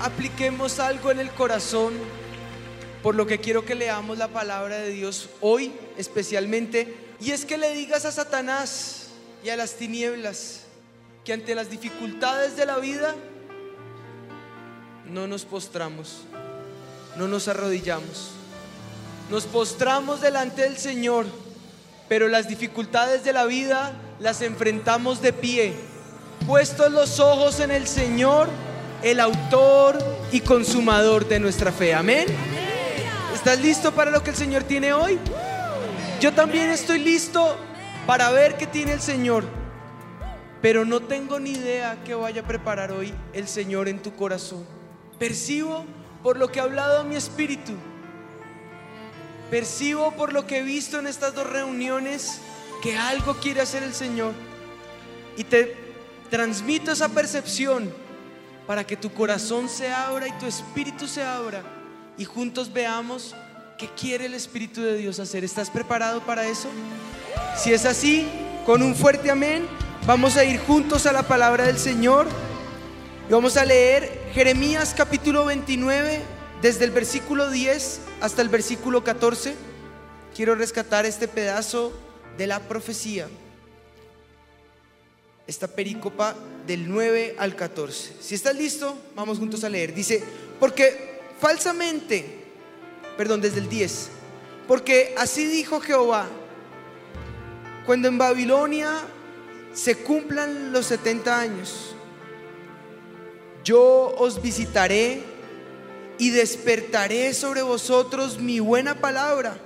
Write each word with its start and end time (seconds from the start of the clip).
apliquemos 0.00 0.78
algo 0.78 1.10
en 1.10 1.20
el 1.20 1.30
corazón, 1.30 1.94
por 3.02 3.14
lo 3.14 3.26
que 3.26 3.38
quiero 3.38 3.64
que 3.64 3.74
leamos 3.74 4.18
la 4.18 4.28
palabra 4.28 4.78
de 4.78 4.90
Dios 4.90 5.28
hoy 5.40 5.72
especialmente, 5.96 6.96
y 7.20 7.32
es 7.32 7.44
que 7.44 7.58
le 7.58 7.74
digas 7.74 8.04
a 8.04 8.12
Satanás 8.12 9.08
y 9.44 9.48
a 9.48 9.56
las 9.56 9.74
tinieblas 9.74 10.62
que 11.24 11.32
ante 11.32 11.54
las 11.54 11.70
dificultades 11.70 12.56
de 12.56 12.66
la 12.66 12.78
vida 12.78 13.14
no 15.06 15.26
nos 15.26 15.44
postramos, 15.44 16.22
no 17.16 17.28
nos 17.28 17.48
arrodillamos, 17.48 18.30
nos 19.30 19.44
postramos 19.46 20.20
delante 20.20 20.62
del 20.62 20.76
Señor, 20.76 21.26
pero 22.08 22.28
las 22.28 22.48
dificultades 22.48 23.24
de 23.24 23.32
la 23.32 23.44
vida 23.46 23.92
las 24.20 24.42
enfrentamos 24.42 25.20
de 25.20 25.32
pie, 25.32 25.74
puestos 26.46 26.92
los 26.92 27.20
ojos 27.20 27.60
en 27.60 27.70
el 27.70 27.86
Señor, 27.86 28.48
el 29.02 29.20
autor 29.20 29.98
y 30.32 30.40
consumador 30.40 31.28
de 31.28 31.40
nuestra 31.40 31.72
fe. 31.72 31.94
Amén. 31.94 32.26
¿Estás 33.34 33.60
listo 33.60 33.92
para 33.92 34.10
lo 34.10 34.22
que 34.22 34.30
el 34.30 34.36
Señor 34.36 34.64
tiene 34.64 34.92
hoy? 34.92 35.18
Yo 36.20 36.32
también 36.32 36.70
estoy 36.70 36.98
listo 36.98 37.56
para 38.06 38.30
ver 38.30 38.56
qué 38.56 38.66
tiene 38.66 38.92
el 38.92 39.00
Señor, 39.00 39.44
pero 40.60 40.84
no 40.84 41.00
tengo 41.00 41.38
ni 41.38 41.52
idea 41.52 41.98
qué 42.04 42.14
vaya 42.14 42.42
a 42.42 42.46
preparar 42.46 42.90
hoy 42.90 43.14
el 43.32 43.46
Señor 43.46 43.88
en 43.88 44.02
tu 44.02 44.16
corazón. 44.16 44.66
Percibo 45.18 45.84
por 46.22 46.36
lo 46.36 46.50
que 46.50 46.58
ha 46.58 46.64
hablado 46.64 47.04
mi 47.04 47.14
espíritu, 47.14 47.72
percibo 49.50 50.12
por 50.12 50.32
lo 50.32 50.46
que 50.46 50.58
he 50.58 50.62
visto 50.62 50.98
en 50.98 51.06
estas 51.06 51.34
dos 51.34 51.48
reuniones 51.48 52.40
que 52.82 52.96
algo 52.96 53.34
quiere 53.34 53.60
hacer 53.60 53.82
el 53.82 53.94
Señor 53.94 54.32
y 55.36 55.44
te 55.44 55.76
transmito 56.30 56.92
esa 56.92 57.08
percepción 57.08 57.92
para 58.68 58.86
que 58.86 58.98
tu 58.98 59.10
corazón 59.14 59.66
se 59.66 59.90
abra 59.90 60.28
y 60.28 60.32
tu 60.32 60.44
espíritu 60.44 61.08
se 61.08 61.22
abra 61.22 61.62
y 62.18 62.26
juntos 62.26 62.70
veamos 62.70 63.34
qué 63.78 63.88
quiere 63.98 64.26
el 64.26 64.34
Espíritu 64.34 64.82
de 64.82 64.98
Dios 64.98 65.18
hacer. 65.20 65.42
¿Estás 65.42 65.70
preparado 65.70 66.20
para 66.20 66.46
eso? 66.46 66.68
Si 67.56 67.72
es 67.72 67.86
así, 67.86 68.28
con 68.66 68.82
un 68.82 68.94
fuerte 68.94 69.30
amén, 69.30 69.66
vamos 70.06 70.36
a 70.36 70.44
ir 70.44 70.60
juntos 70.60 71.06
a 71.06 71.12
la 71.12 71.22
palabra 71.22 71.64
del 71.64 71.78
Señor 71.78 72.26
y 73.26 73.32
vamos 73.32 73.56
a 73.56 73.64
leer 73.64 74.28
Jeremías 74.34 74.92
capítulo 74.94 75.46
29, 75.46 76.20
desde 76.60 76.84
el 76.84 76.90
versículo 76.90 77.50
10 77.50 78.00
hasta 78.20 78.42
el 78.42 78.50
versículo 78.50 79.02
14. 79.02 79.54
Quiero 80.36 80.54
rescatar 80.54 81.06
este 81.06 81.26
pedazo 81.26 81.90
de 82.36 82.46
la 82.46 82.60
profecía. 82.60 83.28
Esta 85.48 85.66
perícopa 85.66 86.36
del 86.66 86.88
9 86.88 87.34
al 87.38 87.56
14. 87.56 88.12
Si 88.20 88.36
estás 88.36 88.54
listo, 88.54 88.96
vamos 89.16 89.38
juntos 89.38 89.64
a 89.64 89.68
leer. 89.68 89.94
Dice, 89.94 90.22
porque 90.60 91.20
falsamente, 91.40 92.44
perdón, 93.16 93.40
desde 93.40 93.58
el 93.58 93.68
10, 93.68 94.10
porque 94.68 95.14
así 95.16 95.46
dijo 95.46 95.80
Jehová, 95.80 96.28
cuando 97.86 98.08
en 98.08 98.18
Babilonia 98.18 98.92
se 99.72 99.96
cumplan 99.96 100.70
los 100.70 100.86
70 100.86 101.40
años, 101.40 101.94
yo 103.64 104.14
os 104.18 104.42
visitaré 104.42 105.22
y 106.18 106.30
despertaré 106.30 107.32
sobre 107.32 107.62
vosotros 107.62 108.38
mi 108.38 108.60
buena 108.60 109.00
palabra 109.00 109.56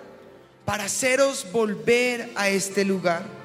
para 0.65 0.85
haceros 0.85 1.51
volver 1.51 2.31
a 2.37 2.49
este 2.49 2.85
lugar. 2.85 3.42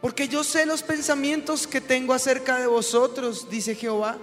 Porque 0.00 0.28
yo 0.28 0.44
sé 0.44 0.64
los 0.64 0.82
pensamientos 0.82 1.66
que 1.66 1.80
tengo 1.80 2.14
acerca 2.14 2.58
de 2.58 2.66
vosotros, 2.66 3.48
dice 3.50 3.74
Jehová. 3.74 4.16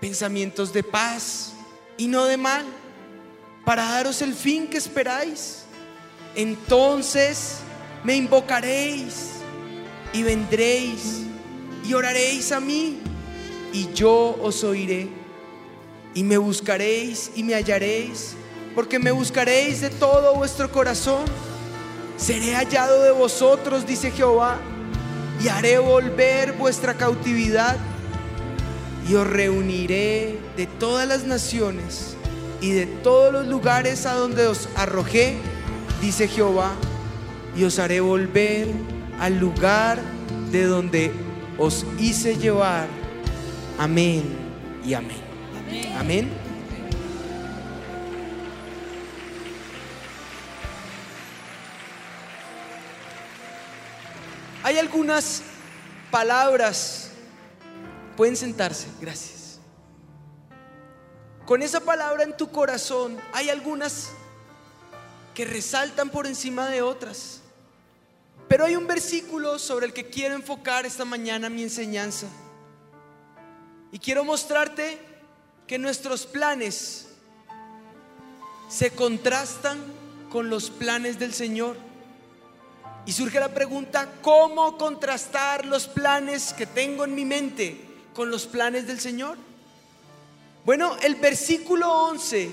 Pensamientos 0.00 0.72
de 0.72 0.82
paz 0.82 1.52
y 1.96 2.06
no 2.06 2.24
de 2.24 2.36
mal, 2.36 2.64
para 3.64 3.84
daros 3.84 4.22
el 4.22 4.34
fin 4.34 4.66
que 4.66 4.78
esperáis. 4.78 5.64
Entonces 6.34 7.56
me 8.04 8.16
invocaréis 8.16 9.30
y 10.12 10.22
vendréis 10.22 11.22
y 11.86 11.94
oraréis 11.94 12.52
a 12.52 12.60
mí 12.60 13.00
y 13.72 13.92
yo 13.92 14.38
os 14.42 14.64
oiré. 14.64 15.08
Y 16.14 16.22
me 16.22 16.38
buscaréis 16.38 17.30
y 17.36 17.42
me 17.42 17.54
hallaréis 17.54 18.34
porque 18.74 18.98
me 18.98 19.10
buscaréis 19.10 19.80
de 19.80 19.90
todo 19.90 20.34
vuestro 20.34 20.70
corazón. 20.70 21.24
Seré 22.20 22.54
hallado 22.54 23.02
de 23.02 23.12
vosotros, 23.12 23.86
dice 23.86 24.10
Jehová, 24.10 24.58
y 25.42 25.48
haré 25.48 25.78
volver 25.78 26.52
vuestra 26.52 26.92
cautividad, 26.92 27.78
y 29.08 29.14
os 29.14 29.26
reuniré 29.26 30.38
de 30.54 30.66
todas 30.66 31.08
las 31.08 31.24
naciones 31.24 32.14
y 32.60 32.72
de 32.72 32.84
todos 32.84 33.32
los 33.32 33.46
lugares 33.46 34.04
a 34.04 34.12
donde 34.12 34.46
os 34.46 34.68
arrojé, 34.76 35.38
dice 36.02 36.28
Jehová, 36.28 36.72
y 37.56 37.64
os 37.64 37.78
haré 37.78 38.00
volver 38.00 38.68
al 39.18 39.38
lugar 39.38 39.98
de 40.52 40.64
donde 40.64 41.12
os 41.56 41.86
hice 41.98 42.36
llevar. 42.36 42.86
Amén 43.78 44.24
y 44.84 44.92
amén. 44.92 45.16
Amén. 45.58 45.96
amén. 45.96 46.39
Hay 54.62 54.78
algunas 54.78 55.42
palabras, 56.10 57.10
pueden 58.16 58.36
sentarse, 58.36 58.88
gracias. 59.00 59.58
Con 61.46 61.62
esa 61.62 61.80
palabra 61.80 62.22
en 62.22 62.36
tu 62.36 62.50
corazón 62.50 63.18
hay 63.32 63.48
algunas 63.48 64.10
que 65.34 65.44
resaltan 65.44 66.10
por 66.10 66.26
encima 66.26 66.68
de 66.68 66.82
otras. 66.82 67.40
Pero 68.48 68.64
hay 68.64 68.76
un 68.76 68.86
versículo 68.86 69.58
sobre 69.58 69.86
el 69.86 69.92
que 69.92 70.10
quiero 70.10 70.34
enfocar 70.34 70.84
esta 70.84 71.04
mañana 71.04 71.48
mi 71.48 71.62
enseñanza. 71.62 72.26
Y 73.92 73.98
quiero 73.98 74.24
mostrarte 74.24 74.98
que 75.66 75.78
nuestros 75.78 76.26
planes 76.26 77.08
se 78.68 78.90
contrastan 78.90 79.78
con 80.30 80.50
los 80.50 80.70
planes 80.70 81.18
del 81.18 81.32
Señor. 81.32 81.76
Y 83.10 83.12
surge 83.12 83.40
la 83.40 83.52
pregunta, 83.52 84.08
¿cómo 84.22 84.78
contrastar 84.78 85.66
los 85.66 85.88
planes 85.88 86.52
que 86.52 86.64
tengo 86.64 87.04
en 87.04 87.12
mi 87.12 87.24
mente 87.24 87.76
con 88.14 88.30
los 88.30 88.46
planes 88.46 88.86
del 88.86 89.00
Señor? 89.00 89.36
Bueno, 90.64 90.96
el 91.02 91.16
versículo 91.16 91.92
11 91.92 92.52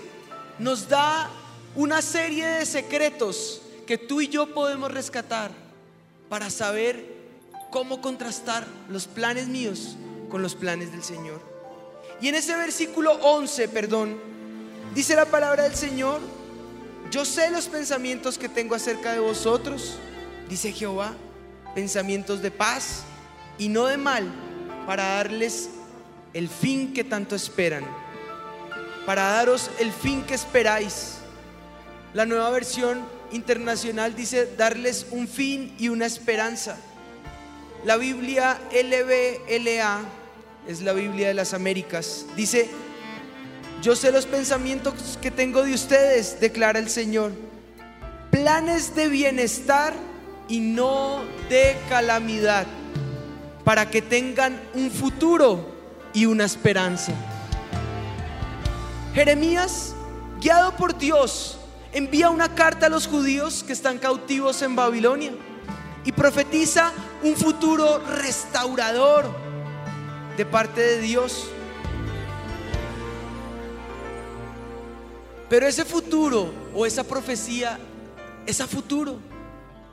nos 0.58 0.90
da 0.90 1.30
una 1.76 2.02
serie 2.02 2.48
de 2.48 2.66
secretos 2.66 3.62
que 3.86 4.00
tú 4.00 4.20
y 4.20 4.30
yo 4.30 4.52
podemos 4.56 4.92
rescatar 4.92 5.52
para 6.28 6.50
saber 6.50 7.06
cómo 7.70 8.02
contrastar 8.02 8.66
los 8.90 9.06
planes 9.06 9.48
míos 9.48 9.96
con 10.28 10.42
los 10.42 10.56
planes 10.56 10.92
del 10.92 11.04
Señor. 11.04 11.40
Y 12.20 12.30
en 12.30 12.34
ese 12.34 12.56
versículo 12.56 13.12
11, 13.22 13.70
perdón, 13.70 14.18
dice 14.96 15.16
la 15.16 15.26
palabra 15.26 15.66
del 15.66 15.76
Señor, 15.76 16.20
yo 17.12 17.26
sé 17.26 17.52
los 17.52 17.68
pensamientos 17.68 18.40
que 18.40 18.50
tengo 18.50 18.74
acerca 18.74 19.14
de 19.14 19.20
vosotros 19.20 20.00
dice 20.50 20.72
Jehová, 20.72 21.14
pensamientos 21.76 22.42
de 22.42 22.52
paz 22.52 23.04
y 23.58 23.70
no 23.70 23.86
de 23.86 23.98
mal, 23.98 24.28
para 24.86 25.16
darles 25.16 25.70
el 26.34 26.50
fin 26.50 26.94
que 26.94 27.04
tanto 27.04 27.36
esperan, 27.36 27.84
para 29.06 29.24
daros 29.24 29.70
el 29.80 29.92
fin 29.92 30.24
que 30.24 30.34
esperáis. 30.34 31.18
La 32.14 32.26
nueva 32.26 32.50
versión 32.50 33.06
internacional 33.32 34.16
dice 34.16 34.56
darles 34.58 35.08
un 35.12 35.28
fin 35.28 35.76
y 35.78 35.90
una 35.90 36.06
esperanza. 36.06 36.78
La 37.86 37.98
Biblia 37.98 38.60
LBLA 38.72 40.02
es 40.68 40.82
la 40.82 40.94
Biblia 40.94 41.28
de 41.28 41.34
las 41.34 41.54
Américas. 41.54 42.26
Dice, 42.36 42.70
yo 43.82 43.96
sé 43.96 44.12
los 44.12 44.26
pensamientos 44.26 45.18
que 45.22 45.32
tengo 45.32 45.64
de 45.64 45.74
ustedes, 45.74 46.40
declara 46.40 46.80
el 46.80 46.90
Señor. 46.90 47.32
Planes 48.32 48.96
de 48.96 49.08
bienestar 49.08 49.94
y 50.48 50.60
no 50.60 51.22
de 51.50 51.78
calamidad, 51.90 52.66
para 53.64 53.90
que 53.90 54.02
tengan 54.02 54.62
un 54.74 54.90
futuro 54.92 55.76
y 56.14 56.26
una 56.26 56.46
esperanza. 56.46 57.14
Jeremías, 59.14 59.94
guiado 60.40 60.76
por 60.76 60.98
Dios, 60.98 61.58
envía 61.92 62.30
una 62.30 62.54
carta 62.54 62.86
a 62.86 62.90
los 62.90 63.08
judíos 63.08 63.64
que 63.64 63.74
están 63.74 63.98
cautivos 63.98 64.62
en 64.62 64.76
Babilonia 64.76 65.32
y 66.06 66.12
profetiza 66.12 66.94
un 67.24 67.36
futuro 67.36 68.00
restaurador 68.00 69.26
de 70.38 70.46
parte 70.46 70.80
de 70.80 71.02
Dios. 71.02 71.50
Pero 75.50 75.66
ese 75.66 75.86
futuro 75.86 76.52
o 76.76 76.86
esa 76.86 77.04
profecía 77.04 77.80
es 78.46 78.62
a 78.62 78.68
futuro. 78.68 79.18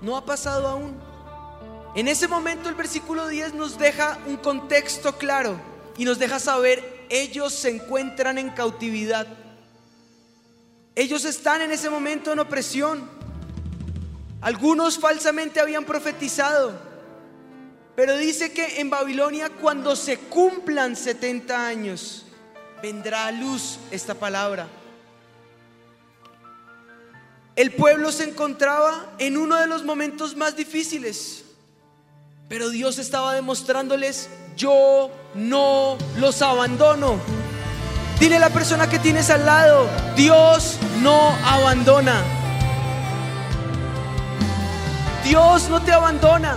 No 0.05 0.19
ha 0.19 0.27
pasado 0.27 0.69
aún. 0.69 0.95
En 1.95 2.09
ese 2.09 2.29
momento 2.29 2.69
el 2.69 2.75
versículo 2.75 3.27
10 3.27 3.55
nos 3.55 3.79
deja 3.79 4.19
un 4.27 4.37
contexto 4.37 5.17
claro 5.17 5.59
y 5.97 6.05
nos 6.05 6.19
deja 6.19 6.39
saber 6.39 7.07
ellos 7.09 7.55
se 7.55 7.71
encuentran 7.71 8.37
en 8.37 8.51
cautividad. 8.51 9.27
Ellos 10.95 11.25
están 11.25 11.63
en 11.63 11.73
ese 11.73 11.89
momento 11.89 12.35
en 12.35 12.39
opresión. 12.39 13.09
Algunos 14.43 14.99
falsamente 14.99 15.59
habían 15.59 15.87
profetizado, 15.87 16.79
pero 17.97 18.15
dice 18.19 18.53
que 18.53 18.83
en 18.83 18.91
Babilonia 18.91 19.49
cuando 19.49 19.97
se 19.97 20.19
cumplan 20.19 20.97
70 20.97 21.67
años, 21.67 22.27
vendrá 22.83 23.29
a 23.29 23.33
luz 23.33 23.79
esta 23.91 24.13
palabra. 24.13 24.69
El 27.57 27.71
pueblo 27.73 28.11
se 28.11 28.25
encontraba 28.25 29.07
en 29.19 29.37
uno 29.37 29.55
de 29.57 29.69
los 29.69 29.85
momentos 29.85 30.35
más 30.35 30.57
difíciles, 30.57 31.45
pero 32.49 32.69
Dios 32.69 32.99
estaba 32.99 33.33
demostrándoles, 33.33 34.29
yo 34.57 35.09
no 35.35 35.97
los 36.19 36.43
abandono. 36.43 37.21
Dile 38.19 38.37
a 38.37 38.41
la 38.41 38.51
persona 38.51 38.89
que 38.89 38.99
tienes 38.99 39.31
al 39.31 39.47
lado, 39.47 39.89
Dios 40.17 40.79
no 41.01 41.31
abandona. 41.45 42.23
Dios 45.23 45.69
no 45.69 45.81
te 45.81 45.93
abandona. 45.93 46.57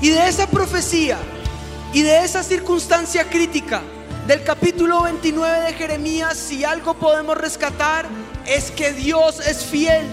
Y 0.00 0.08
de 0.08 0.26
esa 0.26 0.46
profecía 0.46 1.18
y 1.92 2.00
de 2.00 2.24
esa 2.24 2.42
circunstancia 2.42 3.28
crítica 3.28 3.82
del 4.26 4.42
capítulo 4.42 5.02
29 5.02 5.66
de 5.66 5.72
Jeremías, 5.74 6.38
si 6.38 6.64
algo 6.64 6.94
podemos 6.94 7.36
rescatar, 7.36 8.06
es 8.48 8.70
que 8.70 8.92
Dios 8.92 9.40
es 9.46 9.64
fiel. 9.64 10.06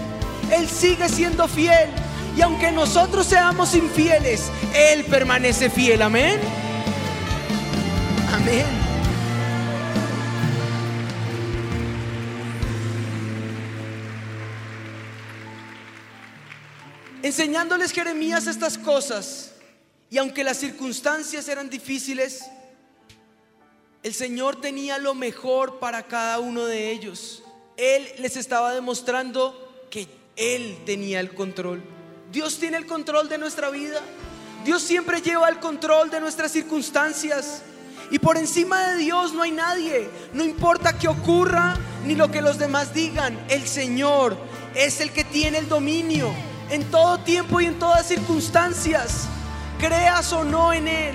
Él 0.52 0.68
sigue 0.68 1.08
siendo 1.08 1.48
fiel. 1.48 1.88
Y 2.36 2.42
aunque 2.42 2.70
nosotros 2.70 3.26
seamos 3.26 3.74
infieles, 3.74 4.50
Él 4.74 5.04
permanece 5.04 5.70
fiel. 5.70 6.02
Amén. 6.02 6.38
Amén. 8.32 8.66
Enseñándoles 17.22 17.90
Jeremías 17.90 18.46
estas 18.46 18.78
cosas, 18.78 19.52
y 20.10 20.18
aunque 20.18 20.44
las 20.44 20.58
circunstancias 20.58 21.48
eran 21.48 21.68
difíciles, 21.68 22.44
el 24.04 24.14
Señor 24.14 24.60
tenía 24.60 24.98
lo 24.98 25.14
mejor 25.14 25.80
para 25.80 26.04
cada 26.04 26.38
uno 26.38 26.66
de 26.66 26.92
ellos. 26.92 27.42
Él 27.76 28.08
les 28.18 28.36
estaba 28.36 28.72
demostrando 28.72 29.84
que 29.90 30.08
Él 30.36 30.78
tenía 30.86 31.20
el 31.20 31.34
control. 31.34 31.82
Dios 32.32 32.58
tiene 32.58 32.78
el 32.78 32.86
control 32.86 33.28
de 33.28 33.38
nuestra 33.38 33.70
vida. 33.70 34.00
Dios 34.64 34.82
siempre 34.82 35.20
lleva 35.20 35.48
el 35.48 35.58
control 35.58 36.10
de 36.10 36.20
nuestras 36.20 36.52
circunstancias. 36.52 37.62
Y 38.10 38.18
por 38.18 38.38
encima 38.38 38.88
de 38.88 38.96
Dios 38.96 39.34
no 39.34 39.42
hay 39.42 39.52
nadie. 39.52 40.08
No 40.32 40.42
importa 40.42 40.98
qué 40.98 41.08
ocurra 41.08 41.76
ni 42.06 42.14
lo 42.14 42.30
que 42.30 42.40
los 42.40 42.58
demás 42.58 42.94
digan. 42.94 43.38
El 43.48 43.66
Señor 43.66 44.36
es 44.74 45.00
el 45.00 45.12
que 45.12 45.24
tiene 45.24 45.58
el 45.58 45.68
dominio 45.68 46.32
en 46.70 46.84
todo 46.90 47.18
tiempo 47.18 47.60
y 47.60 47.66
en 47.66 47.78
todas 47.78 48.06
circunstancias. 48.06 49.28
Creas 49.78 50.32
o 50.32 50.44
no 50.44 50.72
en 50.72 50.88
Él. 50.88 51.14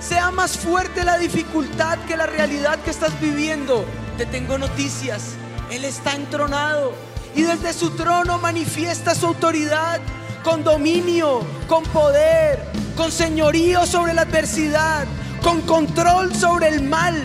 Sea 0.00 0.32
más 0.32 0.58
fuerte 0.58 1.04
la 1.04 1.16
dificultad 1.16 1.96
que 2.06 2.16
la 2.16 2.26
realidad 2.26 2.82
que 2.82 2.90
estás 2.90 3.18
viviendo. 3.20 3.84
Te 4.18 4.26
tengo 4.26 4.58
noticias. 4.58 5.36
Él 5.72 5.86
está 5.86 6.14
entronado 6.14 6.92
y 7.34 7.40
desde 7.40 7.72
su 7.72 7.92
trono 7.92 8.36
manifiesta 8.36 9.14
su 9.14 9.28
autoridad 9.28 10.02
con 10.44 10.62
dominio, 10.62 11.40
con 11.66 11.82
poder, 11.84 12.62
con 12.94 13.10
señorío 13.10 13.86
sobre 13.86 14.12
la 14.12 14.22
adversidad, 14.22 15.06
con 15.42 15.62
control 15.62 16.34
sobre 16.34 16.68
el 16.68 16.82
mal, 16.82 17.16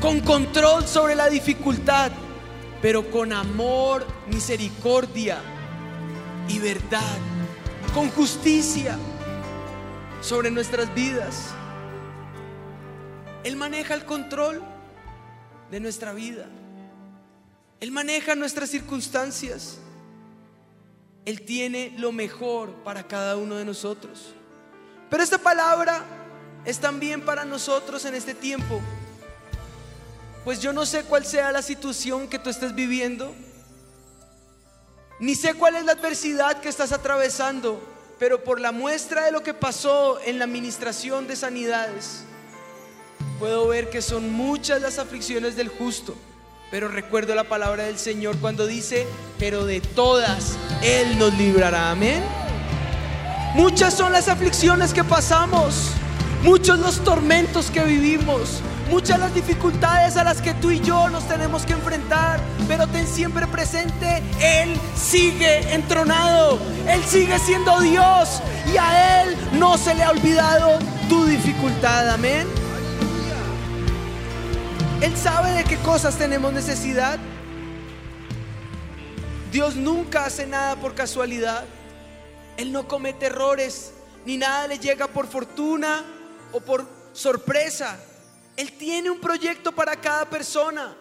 con 0.00 0.18
control 0.22 0.84
sobre 0.88 1.14
la 1.14 1.28
dificultad, 1.28 2.10
pero 2.82 3.08
con 3.08 3.32
amor, 3.32 4.04
misericordia 4.26 5.38
y 6.48 6.58
verdad, 6.58 7.18
con 7.94 8.10
justicia 8.10 8.98
sobre 10.20 10.50
nuestras 10.50 10.92
vidas. 10.92 11.54
Él 13.44 13.54
maneja 13.54 13.94
el 13.94 14.04
control 14.04 14.60
de 15.70 15.78
nuestra 15.78 16.12
vida. 16.12 16.46
Él 17.80 17.90
maneja 17.90 18.34
nuestras 18.34 18.70
circunstancias. 18.70 19.78
Él 21.24 21.42
tiene 21.42 21.94
lo 21.98 22.12
mejor 22.12 22.72
para 22.84 23.06
cada 23.06 23.36
uno 23.36 23.56
de 23.56 23.64
nosotros. 23.64 24.34
Pero 25.10 25.22
esta 25.22 25.38
palabra 25.38 26.04
es 26.64 26.78
también 26.78 27.22
para 27.22 27.44
nosotros 27.44 28.04
en 28.04 28.14
este 28.14 28.34
tiempo. 28.34 28.80
Pues 30.44 30.60
yo 30.60 30.72
no 30.72 30.84
sé 30.84 31.04
cuál 31.04 31.24
sea 31.24 31.52
la 31.52 31.62
situación 31.62 32.28
que 32.28 32.38
tú 32.38 32.50
estés 32.50 32.74
viviendo. 32.74 33.34
Ni 35.18 35.34
sé 35.34 35.54
cuál 35.54 35.76
es 35.76 35.84
la 35.84 35.92
adversidad 35.92 36.60
que 36.60 36.68
estás 36.68 36.92
atravesando. 36.92 37.82
Pero 38.18 38.44
por 38.44 38.60
la 38.60 38.70
muestra 38.72 39.24
de 39.24 39.32
lo 39.32 39.42
que 39.42 39.54
pasó 39.54 40.20
en 40.24 40.38
la 40.38 40.44
administración 40.44 41.26
de 41.26 41.36
sanidades, 41.36 42.24
puedo 43.38 43.66
ver 43.66 43.90
que 43.90 44.02
son 44.02 44.30
muchas 44.30 44.80
las 44.80 44.98
aflicciones 44.98 45.56
del 45.56 45.68
justo 45.68 46.14
pero 46.74 46.88
recuerdo 46.88 47.36
la 47.36 47.44
palabra 47.44 47.84
del 47.84 47.98
Señor 47.98 48.36
cuando 48.38 48.66
dice, 48.66 49.06
pero 49.38 49.64
de 49.64 49.80
todas 49.80 50.56
Él 50.82 51.16
nos 51.20 51.32
librará. 51.34 51.92
Amén. 51.92 52.20
Muchas 53.54 53.94
son 53.94 54.10
las 54.10 54.26
aflicciones 54.26 54.92
que 54.92 55.04
pasamos, 55.04 55.90
muchos 56.42 56.80
los 56.80 57.04
tormentos 57.04 57.70
que 57.70 57.84
vivimos, 57.84 58.60
muchas 58.90 59.20
las 59.20 59.32
dificultades 59.32 60.16
a 60.16 60.24
las 60.24 60.42
que 60.42 60.52
tú 60.54 60.72
y 60.72 60.80
yo 60.80 61.08
nos 61.10 61.28
tenemos 61.28 61.64
que 61.64 61.74
enfrentar, 61.74 62.40
pero 62.66 62.88
ten 62.88 63.06
siempre 63.06 63.46
presente, 63.46 64.20
Él 64.40 64.74
sigue 64.96 65.72
entronado, 65.72 66.58
Él 66.88 67.04
sigue 67.04 67.38
siendo 67.38 67.78
Dios 67.82 68.42
y 68.66 68.76
a 68.78 69.22
Él 69.22 69.36
no 69.60 69.78
se 69.78 69.94
le 69.94 70.02
ha 70.02 70.10
olvidado 70.10 70.80
tu 71.08 71.24
dificultad. 71.24 72.10
Amén. 72.10 72.63
Él 75.04 75.14
sabe 75.18 75.52
de 75.52 75.64
qué 75.64 75.76
cosas 75.80 76.16
tenemos 76.16 76.50
necesidad. 76.50 77.18
Dios 79.52 79.76
nunca 79.76 80.24
hace 80.24 80.46
nada 80.46 80.76
por 80.76 80.94
casualidad. 80.94 81.66
Él 82.56 82.72
no 82.72 82.88
comete 82.88 83.26
errores, 83.26 83.92
ni 84.24 84.38
nada 84.38 84.66
le 84.66 84.78
llega 84.78 85.06
por 85.06 85.26
fortuna 85.26 86.02
o 86.52 86.60
por 86.60 86.88
sorpresa. 87.12 87.98
Él 88.56 88.72
tiene 88.78 89.10
un 89.10 89.20
proyecto 89.20 89.72
para 89.72 89.94
cada 89.94 90.24
persona. 90.24 90.96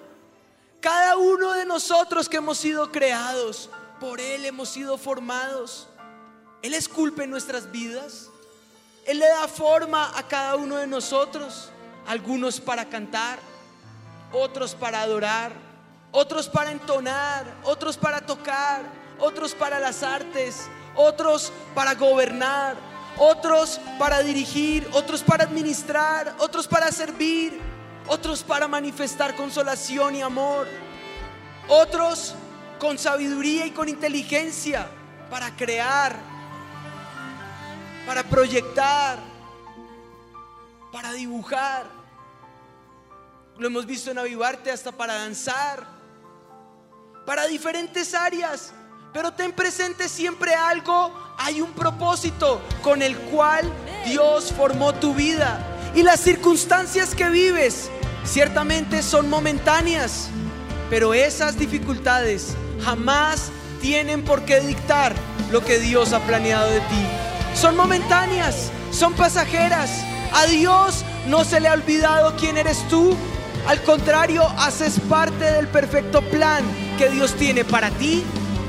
Cada 0.81 1.15
uno 1.15 1.53
de 1.53 1.65
nosotros 1.65 2.27
que 2.27 2.35
hemos 2.35 2.57
sido 2.57 2.91
creados, 2.91 3.69
por 4.01 4.19
Él 4.19 4.43
hemos 4.43 4.67
sido 4.67 4.97
formados. 4.97 5.87
Él 6.61 6.73
esculpe 6.73 7.25
nuestras 7.25 7.71
vidas. 7.71 8.29
Él 9.05 9.19
le 9.19 9.29
da 9.29 9.47
forma 9.47 10.11
a 10.17 10.27
cada 10.27 10.57
uno 10.57 10.75
de 10.75 10.87
nosotros. 10.87 11.69
Algunos 12.05 12.59
para 12.59 12.89
cantar, 12.89 13.39
otros 14.33 14.73
para 14.75 15.01
adorar, 15.01 15.53
otros 16.11 16.49
para 16.49 16.71
entonar, 16.71 17.45
otros 17.63 17.97
para 17.97 18.21
tocar, 18.21 18.81
otros 19.19 19.53
para 19.53 19.79
las 19.79 20.03
artes, 20.03 20.67
otros 20.95 21.53
para 21.73 21.93
gobernar, 21.93 22.75
otros 23.17 23.79
para 23.99 24.21
dirigir, 24.21 24.87
otros 24.93 25.23
para 25.23 25.45
administrar, 25.45 26.35
otros 26.39 26.67
para 26.67 26.91
servir, 26.91 27.59
otros 28.07 28.43
para 28.43 28.67
manifestar 28.67 29.35
consolación 29.35 30.15
y 30.15 30.21
amor, 30.21 30.67
otros 31.67 32.35
con 32.79 32.97
sabiduría 32.97 33.65
y 33.65 33.71
con 33.71 33.87
inteligencia 33.87 34.87
para 35.29 35.55
crear, 35.55 36.15
para 38.05 38.23
proyectar, 38.23 39.19
para 40.91 41.13
dibujar. 41.13 42.02
Lo 43.57 43.67
hemos 43.67 43.85
visto 43.85 44.09
en 44.09 44.17
Avivarte 44.17 44.71
hasta 44.71 44.91
para 44.91 45.13
danzar, 45.13 45.85
para 47.25 47.45
diferentes 47.45 48.13
áreas. 48.15 48.73
Pero 49.13 49.31
ten 49.31 49.51
presente 49.51 50.09
siempre 50.09 50.55
algo, 50.55 51.13
hay 51.37 51.61
un 51.61 51.71
propósito 51.73 52.61
con 52.81 53.03
el 53.03 53.15
cual 53.15 53.71
Dios 54.05 54.51
formó 54.57 54.93
tu 54.95 55.13
vida. 55.13 55.59
Y 55.93 56.01
las 56.01 56.19
circunstancias 56.19 57.13
que 57.13 57.29
vives 57.29 57.91
ciertamente 58.25 59.03
son 59.03 59.29
momentáneas, 59.29 60.29
pero 60.89 61.13
esas 61.13 61.59
dificultades 61.59 62.55
jamás 62.83 63.51
tienen 63.81 64.23
por 64.23 64.45
qué 64.45 64.61
dictar 64.61 65.13
lo 65.51 65.63
que 65.63 65.77
Dios 65.77 66.11
ha 66.13 66.19
planeado 66.21 66.71
de 66.71 66.79
ti. 66.79 67.07
Son 67.53 67.75
momentáneas, 67.75 68.71
son 68.91 69.13
pasajeras. 69.13 69.91
A 70.33 70.47
Dios 70.47 71.05
no 71.27 71.43
se 71.43 71.59
le 71.59 71.67
ha 71.67 71.73
olvidado 71.73 72.35
quién 72.35 72.57
eres 72.57 72.87
tú, 72.89 73.15
al 73.67 73.81
contrario, 73.83 74.47
haces 74.57 74.99
parte 75.09 75.45
del 75.45 75.67
perfecto 75.67 76.21
plan 76.21 76.63
que 76.97 77.09
Dios 77.09 77.33
tiene 77.35 77.63
para 77.63 77.89
ti, 77.91 78.23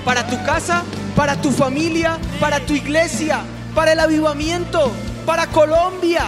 para 0.04 0.26
tu 0.26 0.42
casa, 0.44 0.84
para 1.16 1.40
tu 1.40 1.50
familia, 1.50 2.18
para 2.38 2.60
tu 2.60 2.74
iglesia, 2.74 3.40
para 3.74 3.92
el 3.92 4.00
avivamiento, 4.00 4.92
para 5.26 5.48
Colombia. 5.48 6.22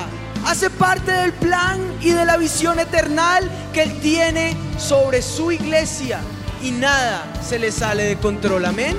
Hace 0.47 0.71
parte 0.71 1.13
del 1.13 1.33
plan 1.33 1.81
y 2.01 2.11
de 2.11 2.25
la 2.25 2.37
visión 2.37 2.79
eternal 2.79 3.49
que 3.73 3.83
Él 3.83 4.01
tiene 4.01 4.57
sobre 4.79 5.23
su 5.23 5.53
iglesia 5.53 6.21
y 6.63 6.71
nada 6.71 7.25
se 7.47 7.59
le 7.59 7.71
sale 7.71 8.05
de 8.05 8.17
control. 8.17 8.65
Amén. 8.65 8.97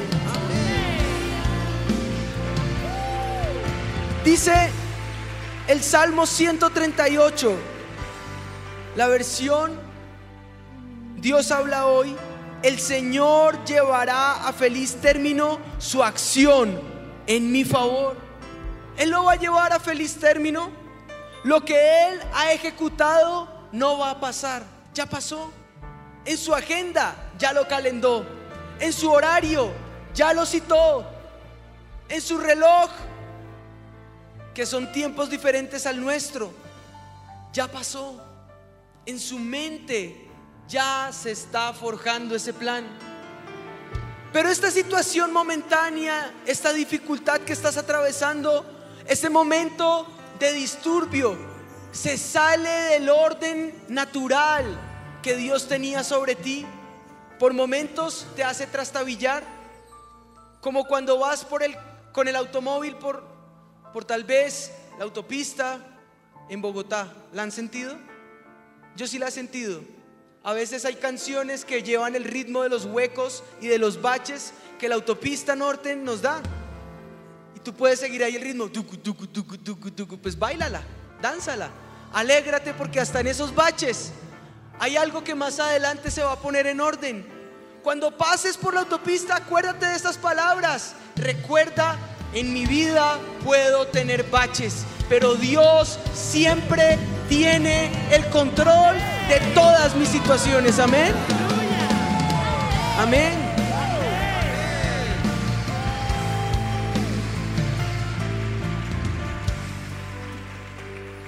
Dice 4.24 4.70
el 5.68 5.82
Salmo 5.82 6.26
138, 6.26 7.58
la 8.98 9.08
versión 9.08 9.80
Dios 11.18 11.52
habla 11.52 11.86
hoy, 11.86 12.16
el 12.64 12.80
Señor 12.80 13.64
llevará 13.64 14.48
a 14.48 14.52
feliz 14.54 14.96
término 14.96 15.60
su 15.78 16.04
acción 16.04 16.82
en 17.28 17.52
mi 17.52 17.64
favor. 17.64 18.18
Él 18.98 19.12
lo 19.12 19.26
va 19.26 19.34
a 19.34 19.36
llevar 19.36 19.72
a 19.72 19.80
feliz 19.80 20.16
término. 20.16 20.72
Lo 21.44 21.64
que 21.64 22.08
Él 22.08 22.20
ha 22.34 22.52
ejecutado 22.52 23.48
no 23.72 24.00
va 24.00 24.12
a 24.12 24.20
pasar, 24.20 24.64
ya 24.96 25.06
pasó. 25.06 25.52
En 26.26 26.38
su 26.38 26.56
agenda 26.56 27.16
ya 27.38 27.54
lo 27.54 27.68
calendó. 27.68 28.26
En 28.80 28.94
su 28.94 29.12
horario 29.12 29.72
ya 30.16 30.34
lo 30.34 30.44
citó. 30.44 31.06
En 32.10 32.22
su 32.22 32.40
reloj 32.40 32.90
que 34.56 34.66
son 34.66 34.92
tiempos 34.92 35.30
diferentes 35.30 35.86
al 35.86 36.02
nuestro, 36.02 36.52
ya 37.54 37.68
pasó. 37.68 38.27
En 39.08 39.20
su 39.20 39.40
mente 39.40 40.28
ya 40.68 41.10
se 41.12 41.32
está 41.32 41.74
forjando 41.74 42.36
ese 42.36 42.54
plan. 42.54 42.86
Pero 44.32 44.50
esta 44.50 44.70
situación 44.70 45.34
momentánea, 45.34 46.32
esta 46.46 46.74
dificultad 46.74 47.40
que 47.40 47.54
estás 47.54 47.78
atravesando, 47.78 48.64
este 49.08 49.32
momento 49.32 50.06
de 50.38 50.54
disturbio, 50.54 51.36
se 51.92 52.20
sale 52.20 52.70
del 52.70 53.10
orden 53.10 53.74
natural 53.88 54.66
que 55.24 55.36
Dios 55.36 55.68
tenía 55.68 56.04
sobre 56.04 56.36
ti. 56.36 56.66
Por 57.40 57.54
momentos 57.54 58.28
te 58.36 58.44
hace 58.44 58.68
trastabillar, 58.68 59.44
como 60.62 60.84
cuando 60.84 61.18
vas 61.18 61.44
por 61.46 61.64
el, 61.64 61.76
con 62.12 62.28
el 62.28 62.36
automóvil 62.36 62.96
por 62.98 63.38
por 63.94 64.06
tal 64.06 64.26
vez 64.26 64.72
la 64.98 65.06
autopista 65.06 65.80
en 66.50 66.62
Bogotá. 66.62 67.12
¿La 67.34 67.44
han 67.44 67.52
sentido? 67.52 67.98
Yo 68.98 69.08
sí 69.08 69.20
la 69.20 69.28
he 69.28 69.32
sentido. 69.32 69.82
A 70.44 70.54
veces 70.54 70.84
hay 70.86 70.96
canciones 70.96 71.64
que 71.64 71.84
llevan 71.84 72.16
el 72.16 72.24
ritmo 72.24 72.64
de 72.64 72.70
los 72.70 72.86
huecos 72.86 73.44
y 73.62 73.68
de 73.68 73.78
los 73.78 74.02
baches 74.02 74.54
que 74.80 74.90
la 74.90 74.96
autopista 74.96 75.56
norte 75.56 75.96
nos 75.96 76.22
da. 76.22 76.42
Y 77.56 77.60
tú 77.60 77.74
puedes 77.74 78.00
seguir 78.00 78.24
ahí 78.24 78.36
el 78.36 78.42
ritmo. 78.42 78.70
Pues 80.22 80.40
bailala, 80.40 80.82
dánzala. 81.22 81.70
Alégrate 82.12 82.74
porque 82.74 83.00
hasta 83.00 83.20
en 83.20 83.28
esos 83.28 83.54
baches 83.54 84.12
hay 84.80 84.98
algo 84.98 85.24
que 85.24 85.36
más 85.36 85.60
adelante 85.60 86.10
se 86.10 86.24
va 86.24 86.34
a 86.34 86.40
poner 86.40 86.66
en 86.66 86.82
orden. 86.82 87.26
Cuando 87.84 88.18
pases 88.18 88.58
por 88.58 88.74
la 88.74 88.82
autopista, 88.82 89.36
acuérdate 89.36 89.86
de 89.86 89.96
estas 89.96 90.18
palabras. 90.18 90.96
Recuerda 91.16 91.98
en 92.34 92.52
mi 92.52 92.66
vida 92.66 93.20
puedo 93.44 93.88
tener 93.88 94.24
baches, 94.24 94.84
pero 95.10 95.36
Dios 95.36 96.00
siempre 96.14 96.98
tiene 97.30 97.92
el 98.12 98.26
control 98.30 98.96
de 99.30 99.40
todas 99.54 99.96
mis 99.96 100.10
situaciones. 100.10 100.80
Amén. 100.80 101.14
Amén. 102.98 103.34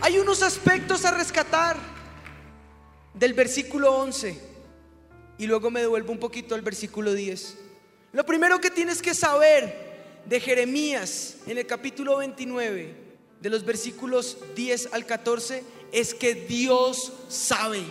Hay 0.01 0.17
unos 0.17 0.41
aspectos 0.41 1.05
a 1.05 1.11
rescatar 1.11 1.77
del 3.13 3.33
versículo 3.33 3.95
11 3.97 4.39
y 5.37 5.45
luego 5.45 5.69
me 5.69 5.81
devuelvo 5.81 6.11
un 6.11 6.19
poquito 6.19 6.55
al 6.55 6.61
versículo 6.61 7.13
10. 7.13 7.57
Lo 8.13 8.25
primero 8.25 8.59
que 8.59 8.71
tienes 8.71 9.01
que 9.01 9.13
saber 9.13 10.21
de 10.25 10.39
Jeremías 10.39 11.37
en 11.45 11.57
el 11.57 11.67
capítulo 11.67 12.17
29, 12.17 13.08
de 13.39 13.49
los 13.49 13.63
versículos 13.65 14.37
10 14.55 14.89
al 14.93 15.05
14, 15.05 15.63
es 15.91 16.13
que 16.13 16.35
Dios 16.35 17.13
sabe. 17.29 17.83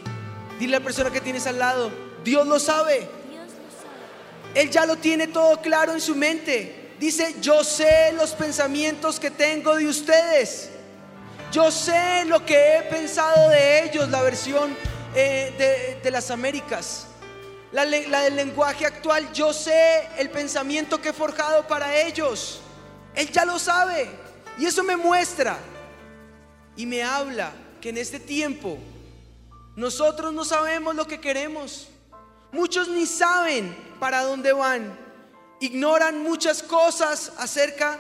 Dile 0.58 0.76
a 0.76 0.78
la 0.80 0.84
persona 0.84 1.10
que 1.10 1.20
tienes 1.20 1.46
al 1.46 1.58
lado, 1.58 1.90
Dios 2.24 2.46
lo 2.46 2.58
sabe. 2.58 3.08
Él 4.54 4.70
ya 4.70 4.86
lo 4.86 4.96
tiene 4.96 5.28
todo 5.28 5.60
claro 5.60 5.92
en 5.92 6.00
su 6.00 6.14
mente. 6.14 6.94
Dice, 6.98 7.36
yo 7.40 7.62
sé 7.62 8.12
los 8.14 8.32
pensamientos 8.32 9.20
que 9.20 9.30
tengo 9.30 9.76
de 9.76 9.86
ustedes. 9.86 10.70
Yo 11.52 11.70
sé 11.70 12.24
lo 12.26 12.44
que 12.44 12.76
he 12.76 12.82
pensado 12.82 13.50
de 13.50 13.84
ellos, 13.84 14.08
la 14.08 14.22
versión 14.22 14.76
eh, 15.14 15.54
de, 15.56 16.00
de 16.02 16.10
las 16.10 16.30
Américas. 16.30 17.06
La, 17.70 17.84
del 17.84 18.36
lenguaje 18.36 18.86
actual, 18.86 19.30
yo 19.32 19.52
sé 19.52 20.08
el 20.16 20.30
pensamiento 20.30 21.00
que 21.00 21.10
he 21.10 21.12
forjado 21.12 21.66
para 21.66 22.00
ellos. 22.00 22.60
Él 23.14 23.30
ya 23.30 23.44
lo 23.44 23.58
sabe. 23.58 24.08
Y 24.58 24.66
eso 24.66 24.82
me 24.82 24.96
muestra 24.96 25.58
y 26.76 26.86
me 26.86 27.02
habla 27.02 27.52
que 27.80 27.90
en 27.90 27.98
este 27.98 28.18
tiempo 28.18 28.78
nosotros 29.76 30.32
no 30.32 30.44
sabemos 30.44 30.94
lo 30.94 31.06
que 31.06 31.20
queremos. 31.20 31.88
Muchos 32.52 32.88
ni 32.88 33.06
saben 33.06 33.76
para 34.00 34.24
dónde 34.24 34.52
van. 34.52 34.98
Ignoran 35.60 36.22
muchas 36.22 36.62
cosas 36.62 37.32
acerca 37.38 37.98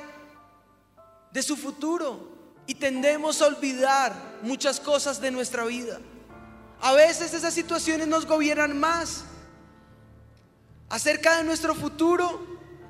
de 1.32 1.42
su 1.42 1.56
futuro 1.56 2.28
y 2.66 2.74
tendemos 2.74 3.40
a 3.42 3.46
olvidar 3.46 4.38
muchas 4.42 4.80
cosas 4.80 5.20
de 5.20 5.30
nuestra 5.30 5.64
vida. 5.64 6.00
A 6.80 6.92
veces 6.92 7.34
esas 7.34 7.54
situaciones 7.54 8.06
nos 8.06 8.26
gobiernan 8.26 8.78
más 8.78 9.24
Acerca 10.88 11.36
de 11.36 11.44
nuestro 11.44 11.74
futuro, 11.74 12.40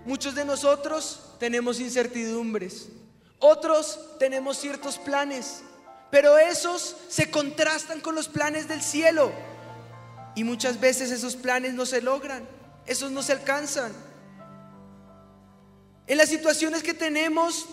muchos 0.05 0.35
de 0.35 0.45
nosotros 0.45 1.35
tenemos 1.41 1.81
incertidumbres, 1.81 2.89
otros 3.39 3.99
tenemos 4.19 4.59
ciertos 4.59 4.99
planes, 4.99 5.63
pero 6.11 6.39
esos 6.39 6.97
se 7.09 7.31
contrastan 7.31 8.01
con 8.01 8.15
los 8.15 8.29
planes 8.29 8.69
del 8.69 8.83
cielo 8.83 9.33
y 10.35 10.45
muchas 10.45 10.81
veces 10.81 11.11
esos 11.11 11.37
planes 11.37 11.75
no 11.75 11.87
se 11.87 12.01
logran, 12.01 12.49
esos 12.87 13.11
no 13.11 13.23
se 13.23 13.33
alcanzan. 13.33 13.93
En 16.07 16.17
las 16.17 16.29
situaciones 16.29 16.83
que 16.83 16.95
tenemos, 16.95 17.67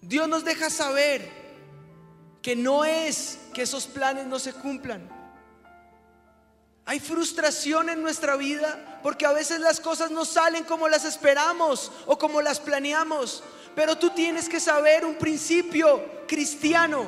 Dios 0.00 0.28
nos 0.28 0.44
deja 0.44 0.70
saber 0.70 1.30
que 2.42 2.56
no 2.56 2.84
es 2.84 3.38
que 3.54 3.62
esos 3.62 3.86
planes 3.86 4.26
no 4.26 4.38
se 4.38 4.52
cumplan, 4.52 5.08
hay 6.90 6.98
frustración 6.98 7.88
en 7.88 8.02
nuestra 8.02 8.34
vida 8.34 8.98
porque 9.00 9.24
a 9.24 9.32
veces 9.32 9.60
las 9.60 9.78
cosas 9.78 10.10
no 10.10 10.24
salen 10.24 10.64
como 10.64 10.88
las 10.88 11.04
esperamos 11.04 11.92
o 12.06 12.18
como 12.18 12.42
las 12.42 12.58
planeamos. 12.58 13.44
Pero 13.74 13.96
tú 13.96 14.10
tienes 14.10 14.48
que 14.48 14.60
saber 14.60 15.04
un 15.04 15.14
principio 15.14 16.02
cristiano 16.26 17.04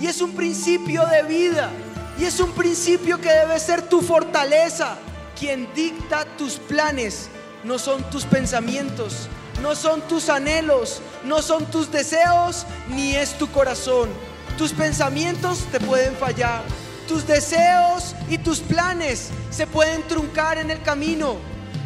y 0.00 0.06
es 0.06 0.20
un 0.20 0.32
principio 0.32 1.06
de 1.06 1.22
vida 1.22 1.70
y 2.18 2.24
es 2.24 2.40
un 2.40 2.52
principio 2.52 3.20
que 3.20 3.30
debe 3.30 3.58
ser 3.58 3.82
tu 3.82 4.00
fortaleza. 4.00 4.96
Quien 5.38 5.68
dicta 5.74 6.24
tus 6.36 6.54
planes 6.54 7.28
no 7.62 7.78
son 7.78 8.02
tus 8.10 8.24
pensamientos, 8.24 9.28
no 9.62 9.74
son 9.74 10.00
tus 10.02 10.28
anhelos, 10.28 11.02
no 11.24 11.42
son 11.42 11.66
tus 11.66 11.90
deseos, 11.90 12.64
ni 12.88 13.14
es 13.14 13.36
tu 13.36 13.50
corazón. 13.50 14.08
Tus 14.56 14.72
pensamientos 14.72 15.66
te 15.70 15.78
pueden 15.78 16.16
fallar, 16.16 16.62
tus 17.06 17.26
deseos 17.26 18.14
y 18.30 18.38
tus 18.38 18.60
planes 18.60 19.28
se 19.50 19.66
pueden 19.66 20.02
truncar 20.08 20.58
en 20.58 20.70
el 20.70 20.82
camino. 20.82 21.36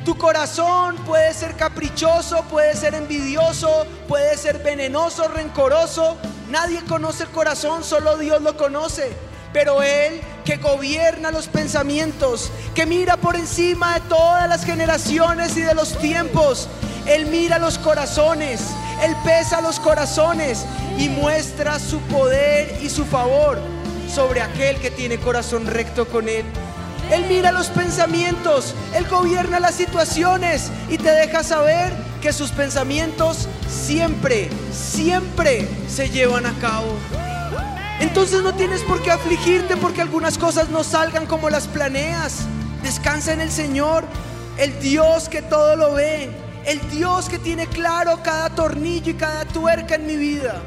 Tu 0.04 0.16
corazón 0.16 0.96
puede 1.06 1.34
ser 1.34 1.56
caprichoso, 1.56 2.42
puede 2.44 2.74
ser 2.74 2.94
envidioso, 2.94 3.86
puede 4.08 4.36
ser 4.38 4.58
venenoso, 4.58 5.28
rencoroso. 5.28 6.16
Nadie 6.48 6.82
conoce 6.86 7.24
el 7.24 7.28
corazón, 7.30 7.84
solo 7.84 8.16
Dios 8.16 8.40
lo 8.40 8.56
conoce. 8.56 9.12
Pero 9.52 9.82
Él 9.82 10.20
que 10.44 10.56
gobierna 10.56 11.30
los 11.30 11.48
pensamientos, 11.48 12.50
que 12.74 12.86
mira 12.86 13.18
por 13.18 13.36
encima 13.36 13.94
de 13.94 14.00
todas 14.08 14.48
las 14.48 14.64
generaciones 14.64 15.56
y 15.56 15.60
de 15.60 15.74
los 15.74 15.98
tiempos, 15.98 16.68
Él 17.06 17.26
mira 17.26 17.58
los 17.58 17.76
corazones, 17.76 18.62
Él 19.02 19.14
pesa 19.24 19.60
los 19.60 19.78
corazones 19.80 20.64
y 20.98 21.08
muestra 21.08 21.78
su 21.78 21.98
poder 22.02 22.78
y 22.82 22.88
su 22.88 23.04
favor 23.04 23.58
sobre 24.12 24.40
aquel 24.40 24.76
que 24.80 24.90
tiene 24.90 25.18
corazón 25.18 25.66
recto 25.66 26.06
con 26.08 26.28
Él. 26.28 26.44
Él 27.10 27.24
mira 27.28 27.50
los 27.50 27.68
pensamientos, 27.68 28.74
Él 28.94 29.06
gobierna 29.08 29.58
las 29.58 29.74
situaciones 29.74 30.70
y 30.88 30.96
te 30.96 31.10
deja 31.10 31.42
saber 31.42 31.92
que 32.22 32.32
sus 32.32 32.50
pensamientos 32.50 33.48
siempre, 33.68 34.48
siempre 34.72 35.68
se 35.88 36.08
llevan 36.08 36.46
a 36.46 36.52
cabo. 36.60 36.94
Entonces 38.00 38.42
no 38.42 38.54
tienes 38.54 38.82
por 38.82 39.02
qué 39.02 39.10
afligirte 39.10 39.76
porque 39.76 40.00
algunas 40.00 40.38
cosas 40.38 40.70
no 40.70 40.84
salgan 40.84 41.26
como 41.26 41.50
las 41.50 41.66
planeas. 41.66 42.46
Descansa 42.82 43.32
en 43.32 43.40
el 43.40 43.50
Señor, 43.50 44.04
el 44.56 44.78
Dios 44.80 45.28
que 45.28 45.42
todo 45.42 45.76
lo 45.76 45.94
ve, 45.94 46.30
el 46.64 46.80
Dios 46.90 47.28
que 47.28 47.38
tiene 47.38 47.66
claro 47.66 48.20
cada 48.22 48.50
tornillo 48.50 49.10
y 49.10 49.14
cada 49.14 49.44
tuerca 49.44 49.96
en 49.96 50.06
mi 50.06 50.16
vida. 50.16 50.62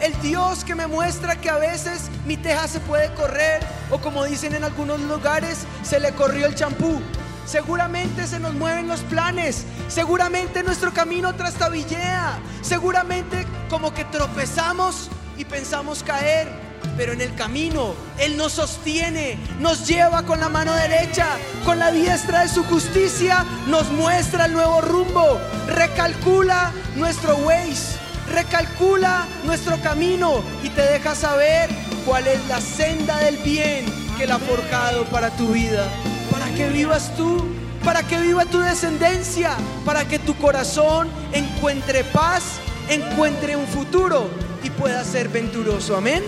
El 0.00 0.20
Dios 0.22 0.64
que 0.64 0.74
me 0.74 0.86
muestra 0.86 1.40
que 1.40 1.50
a 1.50 1.56
veces 1.56 2.10
mi 2.26 2.36
teja 2.36 2.68
se 2.68 2.80
puede 2.80 3.12
correr 3.14 3.60
o 3.90 3.98
como 3.98 4.24
dicen 4.24 4.54
en 4.54 4.64
algunos 4.64 5.00
lugares, 5.00 5.66
se 5.82 6.00
le 6.00 6.12
corrió 6.12 6.46
el 6.46 6.54
champú. 6.54 7.00
Seguramente 7.46 8.26
se 8.26 8.38
nos 8.38 8.52
mueven 8.52 8.88
los 8.88 9.00
planes, 9.00 9.64
seguramente 9.88 10.62
nuestro 10.62 10.92
camino 10.92 11.34
trastabillea, 11.34 12.38
seguramente 12.60 13.46
como 13.70 13.94
que 13.94 14.04
tropezamos 14.04 15.08
y 15.38 15.46
pensamos 15.46 16.02
caer, 16.02 16.48
pero 16.96 17.12
en 17.12 17.20
el 17.20 17.34
camino 17.34 17.94
Él 18.18 18.36
nos 18.36 18.52
sostiene, 18.52 19.38
nos 19.60 19.86
lleva 19.86 20.24
con 20.24 20.40
la 20.40 20.48
mano 20.48 20.74
derecha, 20.74 21.26
con 21.64 21.78
la 21.78 21.90
diestra 21.90 22.42
de 22.42 22.48
su 22.48 22.64
justicia, 22.64 23.46
nos 23.66 23.90
muestra 23.92 24.44
el 24.46 24.52
nuevo 24.52 24.80
rumbo, 24.82 25.40
recalcula 25.68 26.72
nuestro 26.96 27.36
ways, 27.36 27.97
recalcula 28.28 29.26
nuestro 29.44 29.80
camino 29.80 30.42
y 30.62 30.70
te 30.70 30.82
deja 30.82 31.14
saber 31.14 31.70
cuál 32.04 32.26
es 32.26 32.44
la 32.48 32.60
senda 32.60 33.18
del 33.18 33.36
bien 33.38 33.84
que 34.16 34.24
Él 34.24 34.32
ha 34.32 34.38
forjado 34.38 35.04
para 35.06 35.30
tu 35.30 35.48
vida 35.48 35.86
para 36.30 36.54
que 36.54 36.68
vivas 36.68 37.14
tú, 37.16 37.46
para 37.84 38.02
que 38.02 38.18
viva 38.20 38.44
tu 38.44 38.58
descendencia, 38.58 39.56
para 39.84 40.06
que 40.06 40.18
tu 40.18 40.36
corazón 40.36 41.08
encuentre 41.32 42.04
paz, 42.04 42.60
encuentre 42.88 43.56
un 43.56 43.66
futuro 43.66 44.28
y 44.62 44.70
pueda 44.70 45.04
ser 45.04 45.28
venturoso. 45.28 45.96
Amén. 45.96 46.22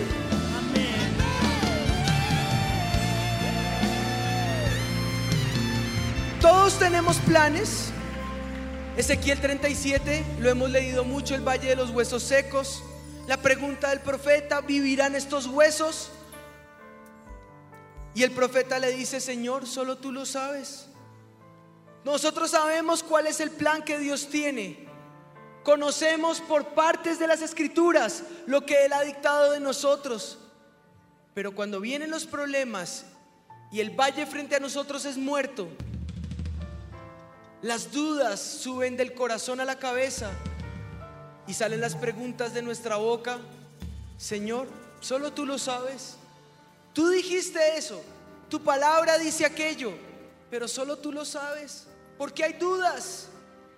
Todos 6.39 6.73
tenemos 6.79 7.17
planes. 7.17 7.90
Ezequiel 9.01 9.41
37, 9.41 10.23
lo 10.41 10.49
hemos 10.51 10.69
leído 10.69 11.03
mucho, 11.03 11.33
el 11.33 11.41
Valle 11.41 11.69
de 11.69 11.75
los 11.75 11.89
Huesos 11.89 12.21
Secos. 12.21 12.83
La 13.25 13.37
pregunta 13.37 13.89
del 13.89 14.01
profeta, 14.01 14.61
¿vivirán 14.61 15.15
estos 15.15 15.47
huesos? 15.47 16.11
Y 18.13 18.21
el 18.21 18.29
profeta 18.29 18.77
le 18.77 18.91
dice, 18.91 19.19
Señor, 19.19 19.65
solo 19.65 19.97
tú 19.97 20.11
lo 20.11 20.27
sabes. 20.27 20.85
Nosotros 22.05 22.51
sabemos 22.51 23.01
cuál 23.01 23.25
es 23.25 23.39
el 23.39 23.49
plan 23.49 23.81
que 23.81 23.97
Dios 23.97 24.29
tiene. 24.29 24.87
Conocemos 25.63 26.39
por 26.39 26.75
partes 26.75 27.17
de 27.17 27.25
las 27.25 27.41
escrituras 27.41 28.21
lo 28.45 28.67
que 28.67 28.85
Él 28.85 28.93
ha 28.93 29.01
dictado 29.01 29.51
de 29.51 29.59
nosotros. 29.59 30.37
Pero 31.33 31.55
cuando 31.55 31.79
vienen 31.79 32.11
los 32.11 32.27
problemas 32.27 33.07
y 33.71 33.79
el 33.79 33.99
valle 33.99 34.27
frente 34.27 34.57
a 34.57 34.59
nosotros 34.59 35.05
es 35.05 35.17
muerto, 35.17 35.69
las 37.61 37.91
dudas 37.91 38.39
suben 38.39 38.97
del 38.97 39.13
corazón 39.13 39.59
a 39.59 39.65
la 39.65 39.77
cabeza 39.77 40.31
y 41.47 41.53
salen 41.53 41.81
las 41.81 41.95
preguntas 41.95 42.53
de 42.53 42.61
nuestra 42.61 42.95
boca. 42.95 43.39
Señor, 44.17 44.67
solo 44.99 45.31
tú 45.31 45.45
lo 45.45 45.59
sabes. 45.59 46.15
Tú 46.93 47.09
dijiste 47.09 47.77
eso, 47.77 48.01
tu 48.49 48.61
palabra 48.63 49.17
dice 49.17 49.45
aquello, 49.45 49.93
pero 50.49 50.67
solo 50.67 50.97
tú 50.97 51.11
lo 51.11 51.23
sabes. 51.23 51.87
Porque 52.17 52.43
hay 52.43 52.53
dudas, 52.53 53.27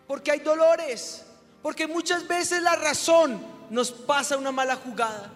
porque 0.08 0.32
hay 0.32 0.40
dolores, 0.40 1.24
porque 1.62 1.88
muchas 1.88 2.28
veces 2.28 2.62
la 2.62 2.76
razón 2.76 3.42
nos 3.70 3.92
pasa 3.92 4.38
una 4.38 4.52
mala 4.52 4.76
jugada. 4.76 5.32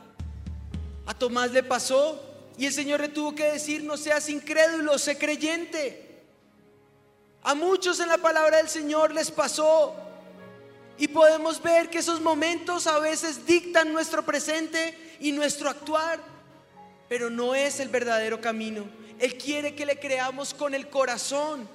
A 1.06 1.14
Tomás 1.14 1.52
le 1.52 1.64
pasó 1.64 2.22
y 2.58 2.66
el 2.66 2.74
Señor 2.74 3.02
le 3.02 3.10
tuvo 3.10 3.36
que 3.36 3.52
decir, 3.52 3.84
no 3.84 3.98
seas 3.98 4.30
incrédulo, 4.30 4.98
sé 4.98 5.18
creyente. 5.18 6.07
A 7.48 7.56
muchos 7.56 8.00
en 8.00 8.10
la 8.10 8.18
palabra 8.18 8.58
del 8.58 8.70
Señor 8.70 9.14
les 9.14 9.32
pasó. 9.32 9.96
Y 10.98 11.08
podemos 11.08 11.62
ver 11.62 11.90
que 11.90 12.00
esos 12.00 12.20
momentos 12.20 12.88
a 12.88 13.00
veces 13.00 13.46
dictan 13.46 13.94
nuestro 13.94 14.24
presente 14.24 15.16
y 15.20 15.32
nuestro 15.32 15.70
actuar 15.70 16.20
pero 17.08 17.30
no 17.30 17.56
es 17.56 17.80
el 17.80 17.90
verdadero 17.90 18.42
camino. 18.42 18.86
Él 19.20 19.38
quiere 19.38 19.76
que 19.76 19.86
le 19.86 20.00
creamos 20.00 20.54
con 20.54 20.74
el 20.74 20.90
corazón 20.90 21.68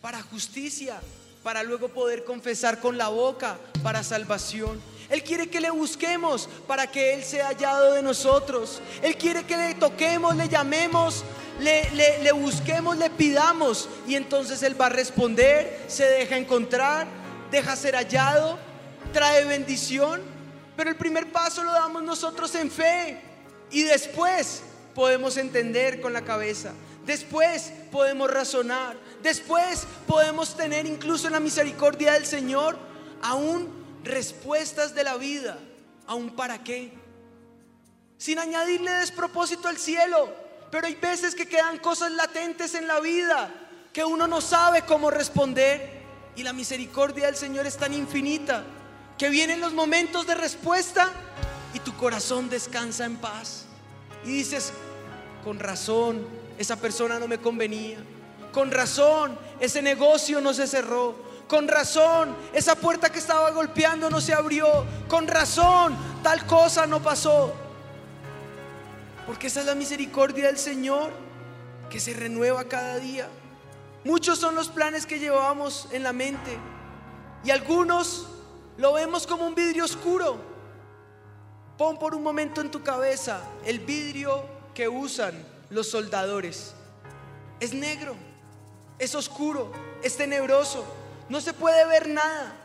para 0.00 0.22
justicia, 0.22 1.00
para 1.42 1.62
luego 1.62 1.88
poder 1.88 2.24
confesar 2.24 2.80
con 2.80 2.98
la 2.98 3.08
boca 3.08 3.58
para 3.82 4.02
salvación. 4.02 4.80
Él 5.08 5.24
quiere 5.24 5.48
que 5.48 5.60
le 5.60 5.70
busquemos 5.70 6.48
para 6.66 6.86
que 6.90 7.14
Él 7.14 7.24
sea 7.24 7.48
hallado 7.48 7.94
de 7.94 8.02
nosotros. 8.02 8.80
Él 9.02 9.16
quiere 9.16 9.44
que 9.44 9.56
le 9.56 9.74
toquemos, 9.74 10.36
le 10.36 10.48
llamemos, 10.48 11.24
le, 11.60 12.18
le, 12.22 12.32
busquemos, 12.32 12.96
le 12.96 13.10
pidamos. 13.10 13.88
Y 14.06 14.14
entonces 14.14 14.62
Él 14.62 14.80
va 14.80 14.86
a 14.86 14.90
responder, 14.90 15.84
se 15.88 16.04
deja 16.04 16.36
encontrar, 16.36 17.06
deja 17.50 17.76
ser 17.76 17.94
hallado, 17.94 18.58
trae 19.12 19.44
bendición. 19.44 20.20
Pero 20.76 20.90
el 20.90 20.96
primer 20.96 21.30
paso 21.30 21.62
lo 21.62 21.72
damos 21.72 22.02
nosotros 22.02 22.54
en 22.54 22.70
fe. 22.70 23.20
Y 23.70 23.82
después 23.82 24.62
podemos 24.94 25.36
entender 25.36 26.00
con 26.00 26.12
la 26.12 26.22
cabeza. 26.22 26.72
Después 27.04 27.72
podemos 27.92 28.30
razonar. 28.30 28.96
Después 29.22 29.86
podemos 30.06 30.56
tener 30.56 30.86
incluso 30.86 31.26
en 31.26 31.34
la 31.34 31.40
misericordia 31.40 32.12
del 32.12 32.26
Señor 32.26 32.78
aún 33.22 33.68
respuestas 34.04 34.94
de 34.94 35.04
la 35.04 35.16
vida. 35.16 35.58
Aún 36.06 36.30
para 36.30 36.62
qué. 36.64 36.92
Sin 38.16 38.38
añadirle 38.38 38.90
despropósito 38.92 39.68
al 39.68 39.78
cielo. 39.78 40.49
Pero 40.70 40.86
hay 40.86 40.94
veces 40.94 41.34
que 41.34 41.46
quedan 41.46 41.78
cosas 41.78 42.12
latentes 42.12 42.74
en 42.74 42.86
la 42.86 43.00
vida 43.00 43.52
que 43.92 44.04
uno 44.04 44.26
no 44.26 44.40
sabe 44.40 44.82
cómo 44.82 45.10
responder. 45.10 46.00
Y 46.36 46.42
la 46.42 46.52
misericordia 46.52 47.26
del 47.26 47.36
Señor 47.36 47.66
es 47.66 47.76
tan 47.76 47.92
infinita 47.92 48.64
que 49.18 49.28
vienen 49.28 49.60
los 49.60 49.72
momentos 49.72 50.26
de 50.26 50.34
respuesta 50.34 51.10
y 51.74 51.80
tu 51.80 51.94
corazón 51.96 52.48
descansa 52.48 53.04
en 53.04 53.16
paz. 53.16 53.64
Y 54.24 54.28
dices, 54.28 54.72
con 55.44 55.58
razón, 55.58 56.26
esa 56.58 56.76
persona 56.76 57.18
no 57.18 57.26
me 57.26 57.38
convenía. 57.38 57.98
Con 58.52 58.70
razón, 58.70 59.38
ese 59.58 59.82
negocio 59.82 60.40
no 60.40 60.54
se 60.54 60.66
cerró. 60.66 61.16
Con 61.48 61.66
razón, 61.66 62.36
esa 62.52 62.76
puerta 62.76 63.10
que 63.10 63.18
estaba 63.18 63.50
golpeando 63.50 64.08
no 64.08 64.20
se 64.20 64.32
abrió. 64.32 64.86
Con 65.08 65.26
razón, 65.26 65.96
tal 66.22 66.46
cosa 66.46 66.86
no 66.86 67.02
pasó. 67.02 67.52
Porque 69.30 69.46
esa 69.46 69.60
es 69.60 69.66
la 69.66 69.76
misericordia 69.76 70.46
del 70.46 70.58
Señor 70.58 71.12
que 71.88 72.00
se 72.00 72.14
renueva 72.14 72.64
cada 72.64 72.98
día. 72.98 73.28
Muchos 74.02 74.40
son 74.40 74.56
los 74.56 74.70
planes 74.70 75.06
que 75.06 75.20
llevamos 75.20 75.86
en 75.92 76.02
la 76.02 76.12
mente. 76.12 76.58
Y 77.44 77.52
algunos 77.52 78.26
lo 78.76 78.92
vemos 78.92 79.28
como 79.28 79.46
un 79.46 79.54
vidrio 79.54 79.84
oscuro. 79.84 80.36
Pon 81.78 81.96
por 81.96 82.16
un 82.16 82.24
momento 82.24 82.60
en 82.60 82.72
tu 82.72 82.82
cabeza 82.82 83.40
el 83.64 83.78
vidrio 83.78 84.44
que 84.74 84.88
usan 84.88 85.46
los 85.70 85.88
soldadores. 85.88 86.74
Es 87.60 87.72
negro, 87.72 88.16
es 88.98 89.14
oscuro, 89.14 89.70
es 90.02 90.16
tenebroso, 90.16 90.84
no 91.28 91.40
se 91.40 91.52
puede 91.52 91.86
ver 91.86 92.08
nada. 92.08 92.56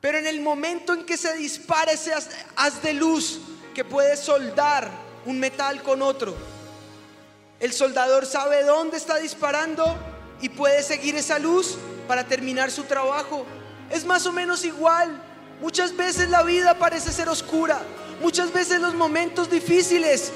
Pero 0.00 0.18
en 0.18 0.26
el 0.26 0.40
momento 0.40 0.94
en 0.94 1.06
que 1.06 1.16
se 1.16 1.36
dispara 1.36 1.92
ese 1.92 2.12
haz 2.56 2.82
de 2.82 2.92
luz 2.92 3.38
que 3.72 3.84
puede 3.84 4.16
soldar 4.16 5.11
un 5.26 5.38
metal 5.38 5.82
con 5.82 6.02
otro, 6.02 6.34
el 7.62 7.72
soldador 7.72 8.26
sabe 8.26 8.64
dónde 8.64 8.96
está 8.96 9.18
disparando 9.18 9.96
y 10.40 10.48
puede 10.48 10.82
seguir 10.82 11.14
esa 11.14 11.38
luz 11.38 11.78
para 12.08 12.24
terminar 12.24 12.72
su 12.72 12.82
trabajo. 12.82 13.46
Es 13.88 14.04
más 14.04 14.26
o 14.26 14.32
menos 14.32 14.64
igual. 14.64 15.22
Muchas 15.60 15.96
veces 15.96 16.28
la 16.28 16.42
vida 16.42 16.76
parece 16.76 17.12
ser 17.12 17.28
oscura. 17.28 17.80
Muchas 18.20 18.52
veces 18.52 18.80
los 18.80 18.94
momentos 18.94 19.48
difíciles 19.48 20.32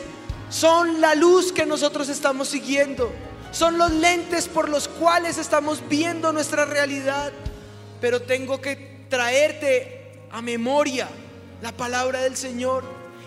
son 0.50 1.00
la 1.00 1.16
luz 1.16 1.50
que 1.50 1.66
nosotros 1.66 2.08
estamos 2.08 2.46
siguiendo. 2.46 3.10
Son 3.50 3.76
los 3.76 3.90
lentes 3.90 4.46
por 4.46 4.68
los 4.68 4.86
cuales 4.86 5.36
estamos 5.36 5.82
viendo 5.88 6.32
nuestra 6.32 6.64
realidad. 6.64 7.32
Pero 8.00 8.22
tengo 8.22 8.60
que 8.60 9.04
traerte 9.10 10.20
a 10.30 10.40
memoria 10.42 11.08
la 11.60 11.72
palabra 11.72 12.20
del 12.20 12.36
Señor 12.36 12.84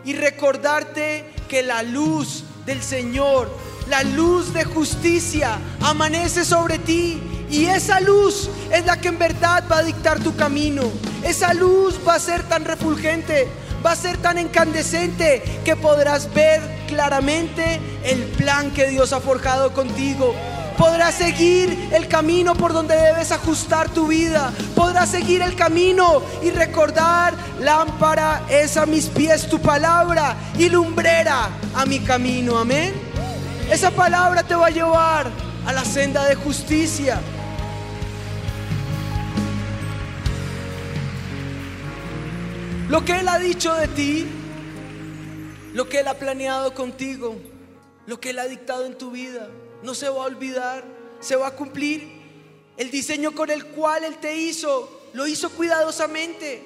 y 0.09 0.13
recordarte 0.13 1.23
que 1.47 1.61
la 1.61 1.83
luz 1.83 2.43
del 2.65 2.81
Señor, 2.81 3.47
la 3.87 4.01
luz 4.01 4.53
de 4.53 4.63
justicia, 4.63 5.59
amanece 5.81 6.43
sobre 6.45 6.79
ti. 6.79 7.21
Y 7.51 7.65
esa 7.65 7.99
luz 7.99 8.49
es 8.71 8.87
la 8.87 8.99
que 8.99 9.09
en 9.09 9.19
verdad 9.19 9.63
va 9.71 9.77
a 9.77 9.83
dictar 9.83 10.19
tu 10.19 10.35
camino. 10.35 10.81
Esa 11.23 11.53
luz 11.53 11.99
va 12.07 12.15
a 12.15 12.19
ser 12.19 12.41
tan 12.41 12.65
refulgente 12.65 13.47
va 13.85 13.91
a 13.91 13.95
ser 13.95 14.17
tan 14.17 14.37
incandescente 14.37 15.41
que 15.63 15.77
podrás 15.77 16.33
ver 16.33 16.61
claramente 16.87 17.79
el 18.03 18.23
plan 18.23 18.71
que 18.71 18.87
Dios 18.87 19.13
ha 19.13 19.21
forjado 19.21 19.73
contigo. 19.73 20.35
Podrás 20.79 21.15
seguir 21.15 21.89
el 21.91 22.07
camino 22.07 22.55
por 22.55 22.71
donde 22.71 22.95
debes 22.95 23.33
ajustar 23.33 23.89
tu 23.89 24.07
vida. 24.07 24.53
Podrás 24.77 25.09
seguir 25.09 25.41
el 25.41 25.53
camino 25.53 26.21
y 26.41 26.51
recordar, 26.51 27.33
lámpara 27.59 28.45
es 28.49 28.77
a 28.77 28.85
mis 28.85 29.07
pies 29.07 29.49
tu 29.49 29.59
palabra 29.59 30.37
y 30.57 30.69
lumbrera 30.69 31.49
a 31.75 31.85
mi 31.85 31.99
camino. 31.99 32.57
Amén. 32.57 32.93
Esa 33.69 33.91
palabra 33.91 34.41
te 34.43 34.55
va 34.55 34.67
a 34.67 34.69
llevar 34.69 35.29
a 35.65 35.73
la 35.73 35.83
senda 35.83 36.23
de 36.23 36.35
justicia. 36.35 37.19
Lo 42.87 43.03
que 43.03 43.19
Él 43.19 43.27
ha 43.27 43.37
dicho 43.37 43.75
de 43.75 43.87
ti 43.89 44.25
Lo 45.73 45.89
que 45.89 45.99
Él 45.99 46.07
ha 46.07 46.13
planeado 46.13 46.73
contigo, 46.73 47.35
lo 48.07 48.19
que 48.21 48.29
Él 48.29 48.39
ha 48.39 48.45
dictado 48.45 48.85
en 48.85 48.97
tu 48.97 49.11
vida, 49.11 49.49
no 49.83 49.93
se 49.93 50.09
va 50.09 50.23
a 50.23 50.27
olvidar, 50.27 50.83
se 51.19 51.35
va 51.35 51.47
a 51.47 51.55
cumplir. 51.55 52.19
El 52.77 52.91
diseño 52.91 53.33
con 53.33 53.49
el 53.49 53.65
cual 53.65 54.03
Él 54.03 54.17
te 54.17 54.37
hizo, 54.37 55.09
lo 55.13 55.27
hizo 55.27 55.49
cuidadosamente 55.51 56.63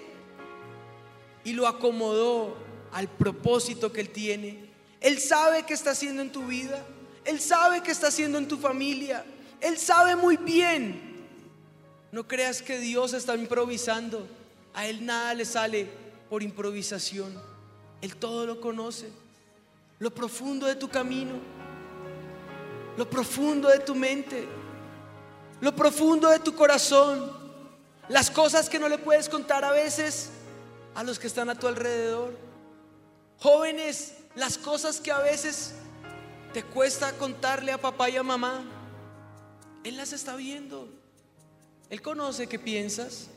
y 1.43 1.53
lo 1.53 1.67
acomodó 1.67 2.55
al 2.91 3.07
propósito 3.07 3.91
que 3.91 4.01
Él 4.01 4.09
tiene. 4.09 4.69
Él 5.01 5.19
sabe 5.19 5.63
qué 5.63 5.73
está 5.73 5.91
haciendo 5.91 6.21
en 6.21 6.31
tu 6.31 6.45
vida, 6.45 6.85
Él 7.25 7.39
sabe 7.39 7.81
qué 7.81 7.91
está 7.91 8.07
haciendo 8.07 8.37
en 8.37 8.47
tu 8.47 8.57
familia, 8.57 9.25
Él 9.59 9.77
sabe 9.77 10.15
muy 10.15 10.37
bien. 10.37 11.13
No 12.11 12.27
creas 12.27 12.61
que 12.61 12.77
Dios 12.79 13.13
está 13.13 13.35
improvisando, 13.35 14.27
a 14.73 14.87
Él 14.87 15.05
nada 15.05 15.33
le 15.33 15.45
sale 15.45 15.87
por 16.29 16.43
improvisación, 16.43 17.33
Él 18.01 18.15
todo 18.15 18.45
lo 18.45 18.61
conoce, 18.61 19.09
lo 19.99 20.13
profundo 20.13 20.67
de 20.67 20.75
tu 20.75 20.89
camino, 20.89 21.33
lo 22.97 23.09
profundo 23.09 23.69
de 23.69 23.79
tu 23.79 23.95
mente, 23.95 24.47
lo 25.61 25.75
profundo 25.75 26.29
de 26.29 26.39
tu 26.39 26.53
corazón, 26.53 27.31
las 28.09 28.29
cosas 28.29 28.69
que 28.69 28.79
no 28.79 28.89
le 28.89 28.97
puedes 28.97 29.29
contar 29.29 29.63
a 29.63 29.71
veces 29.71 30.29
a 30.93 31.03
los 31.03 31.17
que 31.17 31.27
están 31.27 31.49
a 31.49 31.57
tu 31.57 31.67
alrededor. 31.67 32.37
Jóvenes, 33.39 34.15
las 34.35 34.57
cosas 34.57 34.99
que 34.99 35.11
a 35.11 35.19
veces 35.19 35.73
te 36.53 36.63
cuesta 36.63 37.13
contarle 37.13 37.71
a 37.71 37.81
papá 37.81 38.09
y 38.09 38.17
a 38.17 38.23
mamá, 38.23 38.63
Él 39.83 39.97
las 39.97 40.13
está 40.13 40.35
viendo. 40.35 40.87
Él 41.89 42.01
conoce 42.01 42.47
qué 42.47 42.59
piensas. 42.59 43.27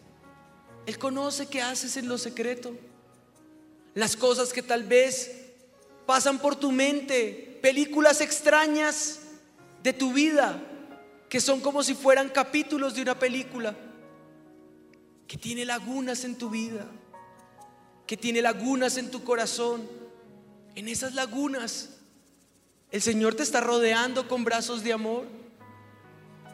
Él 0.87 0.99
conoce 0.99 1.47
qué 1.47 1.62
haces 1.62 1.97
en 1.97 2.09
lo 2.09 2.19
secreto. 2.19 2.77
Las 3.95 4.16
cosas 4.16 4.53
que 4.53 4.62
tal 4.62 4.85
vez 4.85 5.31
pasan 6.07 6.38
por 6.38 6.57
tu 6.57 6.71
mente, 6.71 7.59
películas 7.62 8.21
extrañas 8.21 9.21
de 9.87 9.92
tu 9.92 10.12
vida, 10.12 10.61
que 11.31 11.40
son 11.40 11.61
como 11.61 11.83
si 11.83 11.94
fueran 11.94 12.29
capítulos 12.29 12.94
de 12.94 13.03
una 13.03 13.18
película, 13.18 13.75
que 15.27 15.38
tiene 15.38 15.64
lagunas 15.64 16.25
en 16.25 16.37
tu 16.37 16.51
vida 16.51 16.87
que 18.07 18.16
tiene 18.16 18.40
lagunas 18.40 18.96
en 18.96 19.11
tu 19.11 19.25
corazón. 19.25 19.88
En 20.75 20.88
esas 20.88 21.14
lagunas, 21.14 21.90
el 22.90 23.03
Señor 23.03 23.35
te 23.35 23.42
está 23.42 23.61
rodeando 23.61 24.29
con 24.29 24.44
brazos 24.44 24.83
de 24.85 24.92
amor. 24.92 25.25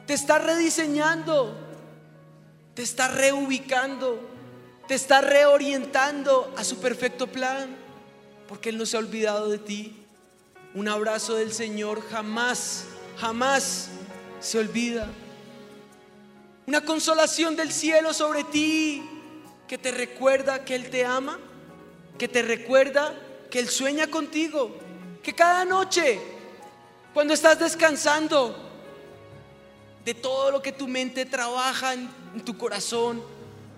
Te 0.07 0.15
está 0.15 0.39
rediseñando. 0.39 1.55
Te 2.75 2.83
está 2.83 3.09
reubicando. 3.09 4.21
Te 4.89 4.95
está 4.95 5.21
reorientando 5.21 6.53
a 6.57 6.65
su 6.65 6.79
perfecto 6.79 7.27
plan. 7.27 7.77
Porque 8.49 8.71
Él 8.71 8.79
no 8.79 8.87
se 8.87 8.97
ha 8.97 9.01
olvidado 9.01 9.49
de 9.49 9.59
ti. 9.59 9.99
Un 10.75 10.89
abrazo 10.89 11.35
del 11.35 11.53
Señor 11.53 12.03
jamás, 12.09 12.87
jamás 13.23 13.87
se 14.41 14.59
olvida. 14.59 15.07
Una 16.67 16.85
consolación 16.85 17.55
del 17.55 17.71
cielo 17.71 18.13
sobre 18.13 18.43
ti 18.43 19.01
que 19.69 19.79
te 19.79 19.93
recuerda 19.93 20.65
que 20.65 20.75
Él 20.75 20.91
te 20.91 21.05
ama, 21.05 21.39
que 22.19 22.27
te 22.27 22.43
recuerda 22.43 23.15
que 23.49 23.61
Él 23.61 23.69
sueña 23.69 24.09
contigo, 24.09 24.77
que 25.23 25.37
cada 25.37 25.65
noche, 25.65 26.21
cuando 27.15 27.33
estás 27.33 27.61
descansando 27.61 28.57
de 30.05 30.15
todo 30.15 30.51
lo 30.51 30.61
que 30.61 30.73
tu 30.73 30.89
mente 30.89 31.25
trabaja 31.25 31.95
en, 31.95 32.11
tu 32.45 32.59
corazón, 32.59 33.23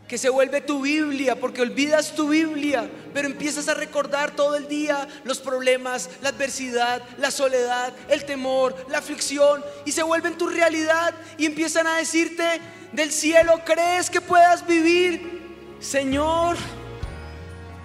que 0.08 0.18
se 0.18 0.28
vuelve 0.28 0.60
tu 0.60 0.82
Biblia, 0.82 1.34
porque 1.36 1.62
olvidas 1.62 2.14
tu 2.14 2.28
Biblia, 2.28 2.90
pero 3.14 3.26
empiezas 3.26 3.68
a 3.68 3.74
recordar 3.74 4.36
todo 4.36 4.54
el 4.56 4.68
día 4.68 5.08
los 5.24 5.38
problemas, 5.38 6.10
la 6.20 6.28
adversidad, 6.28 7.02
la 7.18 7.30
soledad, 7.30 7.94
el 8.08 8.24
temor, 8.24 8.76
la 8.90 8.98
aflicción, 8.98 9.64
y 9.86 9.92
se 9.92 10.02
vuelven 10.02 10.36
tu 10.36 10.48
realidad 10.48 11.14
y 11.38 11.46
empiezan 11.46 11.86
a 11.86 11.96
decirte 11.96 12.60
del 12.92 13.10
cielo, 13.10 13.62
¿crees 13.64 14.10
que 14.10 14.20
puedas 14.20 14.66
vivir? 14.66 15.42
Señor, 15.80 16.56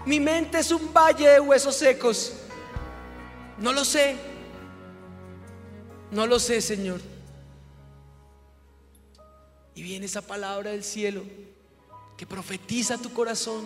mi 0.05 0.19
mente 0.19 0.59
es 0.59 0.71
un 0.71 0.93
valle 0.93 1.27
de 1.29 1.39
huesos 1.39 1.75
secos. 1.75 2.33
No 3.59 3.71
lo 3.71 3.85
sé. 3.85 4.15
No 6.11 6.27
lo 6.27 6.39
sé, 6.39 6.61
Señor. 6.61 7.01
Y 9.75 9.83
viene 9.83 10.05
esa 10.05 10.21
palabra 10.21 10.71
del 10.71 10.83
cielo 10.83 11.23
que 12.19 12.27
profetiza 12.27 12.97
tu 12.97 13.13
corazón, 13.13 13.65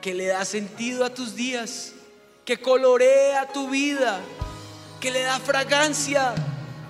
que 0.00 0.14
le 0.14 0.28
da 0.28 0.46
sentido 0.46 1.04
a 1.04 1.12
tus 1.12 1.34
días, 1.34 1.92
que 2.42 2.58
colorea 2.58 3.52
tu 3.52 3.68
vida, 3.68 4.18
que 4.98 5.10
le 5.10 5.20
da 5.20 5.38
fragancia 5.38 6.34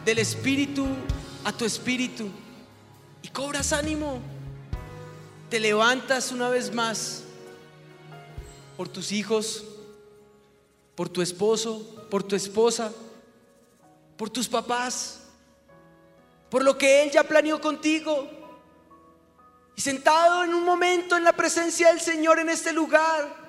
del 0.05 0.21
espíritu 0.21 0.87
a 1.43 1.51
tu 1.51 1.65
espíritu. 1.65 2.29
Y 3.21 3.31
cobras 3.31 3.73
ánimo 3.73 4.21
te 5.51 5.59
levantas 5.59 6.31
una 6.31 6.49
vez 6.49 6.73
más 6.73 7.25
por 8.77 8.89
tus 8.89 9.11
hijos, 9.11 9.65
por 10.95 11.09
tu 11.09 11.21
esposo, 11.21 12.07
por 12.09 12.23
tu 12.23 12.37
esposa, 12.37 12.93
por 14.17 14.31
tus 14.31 14.47
papás, 14.47 15.19
por 16.49 16.63
lo 16.63 16.79
que 16.79 17.03
Él 17.03 17.11
ya 17.11 17.25
planeó 17.25 17.61
contigo. 17.61 18.44
Y 19.77 19.81
sentado 19.81 20.45
en 20.45 20.55
un 20.55 20.65
momento 20.65 21.17
en 21.17 21.25
la 21.25 21.33
presencia 21.33 21.89
del 21.89 22.01
Señor 22.01 22.39
en 22.39 22.49
este 22.49 22.73
lugar, 22.73 23.45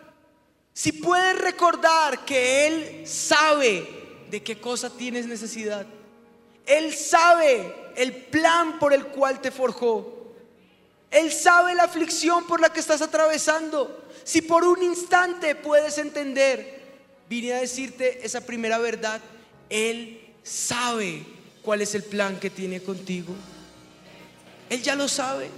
si 0.74 0.92
puedes 0.92 1.38
recordar 1.38 2.26
que 2.26 2.68
Él 2.68 3.08
sabe 3.08 3.88
de 4.30 4.44
qué 4.44 4.60
cosa 4.60 4.90
tienes 4.90 5.28
necesidad, 5.28 5.86
Él 6.66 6.94
sabe 6.94 7.74
el 7.96 8.14
plan 8.14 8.80
por 8.80 8.94
el 8.94 9.06
cual 9.08 9.40
te 9.40 9.52
forjó. 9.52 10.16
Él 11.12 11.32
sabe 11.32 11.76
la 11.76 11.84
aflicción 11.84 12.46
por 12.46 12.60
la 12.60 12.74
que 12.74 12.80
estás 12.80 13.02
atravesando. 13.02 14.04
Si 14.24 14.42
por 14.42 14.66
un 14.66 14.84
instante 14.84 15.56
puedes 15.56 15.98
entender, 15.98 16.82
vine 17.30 17.54
a 17.54 17.62
decirte 17.62 18.26
esa 18.26 18.42
primera 18.42 18.78
verdad. 18.80 19.22
Él 19.70 20.34
sabe 20.44 21.24
cuál 21.62 21.82
es 21.82 21.96
el 21.96 22.04
plan 22.04 22.40
que 22.40 22.50
tiene 22.50 22.82
contigo. 22.82 23.34
Él 24.70 24.82
ya 24.82 24.96
lo 24.96 25.08
sabe. 25.08 25.50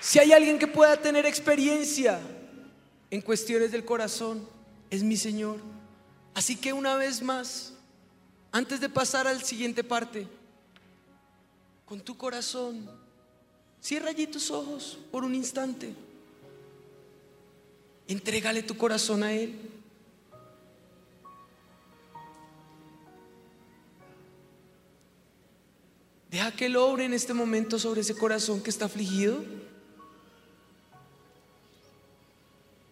Si 0.00 0.18
hay 0.18 0.32
alguien 0.32 0.58
que 0.58 0.66
pueda 0.66 0.96
tener 0.96 1.26
experiencia 1.26 2.18
en 3.10 3.20
cuestiones 3.20 3.70
del 3.70 3.84
corazón, 3.84 4.48
es 4.88 5.02
mi 5.02 5.16
Señor. 5.16 5.58
Así 6.34 6.56
que 6.56 6.72
una 6.72 6.96
vez 6.96 7.20
más, 7.20 7.74
antes 8.50 8.80
de 8.80 8.88
pasar 8.88 9.26
al 9.26 9.42
siguiente 9.42 9.84
parte, 9.84 10.26
con 11.84 12.00
tu 12.00 12.16
corazón, 12.16 12.88
cierra 13.80 14.10
allí 14.10 14.26
tus 14.26 14.50
ojos 14.50 14.98
por 15.10 15.22
un 15.22 15.34
instante. 15.34 15.92
Entrégale 18.08 18.62
tu 18.62 18.76
corazón 18.76 19.22
a 19.22 19.32
Él. 19.32 19.54
Deja 26.30 26.52
que 26.52 26.66
Él 26.66 26.76
obre 26.76 27.04
en 27.04 27.12
este 27.12 27.34
momento 27.34 27.78
sobre 27.78 28.00
ese 28.00 28.14
corazón 28.14 28.62
que 28.62 28.70
está 28.70 28.86
afligido. 28.86 29.44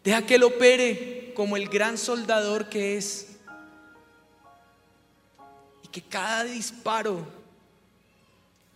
Deja 0.09 0.25
que 0.25 0.37
Él 0.37 0.45
opere 0.45 1.33
como 1.37 1.59
el 1.59 1.69
gran 1.69 1.99
soldador 1.99 2.71
que 2.71 2.97
es. 2.97 3.27
Y 5.83 5.89
que 5.89 6.01
cada 6.01 6.45
disparo 6.45 7.27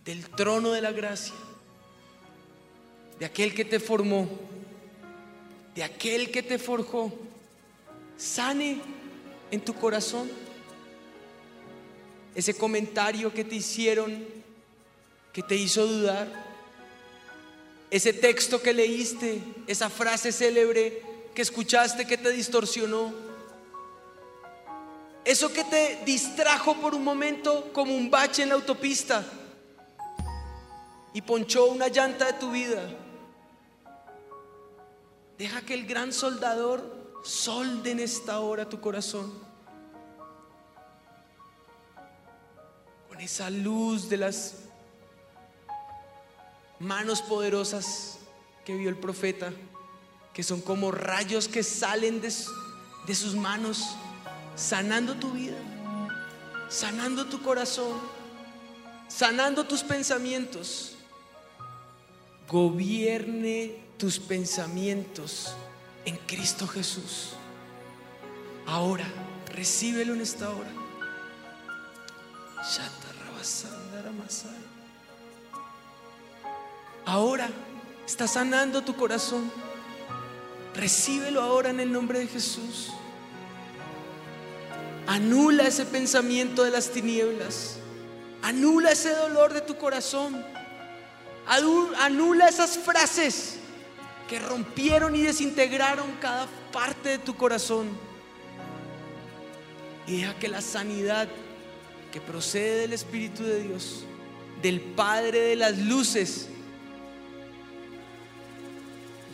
del 0.05 0.29
trono 0.29 0.73
de 0.73 0.81
la 0.81 0.91
gracia, 0.91 1.33
de 3.17 3.25
aquel 3.25 3.55
que 3.55 3.65
te 3.65 3.79
formó, 3.79 4.29
de 5.73 5.83
aquel 5.83 6.29
que 6.29 6.43
te 6.43 6.59
forjó, 6.59 7.11
sane 8.15 8.79
en 9.49 9.59
tu 9.59 9.73
corazón. 9.73 10.29
Ese 12.35 12.55
comentario 12.55 13.33
que 13.33 13.43
te 13.43 13.55
hicieron, 13.55 14.23
que 15.33 15.41
te 15.41 15.55
hizo 15.55 15.87
dudar, 15.87 16.27
ese 17.89 18.13
texto 18.13 18.61
que 18.61 18.71
leíste, 18.71 19.41
esa 19.65 19.89
frase 19.89 20.31
célebre 20.31 21.11
que 21.33 21.41
escuchaste 21.41 22.05
que 22.05 22.17
te 22.17 22.29
distorsionó. 22.29 23.13
Eso 25.25 25.51
que 25.53 25.63
te 25.63 26.01
distrajo 26.05 26.75
por 26.75 26.93
un 26.93 27.03
momento 27.03 27.71
como 27.73 27.95
un 27.95 28.11
bache 28.11 28.43
en 28.43 28.49
la 28.49 28.55
autopista 28.55 29.23
y 31.13 31.21
ponchó 31.21 31.67
una 31.67 31.87
llanta 31.87 32.25
de 32.25 32.33
tu 32.33 32.51
vida. 32.51 32.81
Deja 35.37 35.61
que 35.61 35.73
el 35.73 35.85
gran 35.85 36.11
soldador 36.11 37.21
solde 37.23 37.91
en 37.91 37.99
esta 37.99 38.39
hora 38.39 38.67
tu 38.67 38.81
corazón. 38.81 39.31
Con 43.07 43.21
esa 43.21 43.49
luz 43.49 44.09
de 44.09 44.17
las 44.17 44.55
manos 46.79 47.21
poderosas 47.21 48.19
que 48.65 48.75
vio 48.75 48.89
el 48.89 48.97
profeta, 48.97 49.53
que 50.33 50.43
son 50.43 50.61
como 50.61 50.91
rayos 50.91 51.47
que 51.47 51.63
salen 51.63 52.21
de, 52.21 52.33
de 53.05 53.15
sus 53.15 53.35
manos, 53.35 53.95
sanando 54.55 55.15
tu 55.15 55.31
vida, 55.31 55.57
sanando 56.69 57.25
tu 57.25 57.41
corazón, 57.41 57.99
sanando 59.07 59.65
tus 59.65 59.83
pensamientos. 59.83 60.95
Gobierne 62.49 63.83
tus 63.97 64.19
pensamientos 64.19 65.55
en 66.05 66.17
Cristo 66.17 66.67
Jesús. 66.67 67.31
Ahora, 68.65 69.05
recíbelo 69.47 70.13
en 70.13 70.21
esta 70.21 70.49
hora. 70.49 70.71
Ahora 77.05 77.49
está 78.05 78.27
sanando 78.27 78.81
tu 78.83 78.95
corazón. 78.95 79.51
Recíbelo 80.75 81.41
ahora 81.41 81.69
en 81.69 81.79
el 81.79 81.91
nombre 81.91 82.19
de 82.19 82.27
Jesús. 82.27 82.91
Anula 85.07 85.67
ese 85.67 85.85
pensamiento 85.85 86.63
de 86.63 86.71
las 86.71 86.89
tinieblas. 86.89 87.77
Anula 88.41 88.91
ese 88.91 89.11
dolor 89.11 89.53
de 89.53 89.61
tu 89.61 89.77
corazón. 89.77 90.43
Anula 91.45 92.47
esas 92.47 92.77
frases 92.77 93.57
que 94.27 94.39
rompieron 94.39 95.15
y 95.15 95.21
desintegraron 95.21 96.11
cada 96.19 96.47
parte 96.71 97.09
de 97.09 97.17
tu 97.19 97.35
corazón. 97.35 97.89
Y 100.07 100.17
deja 100.17 100.37
que 100.39 100.47
la 100.47 100.61
sanidad 100.61 101.27
que 102.11 102.21
procede 102.21 102.81
del 102.81 102.93
Espíritu 102.93 103.43
de 103.43 103.63
Dios, 103.63 104.05
del 104.61 104.79
Padre 104.81 105.39
de 105.39 105.55
las 105.55 105.77
luces, 105.77 106.47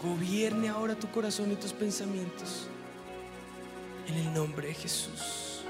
gobierne 0.01 0.69
ahora 0.69 0.95
tu 0.95 1.09
corazón 1.11 1.51
y 1.51 1.55
tus 1.55 1.73
pensamientos. 1.73 2.67
En 4.07 4.15
el 4.15 4.33
nombre 4.33 4.67
de 4.67 4.73
Jesús. 4.73 5.61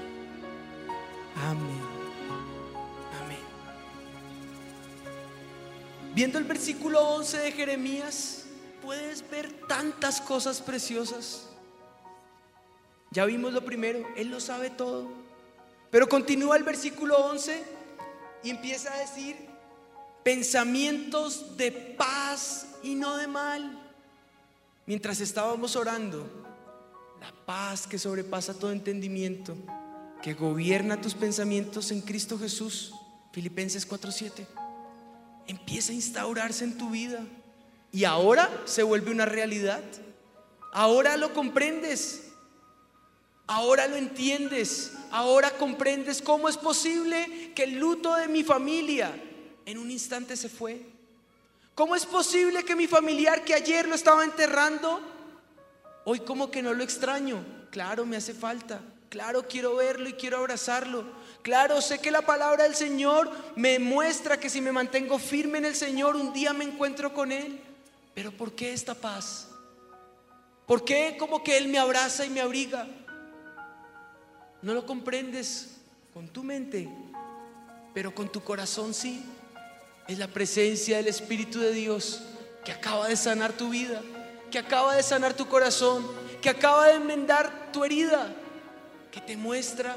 Amén. 1.36 1.82
Amén. 3.22 3.38
Viendo 6.14 6.38
el 6.38 6.44
versículo 6.44 7.00
11 7.00 7.38
de 7.38 7.52
Jeremías, 7.52 8.46
puedes 8.82 9.28
ver 9.28 9.52
tantas 9.66 10.20
cosas 10.20 10.60
preciosas. 10.60 11.48
Ya 13.10 13.24
vimos 13.24 13.52
lo 13.52 13.64
primero, 13.64 14.06
Él 14.16 14.30
lo 14.30 14.40
sabe 14.40 14.70
todo. 14.70 15.08
Pero 15.90 16.08
continúa 16.08 16.56
el 16.56 16.62
versículo 16.62 17.16
11 17.16 17.62
y 18.44 18.50
empieza 18.50 18.94
a 18.94 18.98
decir, 18.98 19.36
pensamientos 20.22 21.56
de 21.56 21.72
paz 21.72 22.66
y 22.82 22.94
no 22.94 23.16
de 23.16 23.26
mal. 23.26 23.79
Mientras 24.90 25.20
estábamos 25.20 25.76
orando, 25.76 26.28
la 27.20 27.30
paz 27.46 27.86
que 27.86 27.96
sobrepasa 27.96 28.58
todo 28.58 28.72
entendimiento, 28.72 29.54
que 30.20 30.34
gobierna 30.34 31.00
tus 31.00 31.14
pensamientos 31.14 31.92
en 31.92 32.00
Cristo 32.00 32.36
Jesús, 32.36 32.92
Filipenses 33.30 33.86
4:7, 33.86 34.48
empieza 35.46 35.92
a 35.92 35.94
instaurarse 35.94 36.64
en 36.64 36.76
tu 36.76 36.90
vida. 36.90 37.24
Y 37.92 38.02
ahora 38.02 38.50
se 38.64 38.82
vuelve 38.82 39.12
una 39.12 39.26
realidad. 39.26 39.84
Ahora 40.72 41.16
lo 41.16 41.34
comprendes. 41.34 42.32
Ahora 43.46 43.86
lo 43.86 43.94
entiendes. 43.94 44.90
Ahora 45.12 45.52
comprendes 45.52 46.20
cómo 46.20 46.48
es 46.48 46.56
posible 46.56 47.52
que 47.54 47.62
el 47.62 47.78
luto 47.78 48.16
de 48.16 48.26
mi 48.26 48.42
familia 48.42 49.14
en 49.66 49.78
un 49.78 49.92
instante 49.92 50.36
se 50.36 50.48
fue. 50.48 50.84
¿Cómo 51.80 51.96
es 51.96 52.04
posible 52.04 52.62
que 52.62 52.76
mi 52.76 52.86
familiar 52.86 53.42
que 53.42 53.54
ayer 53.54 53.88
lo 53.88 53.94
estaba 53.94 54.22
enterrando, 54.22 55.00
hoy 56.04 56.20
como 56.20 56.50
que 56.50 56.60
no 56.60 56.74
lo 56.74 56.84
extraño? 56.84 57.42
Claro, 57.70 58.04
me 58.04 58.18
hace 58.18 58.34
falta. 58.34 58.82
Claro, 59.08 59.48
quiero 59.48 59.76
verlo 59.76 60.06
y 60.06 60.12
quiero 60.12 60.36
abrazarlo. 60.36 61.06
Claro, 61.40 61.80
sé 61.80 61.98
que 61.98 62.10
la 62.10 62.20
palabra 62.20 62.64
del 62.64 62.74
Señor 62.74 63.30
me 63.56 63.78
muestra 63.78 64.38
que 64.38 64.50
si 64.50 64.60
me 64.60 64.72
mantengo 64.72 65.18
firme 65.18 65.56
en 65.56 65.64
el 65.64 65.74
Señor, 65.74 66.16
un 66.16 66.34
día 66.34 66.52
me 66.52 66.64
encuentro 66.64 67.14
con 67.14 67.32
Él. 67.32 67.58
Pero 68.12 68.30
¿por 68.30 68.52
qué 68.52 68.74
esta 68.74 68.94
paz? 68.94 69.48
¿Por 70.66 70.84
qué 70.84 71.16
como 71.18 71.42
que 71.42 71.56
Él 71.56 71.68
me 71.68 71.78
abraza 71.78 72.26
y 72.26 72.28
me 72.28 72.42
abriga? 72.42 72.86
No 74.60 74.74
lo 74.74 74.84
comprendes 74.84 75.78
con 76.12 76.28
tu 76.28 76.44
mente, 76.44 76.90
pero 77.94 78.14
con 78.14 78.30
tu 78.30 78.42
corazón 78.42 78.92
sí. 78.92 79.24
Es 80.10 80.18
la 80.18 80.26
presencia 80.26 80.96
del 80.96 81.06
Espíritu 81.06 81.60
de 81.60 81.70
Dios 81.70 82.20
que 82.64 82.72
acaba 82.72 83.06
de 83.06 83.14
sanar 83.14 83.52
tu 83.52 83.68
vida, 83.68 84.02
que 84.50 84.58
acaba 84.58 84.96
de 84.96 85.04
sanar 85.04 85.34
tu 85.34 85.46
corazón, 85.46 86.04
que 86.42 86.50
acaba 86.50 86.88
de 86.88 86.94
enmendar 86.94 87.70
tu 87.72 87.84
herida, 87.84 88.34
que 89.12 89.20
te 89.20 89.36
muestra 89.36 89.94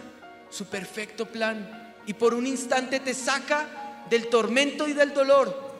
su 0.52 0.67
perfecto 0.67 1.26
plan 1.26 1.95
y 2.06 2.13
por 2.13 2.36
un 2.36 2.45
instante 2.45 2.99
te 2.99 3.15
saca 3.15 4.06
del 4.08 4.28
tormento 4.28 4.88
y 4.88 4.93
del 4.93 5.15
dolor 5.15 5.73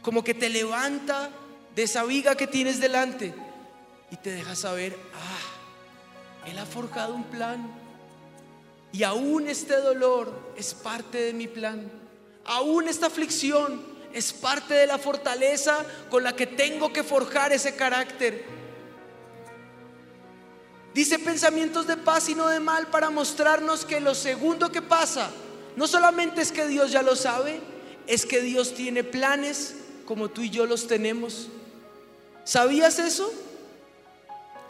como 0.00 0.24
que 0.24 0.32
te 0.32 0.48
levanta 0.48 1.28
de 1.74 1.82
esa 1.82 2.04
viga 2.04 2.36
que 2.36 2.46
tienes 2.46 2.80
delante 2.80 3.34
y 4.10 4.16
te 4.16 4.30
deja 4.30 4.56
saber, 4.56 4.96
ah, 5.12 6.48
Él 6.48 6.56
ha 6.58 6.64
forjado 6.64 7.14
un 7.14 7.24
plan 7.24 7.70
y 8.92 9.02
aún 9.02 9.46
este 9.46 9.76
dolor 9.76 10.54
es 10.56 10.72
parte 10.72 11.18
de 11.18 11.34
mi 11.34 11.48
plan, 11.48 12.05
aún 12.46 12.88
esta 12.88 13.06
aflicción 13.06 13.82
es 14.12 14.32
parte 14.32 14.74
de 14.74 14.86
la 14.86 14.98
fortaleza 14.98 15.84
con 16.10 16.22
la 16.22 16.34
que 16.34 16.46
tengo 16.46 16.92
que 16.92 17.02
forjar 17.02 17.52
ese 17.52 17.76
carácter. 17.76 18.44
Dice 20.94 21.18
pensamientos 21.18 21.86
de 21.86 21.98
paz 21.98 22.28
y 22.30 22.34
no 22.34 22.48
de 22.48 22.58
mal 22.58 22.86
para 22.86 23.10
mostrarnos 23.10 23.84
que 23.84 24.00
lo 24.00 24.14
segundo 24.14 24.72
que 24.72 24.80
pasa 24.80 25.30
no 25.76 25.86
solamente 25.86 26.40
es 26.40 26.52
que 26.52 26.66
Dios 26.66 26.90
ya 26.90 27.02
lo 27.02 27.14
sabe, 27.14 27.60
es 28.06 28.24
que 28.24 28.40
Dios 28.40 28.74
tiene 28.74 29.04
planes 29.04 29.76
como 30.06 30.30
tú 30.30 30.40
y 30.40 30.48
yo 30.48 30.64
los 30.64 30.86
tenemos. 30.86 31.48
¿Sabías 32.44 32.98
eso? 32.98 33.30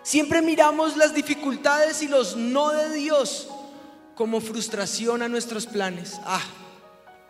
Siempre 0.02 0.42
miramos 0.42 0.96
las 0.96 1.14
dificultades 1.14 2.02
y 2.02 2.08
los 2.08 2.36
no 2.36 2.72
de 2.72 2.92
Dios 2.94 3.48
como 4.16 4.40
frustración 4.40 5.22
a 5.22 5.28
nuestros 5.28 5.66
planes. 5.66 6.14
Ah, 6.24 6.42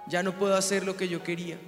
ya 0.07 0.23
no 0.23 0.33
puedo 0.33 0.57
hacer 0.57 0.85
lo 0.85 0.97
que 0.97 1.09
yo 1.09 1.23
quería. 1.23 1.59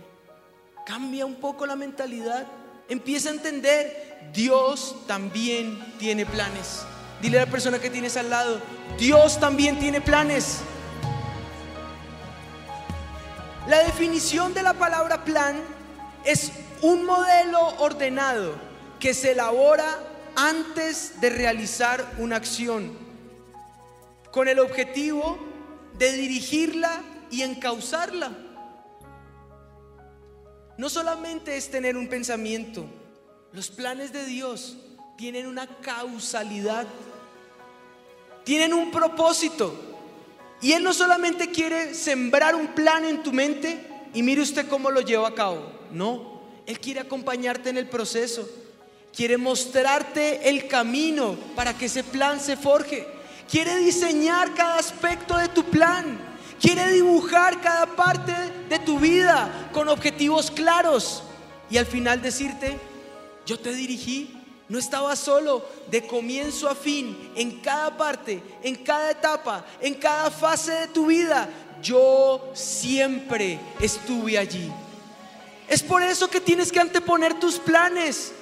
Cambia 0.86 1.26
un 1.26 1.36
poco 1.36 1.66
la 1.66 1.76
mentalidad. 1.76 2.46
Empieza 2.88 3.28
a 3.28 3.32
entender, 3.32 4.30
Dios 4.32 4.96
también 5.06 5.94
tiene 5.98 6.24
planes. 6.24 6.82
Dile 7.20 7.40
a 7.40 7.44
la 7.44 7.50
persona 7.50 7.78
que 7.78 7.90
tienes 7.90 8.16
al 8.16 8.30
lado, 8.30 8.60
Dios 8.98 9.40
también 9.40 9.78
tiene 9.78 10.00
planes. 10.00 10.60
La 13.66 13.80
definición 13.80 14.54
de 14.54 14.62
la 14.62 14.74
palabra 14.74 15.24
plan 15.24 15.60
es 16.24 16.52
un 16.80 17.04
modelo 17.04 17.60
ordenado 17.78 18.54
que 19.00 19.12
se 19.12 19.32
elabora 19.32 19.98
antes 20.36 21.20
de 21.20 21.30
realizar 21.30 22.14
una 22.18 22.36
acción, 22.36 22.96
con 24.30 24.46
el 24.46 24.60
objetivo 24.60 25.38
de 25.98 26.12
dirigirla 26.12 27.02
y 27.30 27.42
encauzarla. 27.42 28.32
No 30.76 30.88
solamente 30.88 31.56
es 31.56 31.70
tener 31.70 31.96
un 31.96 32.08
pensamiento, 32.08 32.86
los 33.52 33.68
planes 33.70 34.12
de 34.12 34.24
Dios 34.24 34.76
tienen 35.16 35.46
una 35.46 35.66
causalidad, 35.80 36.86
tienen 38.44 38.72
un 38.72 38.90
propósito. 38.90 39.74
Y 40.60 40.72
Él 40.72 40.82
no 40.82 40.92
solamente 40.92 41.50
quiere 41.50 41.94
sembrar 41.94 42.54
un 42.54 42.68
plan 42.68 43.04
en 43.04 43.22
tu 43.22 43.32
mente 43.32 43.78
y 44.14 44.22
mire 44.22 44.42
usted 44.42 44.68
cómo 44.68 44.90
lo 44.90 45.00
lleva 45.00 45.28
a 45.28 45.34
cabo. 45.34 45.72
No, 45.92 46.42
Él 46.66 46.78
quiere 46.80 47.00
acompañarte 47.00 47.70
en 47.70 47.78
el 47.78 47.88
proceso. 47.88 48.48
Quiere 49.14 49.36
mostrarte 49.36 50.48
el 50.48 50.68
camino 50.68 51.36
para 51.56 51.76
que 51.76 51.86
ese 51.86 52.04
plan 52.04 52.38
se 52.40 52.56
forje. 52.56 53.06
Quiere 53.50 53.76
diseñar 53.78 54.54
cada 54.54 54.78
aspecto 54.78 55.36
de 55.36 55.48
tu 55.48 55.64
plan. 55.64 56.18
Quiere 56.60 56.92
dibujar 56.92 57.60
cada 57.60 57.86
parte 57.86 58.32
de 58.68 58.78
tu 58.80 58.98
vida 58.98 59.68
con 59.72 59.88
objetivos 59.88 60.50
claros. 60.50 61.22
Y 61.70 61.78
al 61.78 61.86
final 61.86 62.20
decirte, 62.20 62.78
yo 63.46 63.58
te 63.58 63.72
dirigí, 63.72 64.34
no 64.68 64.78
estaba 64.78 65.16
solo 65.16 65.64
de 65.90 66.06
comienzo 66.06 66.68
a 66.68 66.74
fin, 66.74 67.30
en 67.34 67.60
cada 67.60 67.96
parte, 67.96 68.42
en 68.62 68.74
cada 68.76 69.10
etapa, 69.10 69.64
en 69.80 69.94
cada 69.94 70.30
fase 70.30 70.72
de 70.72 70.86
tu 70.88 71.06
vida. 71.06 71.48
Yo 71.82 72.50
siempre 72.54 73.58
estuve 73.80 74.36
allí. 74.36 74.70
Es 75.68 75.82
por 75.82 76.02
eso 76.02 76.28
que 76.28 76.40
tienes 76.40 76.72
que 76.72 76.80
anteponer 76.80 77.38
tus 77.38 77.58
planes 77.58 78.32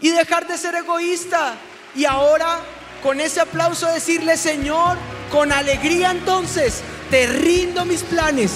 y 0.00 0.10
dejar 0.10 0.46
de 0.46 0.56
ser 0.56 0.74
egoísta. 0.76 1.54
Y 1.94 2.04
ahora, 2.04 2.60
con 3.02 3.20
ese 3.20 3.40
aplauso, 3.40 3.86
decirle, 3.86 4.36
Señor, 4.36 4.96
con 5.30 5.52
alegría 5.52 6.10
entonces, 6.10 6.82
te 7.14 7.28
rindo 7.28 7.84
mis 7.84 8.02
planes, 8.02 8.54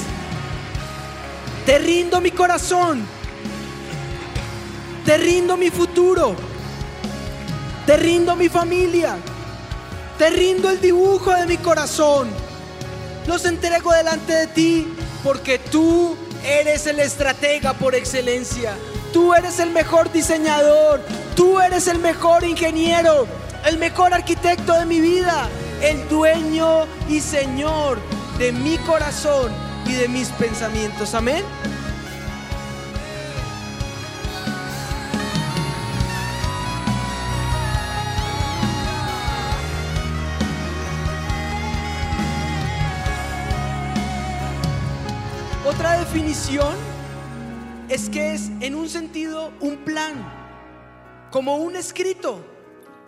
te 1.64 1.78
rindo 1.78 2.20
mi 2.20 2.32
corazón, 2.32 3.06
te 5.04 5.16
rindo 5.16 5.56
mi 5.56 5.70
futuro, 5.70 6.34
te 7.86 7.96
rindo 7.96 8.34
mi 8.34 8.48
familia, 8.48 9.16
te 10.18 10.30
rindo 10.30 10.70
el 10.70 10.80
dibujo 10.80 11.32
de 11.34 11.46
mi 11.46 11.56
corazón. 11.58 12.30
Los 13.28 13.44
entrego 13.44 13.92
delante 13.92 14.32
de 14.32 14.46
ti 14.48 14.88
porque 15.22 15.60
tú 15.60 16.16
eres 16.44 16.88
el 16.88 16.98
estratega 16.98 17.74
por 17.74 17.94
excelencia. 17.94 18.72
Tú 19.12 19.34
eres 19.34 19.60
el 19.60 19.70
mejor 19.70 20.10
diseñador. 20.10 21.00
Tú 21.36 21.60
eres 21.60 21.86
el 21.86 22.00
mejor 22.00 22.42
ingeniero. 22.42 23.28
El 23.64 23.78
mejor 23.78 24.12
arquitecto 24.12 24.72
de 24.72 24.84
mi 24.84 25.00
vida. 25.00 25.48
El 25.80 26.08
dueño 26.08 26.86
y 27.08 27.20
señor 27.20 28.00
de 28.38 28.52
mi 28.52 28.78
corazón 28.78 29.52
y 29.84 29.94
de 29.94 30.06
mis 30.06 30.28
pensamientos. 30.28 31.12
Amén. 31.14 31.44
Otra 45.66 45.98
definición 45.98 46.76
es 47.88 48.08
que 48.08 48.34
es 48.34 48.50
en 48.60 48.76
un 48.76 48.88
sentido 48.88 49.52
un 49.60 49.78
plan, 49.78 50.14
como 51.32 51.56
un 51.56 51.74
escrito 51.74 52.44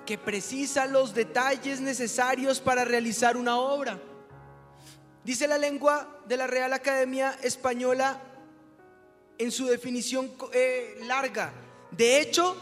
que 0.05 0.19
precisa 0.19 0.87
los 0.87 1.15
detalles 1.15 1.81
necesarios 1.81 2.61
para 2.61 2.85
realizar 2.85 3.37
una 3.37 3.57
obra. 3.57 4.10
Dice 5.25 5.47
la 5.47 5.59
lengua 5.59 6.23
de 6.27 6.37
la 6.37 6.47
Real 6.47 6.73
Academia 6.73 7.37
Española 7.43 8.21
en 9.39 9.51
su 9.51 9.67
definición 9.67 10.33
eh, 10.53 10.99
larga. 11.07 11.53
De 11.91 12.21
hecho, 12.21 12.57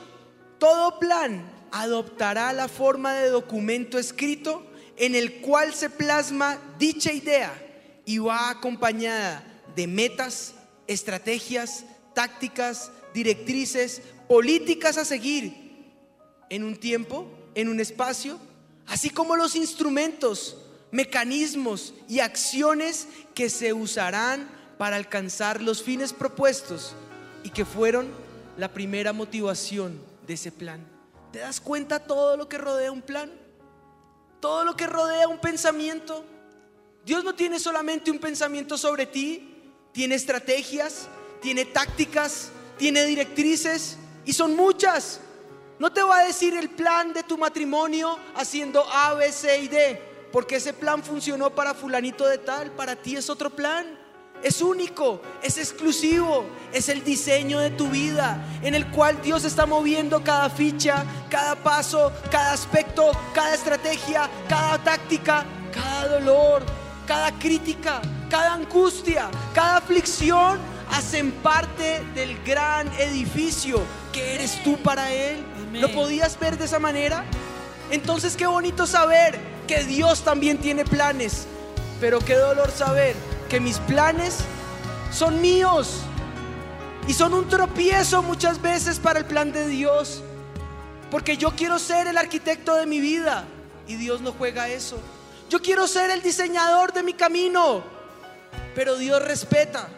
todo 0.59 0.99
plan 0.99 1.45
adoptará 1.71 2.53
la 2.53 2.69
forma 2.69 3.15
de 3.15 3.31
documento 3.31 3.99
escrito 3.99 4.67
en 4.97 5.15
el 5.15 5.41
cual 5.41 5.75
se 5.75 5.91
plasma 5.91 6.59
dicha 6.79 7.13
idea 7.13 7.53
y 8.05 8.19
va 8.19 8.51
acompañada 8.51 9.45
de 9.77 9.87
metas, 9.87 10.55
estrategias, 10.89 11.85
tácticas, 12.15 12.91
directrices, 13.15 14.03
políticas 14.27 14.99
a 14.99 15.05
seguir 15.05 15.55
en 16.51 16.65
un 16.65 16.77
tiempo, 16.77 17.29
en 17.55 17.69
un 17.69 17.79
espacio, 17.79 18.39
así 18.87 19.11
como 19.11 19.37
los 19.37 19.55
instrumentos, 19.55 20.57
mecanismos 20.91 21.95
y 22.09 22.21
acciones 22.21 23.09
que 23.35 23.51
se 23.51 23.73
usarán 23.73 24.49
para 24.79 24.97
alcanzar 24.97 25.61
los 25.61 25.83
fines 25.83 26.13
propuestos 26.13 26.95
y 27.43 27.51
que 27.51 27.65
fueron 27.65 28.09
la 28.57 28.73
primera 28.73 29.13
motivación 29.13 30.01
de 30.27 30.35
ese 30.35 30.53
plan. 30.53 30.87
¿Te 31.33 31.41
das 31.41 31.61
cuenta 31.61 32.01
todo 32.01 32.37
lo 32.37 32.49
que 32.49 32.59
rodea 32.59 32.91
un 32.91 33.03
plan? 33.03 33.31
Todo 34.41 34.65
lo 34.65 34.77
que 34.77 34.87
rodea 34.87 35.29
un 35.29 35.41
pensamiento. 35.41 36.25
Dios 37.05 37.25
no 37.25 37.35
tiene 37.35 37.59
solamente 37.59 38.11
un 38.11 38.19
pensamiento 38.19 38.79
sobre 38.79 39.07
ti, 39.07 39.73
tiene 39.93 40.15
estrategias, 40.15 41.09
tiene 41.41 41.65
tácticas, 41.65 42.51
tiene 42.77 43.05
directrices 43.05 43.97
y 44.25 44.33
son 44.33 44.57
muchas. 44.57 45.21
No 45.79 45.93
te 45.93 46.03
va 46.03 46.19
a 46.19 46.25
decir 46.25 46.55
el 46.57 46.71
plan 46.71 47.13
de 47.13 47.23
tu 47.23 47.39
matrimonio 47.39 48.19
haciendo 48.35 48.85
A, 48.91 49.15
B, 49.15 49.31
C 49.31 49.63
y 49.63 49.69
D, 49.69 50.03
porque 50.33 50.57
ese 50.57 50.73
plan 50.73 51.03
funcionó 51.03 51.51
para 51.51 51.75
fulanito 51.75 52.27
de 52.27 52.39
tal, 52.39 52.71
para 52.73 52.97
ti 52.97 53.17
es 53.17 53.31
otro 53.31 53.51
plan. 53.51 53.99
Es 54.41 54.63
único, 54.63 55.21
es 55.43 55.59
exclusivo, 55.59 56.45
es 56.73 56.89
el 56.89 57.03
diseño 57.03 57.59
de 57.59 57.71
tu 57.71 57.89
vida 57.89 58.41
en 58.63 58.77
el 58.77 58.87
cual 58.87 59.21
Dios 59.21 59.45
está 59.45 59.67
moviendo 59.67 60.23
cada 60.23 60.49
ficha, 60.49 61.05
cada 61.29 61.57
paso, 61.57 62.13
cada 62.31 62.53
aspecto, 62.53 63.11
cada 63.35 63.55
estrategia, 63.55 64.31
cada 64.49 64.79
táctica, 64.79 65.45
cada 65.73 66.21
dolor, 66.21 66.63
cada 67.05 67.33
crítica, 67.33 68.01
cada 68.31 68.55
angustia, 68.55 69.29
cada 69.55 69.79
aflicción 69.79 70.61
hacen 70.93 71.33
parte 71.33 72.05
del 72.15 72.41
gran 72.45 72.87
edificio 73.01 73.81
que 74.13 74.37
eres 74.37 74.63
tú 74.63 74.77
para 74.79 75.13
Él. 75.13 75.45
¿Lo 75.73 75.91
podías 75.91 76.39
ver 76.39 76.57
de 76.57 76.67
esa 76.67 76.79
manera? 76.79 77.25
Entonces 77.91 78.37
qué 78.37 78.47
bonito 78.47 78.87
saber 78.87 79.58
que 79.69 79.85
Dios 79.85 80.23
también 80.23 80.59
tiene 80.59 80.85
planes, 80.85 81.47
pero 82.01 82.19
qué 82.19 82.35
dolor 82.35 82.73
saber 82.73 83.15
que 83.49 83.61
mis 83.61 83.79
planes 83.79 84.39
son 85.13 85.41
míos 85.41 86.01
y 87.07 87.13
son 87.13 87.35
un 87.35 87.47
tropiezo 87.47 88.23
muchas 88.23 88.61
veces 88.61 88.99
para 88.99 89.21
el 89.21 89.27
plan 89.27 89.53
de 89.53 89.69
Dios, 89.69 90.23
porque 91.11 91.37
yo 91.37 91.51
quiero 91.55 91.79
ser 91.79 92.09
el 92.09 92.17
arquitecto 92.17 92.75
de 92.75 92.87
mi 92.87 92.99
vida 92.99 93.45
y 93.87 93.95
Dios 93.95 94.23
no 94.23 94.33
juega 94.33 94.69
eso. 94.69 94.99
Yo 95.51 95.61
quiero 95.61 95.87
ser 95.87 96.11
el 96.11 96.23
diseñador 96.23 96.93
de 96.93 97.03
mi 97.03 97.13
camino, 97.13 97.85
pero 98.75 98.97
Dios 98.97 99.23
respeta. 99.23 99.89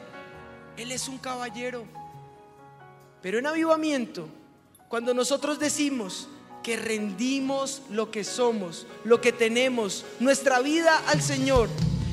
Él 0.76 0.90
es 0.92 1.08
un 1.08 1.18
caballero. 1.18 1.84
Pero 3.22 3.38
en 3.38 3.46
avivamiento, 3.46 4.28
cuando 4.88 5.14
nosotros 5.14 5.58
decimos 5.58 6.28
que 6.62 6.76
rendimos 6.76 7.82
lo 7.90 8.10
que 8.10 8.24
somos, 8.24 8.86
lo 9.04 9.20
que 9.20 9.32
tenemos, 9.32 10.04
nuestra 10.18 10.60
vida 10.60 11.00
al 11.08 11.22
Señor, 11.22 11.68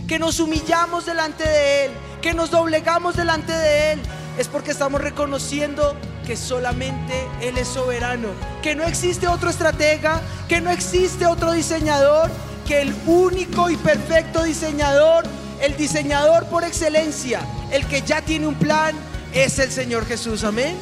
que 0.07 0.19
nos 0.19 0.39
humillamos 0.39 1.05
delante 1.05 1.47
de 1.47 1.85
Él, 1.85 1.91
que 2.21 2.33
nos 2.33 2.51
doblegamos 2.51 3.15
delante 3.15 3.51
de 3.51 3.91
Él, 3.93 3.99
es 4.37 4.47
porque 4.47 4.71
estamos 4.71 5.01
reconociendo 5.01 5.95
que 6.25 6.37
solamente 6.37 7.13
Él 7.41 7.57
es 7.57 7.67
soberano, 7.67 8.29
que 8.61 8.75
no 8.75 8.83
existe 8.83 9.27
otro 9.27 9.49
estratega, 9.49 10.21
que 10.47 10.61
no 10.61 10.71
existe 10.71 11.25
otro 11.25 11.51
diseñador, 11.51 12.29
que 12.65 12.81
el 12.81 12.93
único 13.05 13.69
y 13.69 13.77
perfecto 13.77 14.43
diseñador, 14.43 15.25
el 15.61 15.75
diseñador 15.75 16.45
por 16.47 16.63
excelencia, 16.63 17.41
el 17.71 17.85
que 17.87 18.01
ya 18.01 18.21
tiene 18.21 18.47
un 18.47 18.55
plan, 18.55 18.95
es 19.33 19.59
el 19.59 19.71
Señor 19.71 20.05
Jesús. 20.05 20.43
Amén. 20.43 20.77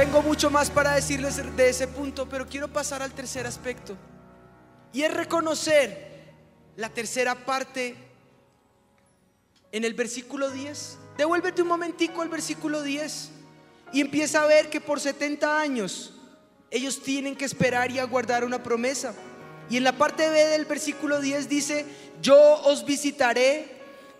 Tengo 0.00 0.22
mucho 0.22 0.48
más 0.50 0.70
para 0.70 0.94
decirles 0.94 1.36
de 1.54 1.68
ese 1.68 1.86
punto, 1.86 2.26
pero 2.26 2.46
quiero 2.46 2.68
pasar 2.68 3.02
al 3.02 3.12
tercer 3.12 3.46
aspecto. 3.46 3.98
Y 4.94 5.02
es 5.02 5.12
reconocer 5.12 6.32
la 6.74 6.88
tercera 6.88 7.34
parte 7.34 7.94
en 9.70 9.84
el 9.84 9.92
versículo 9.92 10.48
10. 10.50 10.96
Devuélvete 11.18 11.60
un 11.60 11.68
momentico 11.68 12.22
al 12.22 12.30
versículo 12.30 12.82
10 12.82 13.28
y 13.92 14.00
empieza 14.00 14.42
a 14.42 14.46
ver 14.46 14.70
que 14.70 14.80
por 14.80 15.00
70 15.00 15.60
años 15.60 16.14
ellos 16.70 17.02
tienen 17.02 17.36
que 17.36 17.44
esperar 17.44 17.90
y 17.90 17.98
aguardar 17.98 18.42
una 18.42 18.62
promesa. 18.62 19.12
Y 19.68 19.76
en 19.76 19.84
la 19.84 19.92
parte 19.92 20.30
B 20.30 20.46
del 20.46 20.64
versículo 20.64 21.20
10 21.20 21.46
dice, 21.46 21.84
yo 22.22 22.38
os 22.64 22.86
visitaré, 22.86 23.68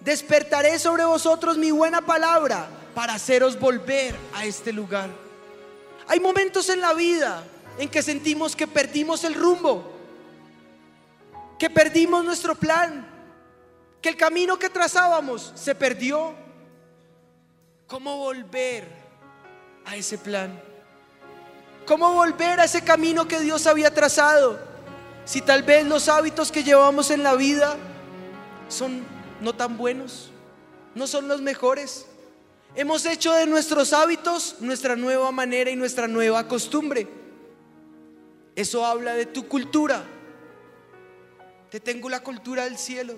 despertaré 0.01 0.79
sobre 0.79 1.07
vosotros 1.07 1.57
mi 1.57 1.71
buena 1.71 2.03
palabra 2.03 2.69
para 2.95 3.15
haceros 3.15 3.59
volver 3.59 4.15
a 4.35 4.45
este 4.45 4.75
lugar. 4.75 5.30
Hay 6.11 6.19
momentos 6.19 6.69
en 6.71 6.81
la 6.81 6.93
vida 6.93 7.45
en 7.79 7.89
que 7.89 8.03
sentimos 8.03 8.57
que 8.57 8.67
perdimos 8.67 9.23
el 9.23 9.33
rumbo, 9.33 9.93
que 11.57 11.71
perdimos 11.71 12.25
nuestro 12.25 12.57
plan, 12.57 13.07
que 14.03 14.09
el 14.09 14.17
camino 14.17 14.59
que 14.59 14.69
trazábamos 14.69 15.53
se 15.55 15.73
perdió. 15.73 16.35
¿Cómo 17.87 18.17
volver 18.17 18.89
a 19.85 19.95
ese 19.95 20.19
plan? 20.19 20.61
¿Cómo 21.87 22.13
volver 22.13 22.59
a 22.59 22.65
ese 22.65 22.83
camino 22.83 23.29
que 23.29 23.39
Dios 23.39 23.69
había 23.69 23.95
trazado? 23.95 24.59
Si 25.25 25.41
tal 25.41 25.63
vez 25.63 25.87
los 25.87 26.09
hábitos 26.09 26.51
que 26.51 26.65
llevamos 26.65 27.13
en 27.13 27.23
la 27.23 27.35
vida 27.35 27.77
son 28.69 29.05
no 29.41 29.53
tan 29.53 29.77
buenos, 29.77 30.33
no 30.97 31.07
son 31.07 31.29
los 31.29 31.41
mejores. 31.41 32.05
Hemos 32.75 33.05
hecho 33.05 33.33
de 33.33 33.47
nuestros 33.47 33.93
hábitos 33.93 34.57
nuestra 34.61 34.95
nueva 34.95 35.33
manera 35.33 35.71
y 35.71 35.77
nuestra 35.77 36.07
nueva 36.07 36.47
costumbre. 36.47 37.09
Eso 38.55 38.85
habla 38.87 39.15
de 39.15 39.27
tu 39.27 39.49
cultura. 39.49 40.05
Te 41.71 41.81
tengo 41.81 42.09
la 42.09 42.21
cultura 42.21 42.65
del 42.65 42.79
cielo. 42.79 43.15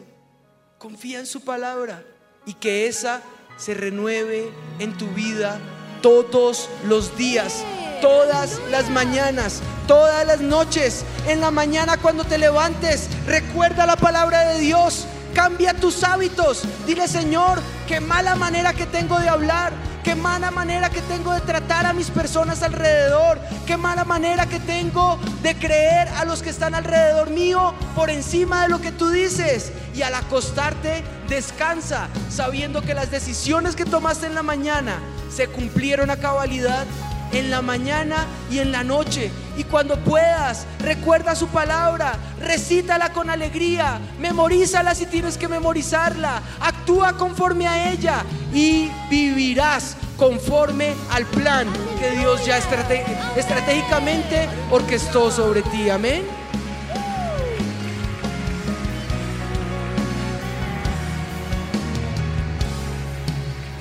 Confía 0.79 1.19
en 1.19 1.27
su 1.27 1.43
palabra 1.43 2.03
y 2.47 2.55
que 2.55 2.87
esa 2.87 3.23
se 3.57 3.75
renueve 3.75 4.51
en 4.79 4.97
tu 4.97 5.07
vida 5.09 5.61
todos 6.01 6.69
los 6.87 7.17
días, 7.17 7.63
todas 8.01 8.59
las 8.71 8.91
mañanas, 8.91 9.61
todas 9.87 10.27
las 10.27 10.41
noches. 10.41 11.05
En 11.29 11.41
la 11.41 11.51
mañana 11.51 11.99
cuando 11.99 12.25
te 12.25 12.39
levantes, 12.39 13.09
recuerda 13.27 13.87
la 13.87 13.97
palabra 13.97 14.49
de 14.49 14.61
Dios. 14.61 15.07
Cambia 15.35 15.75
tus 15.75 16.05
hábitos. 16.05 16.63
Dile, 16.87 17.09
Señor, 17.09 17.61
qué 17.87 18.01
mala 18.01 18.35
manera 18.35 18.73
que 18.73 18.87
tengo 18.87 19.19
de 19.19 19.29
hablar, 19.29 19.73
qué 20.05 20.15
mala 20.15 20.51
manera 20.51 20.91
que 20.91 21.01
tengo 21.03 21.33
de 21.33 21.41
tratar 21.41 21.87
a 21.87 21.93
mis 21.93 22.11
personas 22.11 22.63
alrededor, 22.63 23.41
qué 23.67 23.77
mala 23.77 24.05
manera 24.05 24.47
que 24.47 24.61
tengo 24.61 25.19
de 25.43 25.55
creer 25.55 26.09
a 26.09 26.25
los 26.25 26.43
que 26.43 26.51
están 26.51 26.75
alrededor 26.75 27.31
mío 27.31 27.75
por 27.95 28.11
encima 28.11 28.63
de 28.63 28.69
lo 28.69 28.81
que 28.81 28.93
tú 28.93 29.11
dices. 29.11 29.73
Y 29.95 30.03
al 30.03 30.15
acostarte, 30.15 31.05
descansa 31.29 32.09
sabiendo 32.31 32.83
que 32.83 32.95
las 32.95 33.11
decisiones 33.11 33.77
que 33.77 33.85
tomaste 33.85 34.27
en 34.27 34.35
la 34.35 34.43
mañana 34.43 35.01
se 35.35 35.49
cumplieron 35.49 36.11
a 36.11 36.17
cabalidad 36.17 36.87
en 37.33 37.51
la 37.51 37.63
mañana 37.63 38.27
y 38.51 38.59
en 38.59 38.73
la 38.73 38.85
noche. 38.85 39.31
Y 39.57 39.65
cuando 39.65 39.97
puedas, 39.97 40.67
recuerda 40.79 41.35
su 41.35 41.49
palabra, 41.49 42.15
recítala 42.41 43.13
con 43.13 43.31
alegría, 43.31 43.99
memorízala 44.19 44.95
si 44.95 45.07
tienes 45.07 45.37
que 45.37 45.49
memorizarla, 45.49 46.43
actúa 46.61 47.17
conforme 47.17 47.67
a 47.67 47.91
ella 47.91 48.25
y 48.53 48.91
vivirás 49.11 49.97
conforme 50.17 50.95
al 51.11 51.27
plan 51.27 51.67
que 51.99 52.11
Dios 52.13 52.45
ya 52.47 52.59
estratégicamente 52.59 54.49
orquestó 54.71 55.31
sobre 55.31 55.63
ti. 55.63 55.91
Amén. 55.91 56.23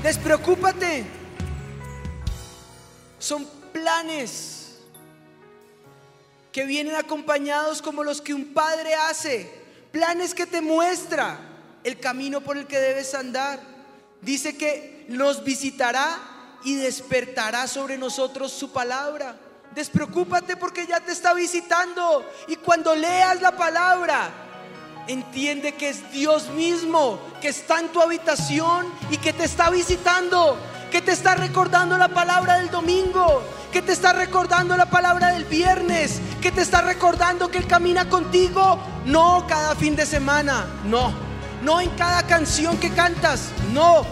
Despreocúpate 0.03 1.20
son 3.31 3.47
planes 3.71 4.75
que 6.51 6.65
vienen 6.65 6.97
acompañados 6.97 7.81
como 7.81 8.03
los 8.03 8.19
que 8.19 8.33
un 8.33 8.53
padre 8.53 8.93
hace. 8.93 9.49
Planes 9.93 10.35
que 10.35 10.45
te 10.45 10.59
muestra 10.59 11.39
el 11.85 11.97
camino 11.97 12.41
por 12.41 12.57
el 12.57 12.67
que 12.67 12.77
debes 12.77 13.15
andar. 13.15 13.61
Dice 14.19 14.57
que 14.57 15.05
nos 15.07 15.45
visitará 15.45 16.19
y 16.65 16.75
despertará 16.75 17.69
sobre 17.69 17.97
nosotros 17.97 18.51
su 18.51 18.73
palabra. 18.73 19.37
Despreocúpate 19.73 20.57
porque 20.57 20.85
ya 20.85 20.99
te 20.99 21.13
está 21.13 21.33
visitando. 21.33 22.29
Y 22.49 22.57
cuando 22.57 22.93
leas 22.93 23.41
la 23.41 23.55
palabra, 23.55 24.29
entiende 25.07 25.75
que 25.75 25.87
es 25.87 26.11
Dios 26.11 26.49
mismo 26.49 27.17
que 27.39 27.47
está 27.47 27.79
en 27.79 27.93
tu 27.93 28.01
habitación 28.01 28.87
y 29.09 29.15
que 29.15 29.31
te 29.31 29.45
está 29.45 29.69
visitando 29.69 30.57
que 30.91 31.01
te 31.01 31.13
está 31.13 31.35
recordando 31.35 31.97
la 31.97 32.09
palabra 32.09 32.57
del 32.57 32.69
domingo, 32.69 33.41
que 33.71 33.81
te 33.81 33.93
está 33.93 34.11
recordando 34.11 34.75
la 34.75 34.87
palabra 34.87 35.29
del 35.29 35.45
viernes, 35.45 36.19
que 36.41 36.51
te 36.51 36.61
está 36.61 36.81
recordando 36.81 37.49
que 37.49 37.59
Él 37.59 37.65
camina 37.65 38.09
contigo, 38.09 38.77
no 39.05 39.45
cada 39.47 39.73
fin 39.75 39.95
de 39.95 40.05
semana, 40.05 40.65
no, 40.83 41.13
no 41.63 41.79
en 41.79 41.89
cada 41.91 42.23
canción 42.27 42.77
que 42.77 42.91
cantas, 42.91 43.49
no, 43.71 44.05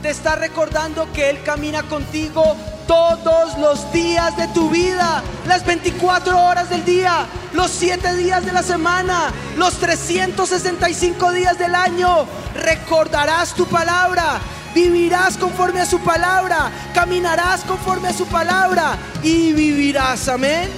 te 0.00 0.08
está 0.08 0.34
recordando 0.34 1.12
que 1.12 1.28
Él 1.28 1.42
camina 1.44 1.82
contigo 1.82 2.56
todos 2.86 3.58
los 3.58 3.92
días 3.92 4.34
de 4.38 4.48
tu 4.48 4.70
vida, 4.70 5.22
las 5.46 5.64
24 5.66 6.38
horas 6.42 6.70
del 6.70 6.84
día, 6.84 7.26
los 7.52 7.70
7 7.70 8.16
días 8.16 8.44
de 8.44 8.52
la 8.52 8.62
semana, 8.62 9.30
los 9.58 9.74
365 9.74 11.32
días 11.32 11.58
del 11.58 11.74
año. 11.74 12.26
Recordarás 12.54 13.54
tu 13.54 13.66
palabra, 13.66 14.40
vivirás 14.74 15.36
conforme 15.36 15.80
a 15.80 15.86
su 15.86 16.00
palabra, 16.00 16.70
caminarás 16.94 17.62
conforme 17.62 18.08
a 18.08 18.12
su 18.12 18.26
palabra 18.26 18.96
y 19.22 19.52
vivirás. 19.52 20.28
Amén. 20.28 20.68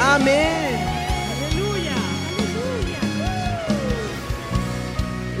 Amén. 0.00 0.86
Aleluya. 1.50 1.92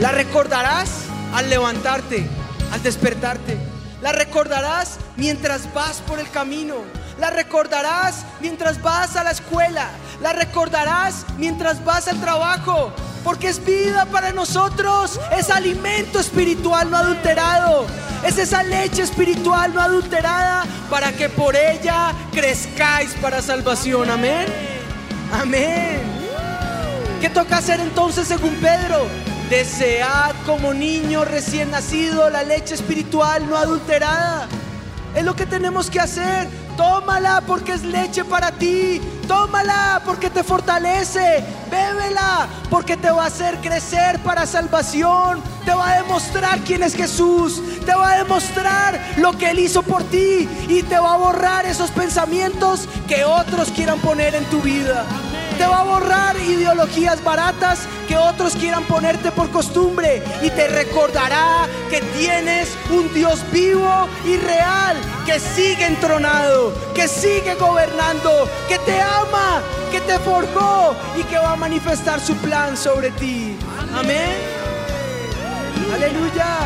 La 0.00 0.12
recordarás 0.12 0.90
al 1.34 1.48
levantarte, 1.48 2.26
al 2.72 2.82
despertarte. 2.82 3.56
La 4.02 4.12
recordarás 4.12 4.98
mientras 5.16 5.72
vas 5.74 5.98
por 6.06 6.20
el 6.20 6.30
camino. 6.30 6.97
La 7.18 7.30
recordarás 7.30 8.24
mientras 8.40 8.80
vas 8.80 9.16
a 9.16 9.24
la 9.24 9.32
escuela. 9.32 9.88
La 10.20 10.32
recordarás 10.32 11.24
mientras 11.36 11.84
vas 11.84 12.08
al 12.08 12.20
trabajo 12.20 12.92
porque 13.24 13.48
es 13.48 13.62
vida 13.64 14.06
para 14.06 14.32
nosotros, 14.32 15.20
es 15.36 15.50
alimento 15.50 16.18
espiritual 16.18 16.90
no 16.90 16.96
adulterado, 16.96 17.86
es 18.24 18.38
esa 18.38 18.62
leche 18.62 19.02
espiritual 19.02 19.74
no 19.74 19.82
adulterada 19.82 20.64
para 20.88 21.12
que 21.12 21.28
por 21.28 21.54
ella 21.54 22.14
crezcáis 22.32 23.14
para 23.20 23.42
salvación. 23.42 24.08
Amén. 24.08 24.46
Amén. 25.32 26.00
¿Qué 27.20 27.28
toca 27.28 27.58
hacer 27.58 27.80
entonces 27.80 28.28
según 28.28 28.54
Pedro? 28.56 29.06
Desead 29.50 30.34
como 30.46 30.72
niño 30.72 31.24
recién 31.24 31.70
nacido 31.70 32.30
la 32.30 32.42
leche 32.44 32.74
espiritual 32.74 33.48
no 33.48 33.56
adulterada. 33.56 34.48
Es 35.14 35.24
lo 35.24 35.34
que 35.34 35.46
tenemos 35.46 35.90
que 35.90 36.00
hacer. 36.00 36.48
Tómala 36.76 37.42
porque 37.46 37.72
es 37.72 37.82
leche 37.82 38.24
para 38.24 38.52
ti. 38.52 39.00
Tómala 39.26 40.00
porque 40.04 40.30
te 40.30 40.42
fortalece. 40.42 41.42
Bébela 41.70 42.46
porque 42.70 42.96
te 42.96 43.10
va 43.10 43.24
a 43.24 43.26
hacer 43.26 43.56
crecer 43.56 44.18
para 44.20 44.46
salvación. 44.46 45.42
Te 45.64 45.74
va 45.74 45.90
a 45.90 46.02
demostrar 46.02 46.60
quién 46.60 46.82
es 46.82 46.94
Jesús. 46.94 47.60
Te 47.84 47.94
va 47.94 48.12
a 48.12 48.18
demostrar 48.18 49.00
lo 49.16 49.36
que 49.36 49.50
Él 49.50 49.58
hizo 49.58 49.82
por 49.82 50.04
ti. 50.04 50.48
Y 50.68 50.82
te 50.82 50.98
va 50.98 51.14
a 51.14 51.18
borrar 51.18 51.66
esos 51.66 51.90
pensamientos 51.90 52.88
que 53.08 53.24
otros 53.24 53.70
quieran 53.70 53.98
poner 54.00 54.34
en 54.34 54.44
tu 54.44 54.60
vida 54.60 55.04
te 55.58 55.66
va 55.66 55.80
a 55.80 55.84
borrar 55.84 56.36
ideologías 56.36 57.22
baratas 57.24 57.80
que 58.06 58.16
otros 58.16 58.54
quieran 58.54 58.84
ponerte 58.84 59.32
por 59.32 59.50
costumbre 59.50 60.22
y 60.40 60.50
te 60.50 60.68
recordará 60.68 61.66
que 61.90 62.00
tienes 62.16 62.76
un 62.90 63.12
Dios 63.12 63.40
vivo 63.50 64.08
y 64.24 64.36
real 64.36 64.96
que 65.26 65.40
sigue 65.40 65.84
entronado, 65.84 66.72
que 66.94 67.08
sigue 67.08 67.56
gobernando, 67.56 68.48
que 68.68 68.78
te 68.78 69.00
ama, 69.00 69.60
que 69.90 70.00
te 70.00 70.18
forjó 70.20 70.94
y 71.18 71.24
que 71.24 71.36
va 71.36 71.52
a 71.52 71.56
manifestar 71.56 72.20
su 72.20 72.36
plan 72.36 72.76
sobre 72.76 73.10
ti. 73.10 73.56
Amén. 73.94 74.36
Aleluya. 75.92 76.56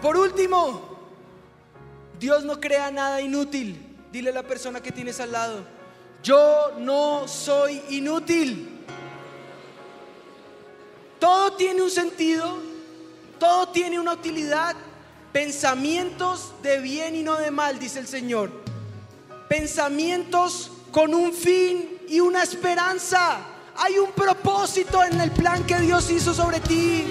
Por 0.00 0.16
último, 0.16 0.89
Dios 2.20 2.44
no 2.44 2.60
crea 2.60 2.90
nada 2.90 3.22
inútil. 3.22 3.80
Dile 4.12 4.28
a 4.28 4.34
la 4.34 4.42
persona 4.42 4.82
que 4.82 4.92
tienes 4.92 5.20
al 5.20 5.32
lado, 5.32 5.64
yo 6.22 6.72
no 6.78 7.26
soy 7.26 7.80
inútil. 7.88 8.84
Todo 11.18 11.52
tiene 11.52 11.80
un 11.80 11.90
sentido, 11.90 12.58
todo 13.38 13.68
tiene 13.68 13.98
una 13.98 14.12
utilidad. 14.12 14.76
Pensamientos 15.32 16.52
de 16.62 16.80
bien 16.80 17.14
y 17.14 17.22
no 17.22 17.36
de 17.36 17.50
mal, 17.50 17.78
dice 17.78 18.00
el 18.00 18.06
Señor. 18.06 18.50
Pensamientos 19.48 20.72
con 20.90 21.14
un 21.14 21.32
fin 21.32 22.00
y 22.08 22.20
una 22.20 22.42
esperanza. 22.42 23.38
Hay 23.76 23.98
un 23.98 24.10
propósito 24.12 25.02
en 25.04 25.18
el 25.20 25.30
plan 25.30 25.64
que 25.64 25.78
Dios 25.78 26.10
hizo 26.10 26.34
sobre 26.34 26.60
ti. 26.60 27.06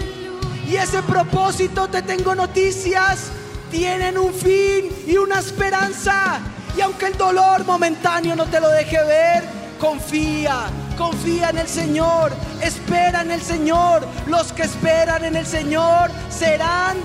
Y 0.68 0.76
ese 0.76 1.02
propósito 1.02 1.88
te 1.88 2.04
tengo 2.04 2.36
noticias 2.36 3.32
tienen 3.70 4.18
un 4.18 4.34
fin 4.34 4.90
y 5.08 5.18
una 5.18 5.40
esperanza. 5.40 6.40
Y 6.78 6.82
aunque 6.82 7.08
el 7.08 7.18
dolor 7.18 7.66
momentáneo 7.66 8.36
no 8.36 8.46
te 8.46 8.60
lo 8.60 8.70
deje 8.70 9.04
ver, 9.04 9.44
confía, 9.80 10.66
confía 10.98 11.50
en 11.50 11.58
el 11.58 11.68
Señor, 11.68 12.32
espera 12.62 13.22
en 13.22 13.32
el 13.32 13.42
Señor. 13.42 14.08
Los 14.28 14.54
que 14.54 14.64
esperan 14.64 15.26
en 15.26 15.36
el 15.36 15.46
Señor 15.46 16.12
serán 16.30 16.98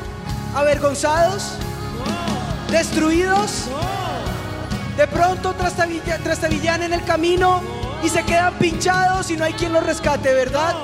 avergonzados, 0.55 1.53
destruidos. 2.71 3.67
De 4.97 5.07
pronto 5.09 5.55
trastabillan 5.55 6.83
en 6.83 6.93
el 6.93 7.05
camino 7.05 7.61
y 8.05 8.09
se 8.09 8.23
quedan 8.23 8.55
pinchados 8.55 9.31
y 9.31 9.37
no 9.37 9.45
hay 9.45 9.55
quien 9.55 9.73
los 9.73 9.85
rescate, 9.85 10.33
¿verdad? 10.35 10.75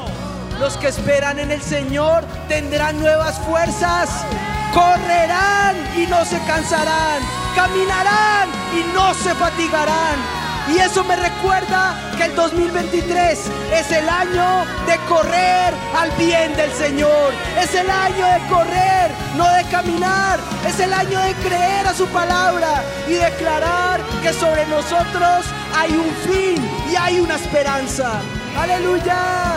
Los 0.58 0.76
que 0.76 0.88
esperan 0.88 1.38
en 1.38 1.52
el 1.52 1.62
Señor 1.62 2.24
tendrán 2.48 2.98
nuevas 2.98 3.38
fuerzas 3.38 4.24
correrán 4.72 5.76
y 5.96 6.06
no 6.06 6.24
se 6.24 6.38
cansarán, 6.40 7.22
caminarán 7.54 8.48
y 8.74 8.94
no 8.94 9.14
se 9.14 9.34
fatigarán. 9.34 10.40
Y 10.68 10.78
eso 10.78 11.02
me 11.02 11.16
recuerda 11.16 11.96
que 12.16 12.26
el 12.26 12.36
2023 12.36 13.38
es 13.72 13.90
el 13.90 14.08
año 14.08 14.64
de 14.86 14.96
correr 15.08 15.74
al 15.98 16.10
bien 16.12 16.54
del 16.54 16.70
Señor. 16.72 17.32
Es 17.58 17.74
el 17.74 17.90
año 17.90 18.26
de 18.26 18.48
correr, 18.48 19.10
no 19.36 19.48
de 19.52 19.64
caminar. 19.64 20.38
Es 20.68 20.78
el 20.78 20.92
año 20.92 21.20
de 21.20 21.34
creer 21.34 21.88
a 21.88 21.94
su 21.94 22.06
palabra 22.08 22.84
y 23.08 23.14
declarar 23.14 24.00
que 24.22 24.32
sobre 24.32 24.64
nosotros 24.66 25.46
hay 25.76 25.92
un 25.92 26.14
fin 26.30 26.70
y 26.92 26.94
hay 26.94 27.18
una 27.18 27.34
esperanza. 27.34 28.20
Aleluya. 28.56 29.56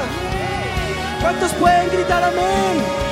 ¿Cuántos 1.21 1.53
pueden 1.53 1.89
gritar 1.89 2.23
amén? 2.23 3.02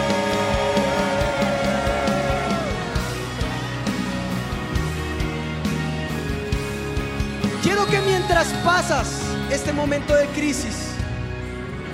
Que 7.89 7.99
mientras 7.99 8.47
pasas 8.63 9.07
este 9.49 9.73
momento 9.73 10.15
de 10.15 10.25
crisis, 10.27 10.91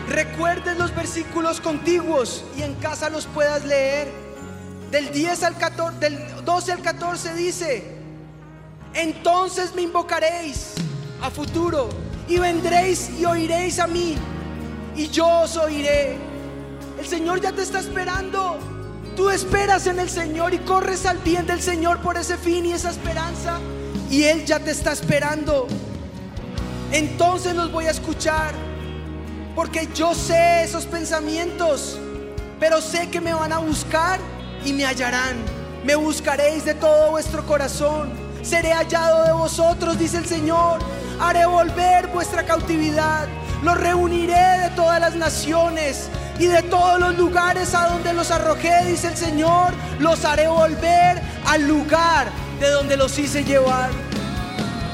recuerdes 0.08 0.78
los 0.78 0.94
versículos 0.94 1.60
contiguos 1.60 2.44
y 2.56 2.62
en 2.62 2.76
casa 2.76 3.10
los 3.10 3.26
puedas 3.26 3.66
leer. 3.66 4.12
Del 4.92 5.12
10 5.12 5.44
al 5.44 5.58
14, 5.58 5.98
del 5.98 6.46
12 6.46 6.72
al 6.74 6.82
14 6.82 7.34
dice, 7.34 7.98
entonces 8.94 9.74
me 9.74 9.82
invocaréis 9.84 10.76
a 11.22 11.32
futuro 11.32 11.90
y 12.28 12.38
vendréis 12.38 13.10
y 13.20 13.26
oiréis 13.26 13.80
a 13.80 13.88
mí 13.88 14.18
y 14.96 15.08
yo 15.08 15.28
os 15.28 15.58
oiré. 15.58 16.18
El 17.00 17.08
Señor 17.08 17.42
ya 17.42 17.54
te 17.54 17.64
está 17.64 17.80
esperando. 17.80 18.60
Tú 19.16 19.32
esperas 19.32 19.88
en 19.88 20.00
el 20.00 20.10
Señor 20.12 20.54
y 20.54 20.60
corres 20.60 21.08
al 21.08 21.18
bien 21.20 21.48
del 21.48 21.62
Señor 21.62 22.02
por 22.02 22.18
ese 22.18 22.38
fin 22.38 22.68
y 22.68 22.74
esa 22.74 22.92
esperanza. 22.92 23.60
Y 24.10 24.24
Él 24.24 24.46
ya 24.46 24.60
te 24.60 24.72
está 24.72 24.92
esperando. 24.92 25.68
Entonces 26.92 27.56
los 27.56 27.72
voy 27.72 27.86
a 27.86 27.92
escuchar. 27.92 28.54
Porque 29.56 29.90
yo 29.94 30.14
sé 30.14 30.64
esos 30.64 30.86
pensamientos. 30.86 31.98
Pero 32.60 32.82
sé 32.82 33.10
que 33.10 33.22
me 33.22 33.34
van 33.34 33.52
a 33.52 33.60
buscar 33.60 34.20
y 34.64 34.74
me 34.74 34.86
hallarán. 34.86 35.38
Me 35.84 35.96
buscaréis 35.96 36.66
de 36.66 36.74
todo 36.74 37.12
vuestro 37.12 37.46
corazón. 37.46 38.12
Seré 38.42 38.72
hallado 38.72 39.26
de 39.26 39.34
vosotros, 39.34 40.00
dice 40.00 40.18
el 40.18 40.26
Señor. 40.26 40.80
Haré 41.20 41.46
volver 41.46 42.08
vuestra 42.08 42.44
cautividad. 42.46 43.28
Los 43.64 43.78
reuniré 43.78 44.60
de 44.60 44.70
todas 44.76 45.00
las 45.00 45.16
naciones 45.16 46.08
y 46.40 46.46
de 46.46 46.62
todos 46.64 47.00
los 47.00 47.18
lugares 47.18 47.74
a 47.74 47.88
donde 47.90 48.14
los 48.14 48.30
arrojé, 48.32 48.86
dice 48.86 49.08
el 49.08 49.18
Señor. 49.18 49.74
Los 50.00 50.24
haré 50.26 50.48
volver 50.48 51.22
al 51.48 51.68
lugar 51.68 52.28
de 52.60 52.70
donde 52.72 52.98
los 52.98 53.18
hice 53.20 53.44
llevar. 53.44 53.90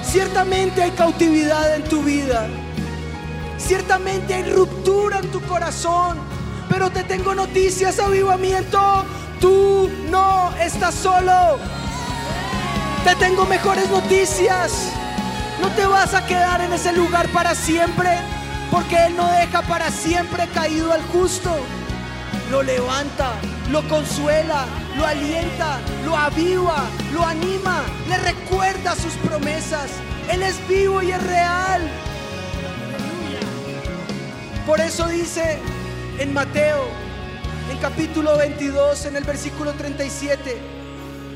Ciertamente 0.03 0.83
hay 0.83 0.91
cautividad 0.91 1.75
en 1.75 1.83
tu 1.83 2.03
vida. 2.03 2.47
Ciertamente 3.57 4.33
hay 4.33 4.51
ruptura 4.51 5.19
en 5.19 5.31
tu 5.31 5.41
corazón. 5.41 6.17
Pero 6.69 6.89
te 6.89 7.03
tengo 7.03 7.33
noticias, 7.33 7.99
avivamiento. 7.99 9.05
Tú 9.39 9.89
no 10.09 10.53
estás 10.59 10.95
solo. 10.95 11.57
Te 13.03 13.15
tengo 13.15 13.45
mejores 13.45 13.89
noticias. 13.89 14.91
No 15.61 15.69
te 15.69 15.85
vas 15.85 16.13
a 16.13 16.25
quedar 16.25 16.61
en 16.61 16.73
ese 16.73 16.91
lugar 16.93 17.27
para 17.29 17.55
siempre. 17.55 18.09
Porque 18.71 19.05
Él 19.05 19.15
no 19.15 19.27
deja 19.31 19.61
para 19.61 19.91
siempre 19.91 20.47
caído 20.53 20.91
al 20.91 21.01
justo. 21.03 21.49
Lo 22.51 22.61
levanta, 22.63 23.33
lo 23.73 23.81
consuela, 23.89 24.67
lo 24.95 25.03
alienta, 25.03 25.79
lo 26.05 26.15
aviva, 26.15 26.83
lo 27.11 27.25
anima, 27.25 27.81
le 28.07 28.17
recuerda 28.17 28.95
sus 28.95 29.13
promesas. 29.13 29.89
Él 30.31 30.43
es 30.43 30.55
vivo 30.67 31.01
y 31.01 31.11
es 31.11 31.23
real. 31.23 31.81
Por 34.67 34.79
eso 34.79 35.07
dice 35.07 35.57
en 36.19 36.33
Mateo, 36.33 36.85
en 37.71 37.79
capítulo 37.79 38.37
22, 38.37 39.07
en 39.07 39.15
el 39.15 39.23
versículo 39.23 39.73
37, 39.73 40.55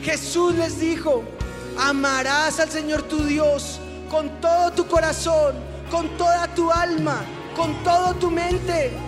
Jesús 0.04 0.54
les 0.54 0.80
dijo, 0.80 1.24
amarás 1.80 2.60
al 2.60 2.70
Señor 2.70 3.02
tu 3.02 3.24
Dios 3.24 3.80
con 4.12 4.30
todo 4.42 4.70
tu 4.74 4.86
corazón, 4.86 5.56
con 5.90 6.08
toda 6.20 6.48
tu 6.54 6.72
alma, 6.72 7.20
con 7.56 7.74
toda 7.84 8.14
tu 8.14 8.30
mente. 8.30 9.07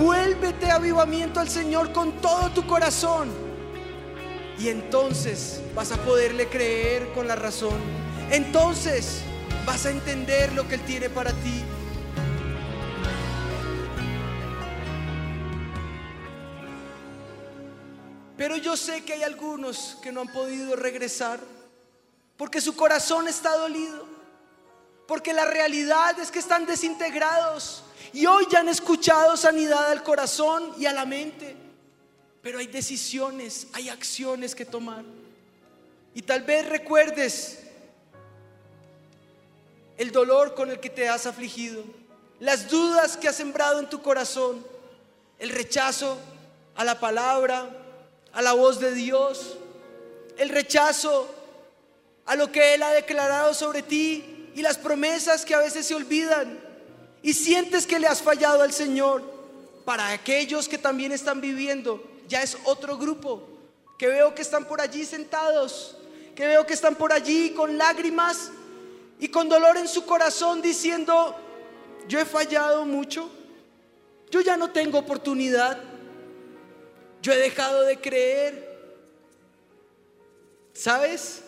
Vuélvete 0.00 0.70
avivamiento 0.70 1.40
al 1.40 1.50
Señor 1.50 1.92
con 1.92 2.22
todo 2.22 2.48
tu 2.52 2.66
corazón. 2.66 3.30
Y 4.58 4.68
entonces 4.68 5.60
vas 5.74 5.92
a 5.92 5.98
poderle 5.98 6.48
creer 6.48 7.12
con 7.12 7.28
la 7.28 7.36
razón. 7.36 7.78
Entonces 8.30 9.20
vas 9.66 9.84
a 9.84 9.90
entender 9.90 10.54
lo 10.54 10.66
que 10.66 10.76
Él 10.76 10.80
tiene 10.86 11.10
para 11.10 11.32
ti. 11.32 11.62
Pero 18.38 18.56
yo 18.56 18.78
sé 18.78 19.04
que 19.04 19.12
hay 19.12 19.22
algunos 19.22 19.98
que 20.02 20.12
no 20.12 20.22
han 20.22 20.28
podido 20.28 20.76
regresar 20.76 21.40
porque 22.38 22.62
su 22.62 22.74
corazón 22.74 23.28
está 23.28 23.54
dolido, 23.54 24.06
porque 25.06 25.34
la 25.34 25.44
realidad 25.44 26.18
es 26.18 26.30
que 26.30 26.38
están 26.38 26.64
desintegrados 26.64 27.84
y 28.12 28.26
hoy 28.26 28.46
ya 28.50 28.60
han 28.60 28.68
escuchado 28.68 29.36
sanidad 29.36 29.90
al 29.90 30.02
corazón 30.02 30.74
y 30.78 30.86
a 30.86 30.92
la 30.92 31.04
mente, 31.04 31.56
pero 32.42 32.58
hay 32.58 32.66
decisiones, 32.66 33.68
hay 33.72 33.88
acciones 33.88 34.54
que 34.54 34.64
tomar. 34.64 35.04
Y 36.14 36.22
tal 36.22 36.42
vez 36.42 36.68
recuerdes 36.68 37.60
el 39.96 40.10
dolor 40.10 40.54
con 40.54 40.70
el 40.70 40.80
que 40.80 40.90
te 40.90 41.08
has 41.08 41.26
afligido, 41.26 41.84
las 42.40 42.68
dudas 42.68 43.16
que 43.16 43.28
has 43.28 43.36
sembrado 43.36 43.78
en 43.78 43.88
tu 43.88 44.02
corazón, 44.02 44.64
el 45.38 45.50
rechazo 45.50 46.18
a 46.74 46.84
la 46.84 46.98
palabra, 46.98 47.68
a 48.32 48.42
la 48.42 48.52
voz 48.52 48.80
de 48.80 48.92
Dios, 48.92 49.56
el 50.38 50.48
rechazo 50.48 51.28
a 52.24 52.34
lo 52.34 52.50
que 52.50 52.74
Él 52.74 52.82
ha 52.82 52.92
declarado 52.92 53.54
sobre 53.54 53.82
ti 53.82 54.50
y 54.54 54.62
las 54.62 54.78
promesas 54.78 55.44
que 55.44 55.54
a 55.54 55.58
veces 55.58 55.86
se 55.86 55.94
olvidan 55.94 56.69
y 57.22 57.32
sientes 57.34 57.86
que 57.86 57.98
le 57.98 58.06
has 58.06 58.22
fallado 58.22 58.62
al 58.62 58.72
Señor. 58.72 59.22
Para 59.84 60.10
aquellos 60.10 60.68
que 60.68 60.78
también 60.78 61.10
están 61.10 61.40
viviendo, 61.40 62.04
ya 62.28 62.42
es 62.42 62.56
otro 62.64 62.96
grupo, 62.96 63.48
que 63.98 64.06
veo 64.06 64.34
que 64.34 64.42
están 64.42 64.64
por 64.66 64.80
allí 64.80 65.04
sentados, 65.04 65.96
que 66.34 66.46
veo 66.46 66.66
que 66.66 66.74
están 66.74 66.94
por 66.94 67.12
allí 67.12 67.50
con 67.50 67.76
lágrimas 67.76 68.50
y 69.18 69.28
con 69.28 69.48
dolor 69.48 69.76
en 69.78 69.88
su 69.88 70.06
corazón 70.06 70.62
diciendo, 70.62 71.34
yo 72.08 72.20
he 72.20 72.24
fallado 72.24 72.84
mucho, 72.84 73.30
yo 74.30 74.40
ya 74.40 74.56
no 74.56 74.70
tengo 74.70 74.98
oportunidad, 74.98 75.78
yo 77.20 77.32
he 77.32 77.36
dejado 77.36 77.82
de 77.82 78.00
creer. 78.00 78.70
¿Sabes? 80.72 81.42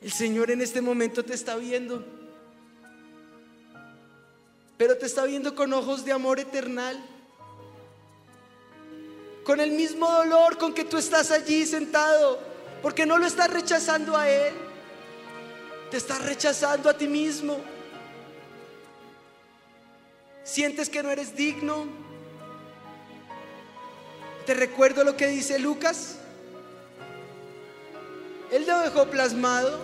El 0.00 0.12
Señor 0.12 0.50
en 0.50 0.62
este 0.62 0.80
momento 0.80 1.24
te 1.24 1.34
está 1.34 1.56
viendo. 1.56 2.04
Pero 4.76 4.96
te 4.96 5.06
está 5.06 5.24
viendo 5.24 5.54
con 5.54 5.72
ojos 5.72 6.04
de 6.04 6.12
amor 6.12 6.40
eternal. 6.40 6.98
Con 9.44 9.60
el 9.60 9.72
mismo 9.72 10.10
dolor 10.10 10.58
con 10.58 10.74
que 10.74 10.84
tú 10.84 10.96
estás 10.96 11.30
allí 11.30 11.66
sentado. 11.66 12.38
Porque 12.82 13.06
no 13.06 13.18
lo 13.18 13.26
estás 13.26 13.50
rechazando 13.50 14.16
a 14.16 14.28
Él. 14.28 14.54
Te 15.90 15.96
estás 15.96 16.22
rechazando 16.24 16.90
a 16.90 16.96
ti 16.96 17.06
mismo. 17.06 17.58
Sientes 20.42 20.88
que 20.88 21.02
no 21.02 21.10
eres 21.10 21.36
digno 21.36 22.04
te 24.46 24.52
recuerdo 24.52 25.04
lo 25.04 25.16
que 25.16 25.26
dice 25.26 25.58
Lucas. 25.58 26.16
Él 28.50 28.66
lo 28.66 28.78
dejó 28.80 29.06
plasmado, 29.06 29.80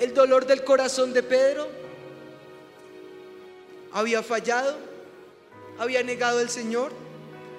el 0.00 0.14
dolor 0.14 0.46
del 0.46 0.64
corazón 0.64 1.12
de 1.12 1.22
Pedro. 1.22 1.68
Había 3.96 4.22
fallado, 4.22 4.76
había 5.78 6.02
negado 6.02 6.38
al 6.38 6.50
Señor. 6.50 6.92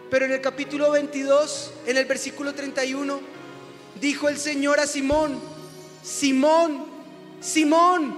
Pero 0.09 0.25
en 0.25 0.31
el 0.31 0.41
capítulo 0.41 0.91
22, 0.91 1.73
en 1.85 1.97
el 1.97 2.05
versículo 2.05 2.53
31, 2.53 3.19
dijo 3.99 4.29
el 4.29 4.38
Señor 4.38 4.79
a 4.79 4.88
Simón, 4.88 5.41
Simón, 6.01 6.85
Simón, 7.41 8.17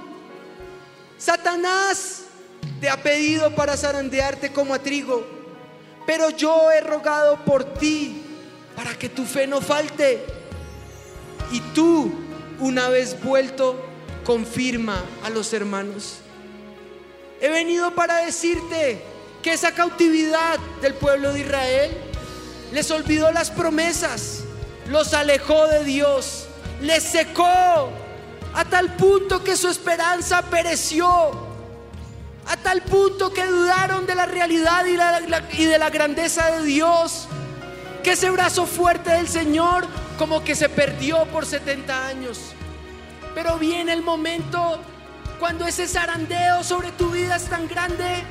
Satanás 1.17 2.25
te 2.79 2.89
ha 2.89 3.01
pedido 3.01 3.55
para 3.55 3.75
zarandearte 3.75 4.53
como 4.53 4.75
a 4.75 4.79
trigo 4.79 5.39
pero 6.09 6.31
yo 6.31 6.71
he 6.71 6.81
rogado 6.81 7.45
por 7.45 7.63
ti 7.75 8.23
para 8.75 8.97
que 8.97 9.09
tu 9.09 9.25
fe 9.25 9.45
no 9.45 9.61
falte. 9.61 10.25
Y 11.51 11.59
tú, 11.75 12.11
una 12.59 12.89
vez 12.89 13.21
vuelto, 13.21 13.79
confirma 14.23 15.05
a 15.23 15.29
los 15.29 15.53
hermanos. 15.53 16.21
He 17.41 17.49
venido 17.49 17.91
para 17.95 18.17
decirte 18.17 19.03
que 19.41 19.53
esa 19.53 19.73
cautividad 19.73 20.59
del 20.81 20.93
pueblo 20.93 21.33
de 21.33 21.41
Israel 21.41 21.91
les 22.71 22.91
olvidó 22.91 23.31
las 23.31 23.49
promesas, 23.49 24.41
los 24.87 25.13
alejó 25.13 25.67
de 25.67 25.83
Dios, 25.83 26.47
les 26.81 27.03
secó 27.03 27.89
a 28.53 28.65
tal 28.69 28.95
punto 28.95 29.43
que 29.43 29.55
su 29.55 29.69
esperanza 29.69 30.41
pereció 30.43 31.49
a 32.49 32.57
tal 32.57 32.81
punto 32.81 33.31
que 33.31 33.45
dudaron 33.45 34.07
de 34.07 34.15
la 34.15 34.25
realidad 34.25 34.83
y, 34.85 35.65
de 35.65 35.77
la 35.77 35.89
grandeza 35.91 36.49
de 36.49 36.63
Dios, 36.63 37.27
que 38.03 38.13
ese 38.13 38.31
brazo 38.31 38.65
fuerte 38.65 39.11
del 39.11 39.27
Señor 39.27 39.85
como 40.17 40.43
que 40.43 40.55
se 40.55 40.67
perdió 40.67 41.25
por 41.25 41.45
70 41.45 42.07
años. 42.07 42.39
Pero 43.35 43.59
viene 43.59 43.93
el 43.93 44.01
momento 44.01 44.79
cuando 45.39 45.65
ese 45.65 45.87
zarandeo 45.87 46.63
sobre 46.63 46.91
tu 46.91 47.11
vida 47.11 47.37
es 47.37 47.45
tan 47.45 47.67
grande 47.67 48.23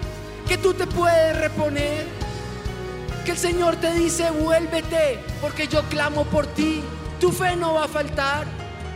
que 0.46 0.58
tú 0.58 0.74
te 0.74 0.86
puedes 0.86 1.36
reponer. 1.38 2.06
Que 3.24 3.32
el 3.32 3.38
Señor 3.38 3.76
te 3.76 3.92
dice, 3.94 4.30
vuélvete, 4.30 5.18
porque 5.40 5.68
yo 5.68 5.82
clamo 5.84 6.24
por 6.24 6.46
ti. 6.46 6.82
Tu 7.18 7.32
fe 7.32 7.56
no 7.56 7.74
va 7.74 7.84
a 7.84 7.88
faltar. 7.88 8.46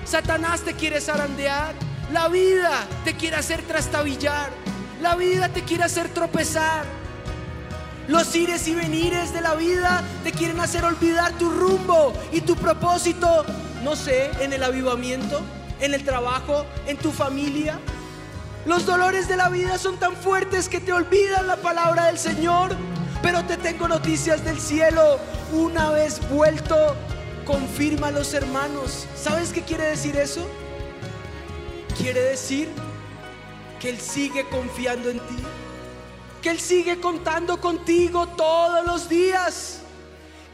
Satanás 0.05 0.61
te 0.61 0.75
quiere 0.75 1.01
zarandear. 1.01 1.75
La 2.13 2.29
vida 2.29 2.87
te 3.05 3.15
quiere 3.15 3.37
hacer 3.37 3.63
trastabillar. 3.63 4.51
La 5.01 5.17
vida 5.17 5.49
te 5.49 5.63
quiere 5.63 5.85
hacer 5.85 6.11
tropezar. 6.11 6.85
Los 8.09 8.35
ires 8.37 8.69
y 8.69 8.75
venires 8.75 9.33
de 9.33 9.41
la 9.41 9.55
vida 9.55 10.03
te 10.23 10.33
quieren 10.33 10.61
hacer 10.61 10.85
olvidar 10.85 11.33
tu 11.33 11.49
rumbo 11.49 12.13
y 12.31 12.43
tu 12.43 12.57
propósito, 12.57 13.45
no 13.85 13.97
sé, 13.97 14.31
en 14.41 14.53
el 14.53 14.63
avivamiento, 14.65 15.41
en 15.81 15.95
el 15.95 16.05
trabajo, 16.05 16.67
en 16.87 16.97
tu 16.99 17.11
familia. 17.11 17.79
Los 18.65 18.87
dolores 18.87 19.27
de 19.27 19.37
la 19.37 19.49
vida 19.49 19.77
son 19.77 19.97
tan 19.97 20.15
fuertes 20.15 20.69
que 20.69 20.81
te 20.81 20.93
olvidan 20.93 21.49
la 21.49 21.57
palabra 21.57 22.07
del 22.07 22.19
Señor. 22.19 22.77
Pero 23.21 23.45
te 23.45 23.57
tengo 23.57 23.89
noticias 23.89 24.45
del 24.45 24.61
cielo. 24.61 25.19
Una 25.53 25.91
vez 25.91 26.21
vuelto, 26.29 26.95
confirma 27.45 28.09
a 28.09 28.11
los 28.13 28.35
hermanos. 28.35 29.07
¿Sabes 29.17 29.53
qué 29.53 29.63
quiere 29.63 29.85
decir 29.85 30.17
eso? 30.17 30.47
Quiere 31.97 32.21
decir 32.21 32.69
que 33.81 33.91
Él 33.91 34.01
sigue 34.01 34.49
confiando 34.49 35.11
en 35.11 35.19
ti. 35.19 35.37
Que 36.41 36.51
Él 36.51 36.61
sigue 36.61 37.01
contando 37.01 37.61
contigo 37.61 38.29
todos 38.29 38.87
los 38.87 39.09
días. 39.09 39.81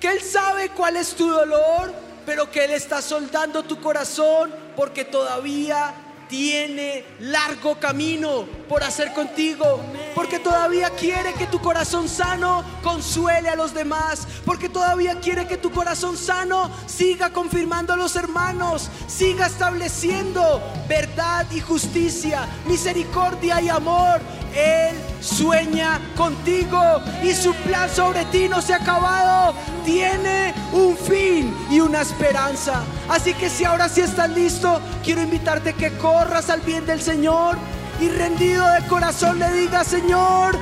Que 0.01 0.09
Él 0.09 0.23
sabe 0.23 0.71
cuál 0.71 0.97
es 0.97 1.15
tu 1.15 1.29
dolor, 1.29 1.93
pero 2.25 2.51
que 2.51 2.65
Él 2.65 2.71
está 2.71 3.03
soldando 3.03 3.65
tu 3.65 3.81
corazón 3.81 4.51
porque 4.77 5.05
todavía 5.05 5.95
tiene 6.29 7.05
largo 7.21 7.81
camino 7.81 8.45
por 8.69 8.85
hacer 8.85 9.13
contigo, 9.15 9.81
porque 10.15 10.39
todavía 10.39 10.91
quiere 10.91 11.33
que 11.35 11.47
tu 11.47 11.61
corazón 11.61 12.09
sano 12.09 12.65
consuele 12.83 13.49
a 13.49 13.57
los 13.57 13.75
demás, 13.75 14.27
porque 14.45 14.69
todavía 14.69 15.19
quiere 15.21 15.47
que 15.47 15.57
tu 15.57 15.71
corazón 15.71 16.17
sano 16.17 16.71
siga 16.87 17.31
confirmando 17.31 17.93
a 17.93 17.97
los 17.97 18.15
hermanos, 18.17 18.91
siga 19.07 19.47
estableciendo 19.47 20.63
verdad 20.89 21.47
y 21.51 21.61
justicia, 21.61 22.47
misericordia 22.67 23.61
y 23.61 23.69
amor. 23.69 24.21
Él 24.55 24.97
sueña 25.21 26.01
contigo 26.17 26.81
y 27.23 27.33
su 27.33 27.53
plan 27.55 27.89
sobre 27.91 28.25
ti 28.27 28.49
no 28.49 28.63
se 28.63 28.73
ha 28.73 28.77
acabado, 28.77 29.55
tiene 29.85 30.55
un 30.73 30.97
fin 30.97 31.55
y 31.71 31.81
una 31.81 32.03
esperanza. 32.03 32.83
Así 33.09 33.35
que 33.35 33.51
si 33.51 33.65
ahora 33.65 33.89
sí 33.89 34.01
estás 34.01 34.31
listo, 34.31 34.81
quiero 35.05 35.23
invitarte 35.23 35.73
que 35.75 35.91
corras 35.99 36.51
al 36.51 36.61
bien 36.61 36.87
del 36.87 37.01
Señor 37.01 37.57
y 38.01 38.09
rendido 38.09 38.67
de 38.71 38.87
corazón 38.87 39.39
le 39.39 39.51
digas, 39.53 39.87
Señor, 39.87 40.57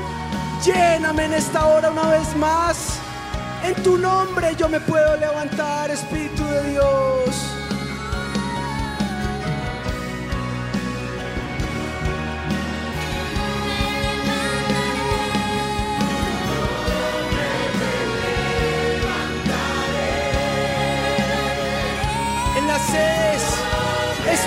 lléname 0.64 1.24
en 1.24 1.34
esta 1.34 1.66
hora 1.66 1.90
una 1.90 2.06
vez 2.08 2.34
más. 2.36 2.98
En 3.64 3.74
tu 3.82 3.98
nombre 3.98 4.54
yo 4.56 4.68
me 4.68 4.80
puedo 4.80 5.16
levantar, 5.16 5.90
Espíritu 5.90 6.44
de 6.44 6.70
Dios. 6.70 7.65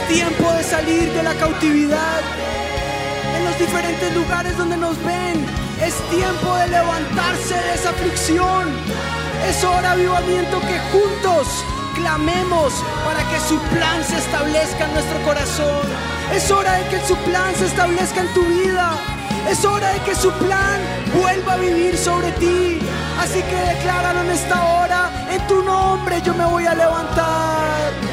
Tiempo 0.09 0.51
de 0.53 0.63
salir 0.63 1.13
de 1.13 1.21
la 1.21 1.35
cautividad. 1.35 2.21
En 3.37 3.45
los 3.45 3.57
diferentes 3.59 4.13
lugares 4.15 4.57
donde 4.57 4.75
nos 4.75 4.97
ven, 5.05 5.45
es 5.81 5.93
tiempo 6.09 6.55
de 6.55 6.67
levantarse 6.67 7.53
de 7.53 7.73
esa 7.75 7.91
aflicción. 7.91 8.69
Es 9.47 9.63
hora, 9.63 9.91
avivamiento, 9.91 10.59
que 10.61 10.79
juntos 10.91 11.47
clamemos 11.95 12.73
para 13.05 13.19
que 13.29 13.39
su 13.47 13.59
plan 13.69 14.03
se 14.03 14.17
establezca 14.17 14.85
en 14.85 14.93
nuestro 14.95 15.21
corazón. 15.21 15.85
Es 16.33 16.49
hora 16.49 16.73
de 16.73 16.85
que 16.89 16.99
su 17.05 17.15
plan 17.17 17.53
se 17.55 17.67
establezca 17.67 18.21
en 18.21 18.33
tu 18.33 18.43
vida. 18.45 18.97
Es 19.47 19.63
hora 19.63 19.93
de 19.93 19.99
que 19.99 20.15
su 20.15 20.31
plan 20.31 20.79
vuelva 21.13 21.53
a 21.53 21.57
vivir 21.57 21.95
sobre 21.95 22.31
ti. 22.33 22.79
Así 23.19 23.43
que 23.43 23.55
decláralo 23.75 24.21
en 24.21 24.31
esta 24.31 24.65
hora. 24.73 25.27
En 25.29 25.45
tu 25.47 25.61
nombre 25.63 26.19
yo 26.23 26.33
me 26.33 26.45
voy 26.45 26.65
a 26.65 26.73
levantar. 26.73 28.08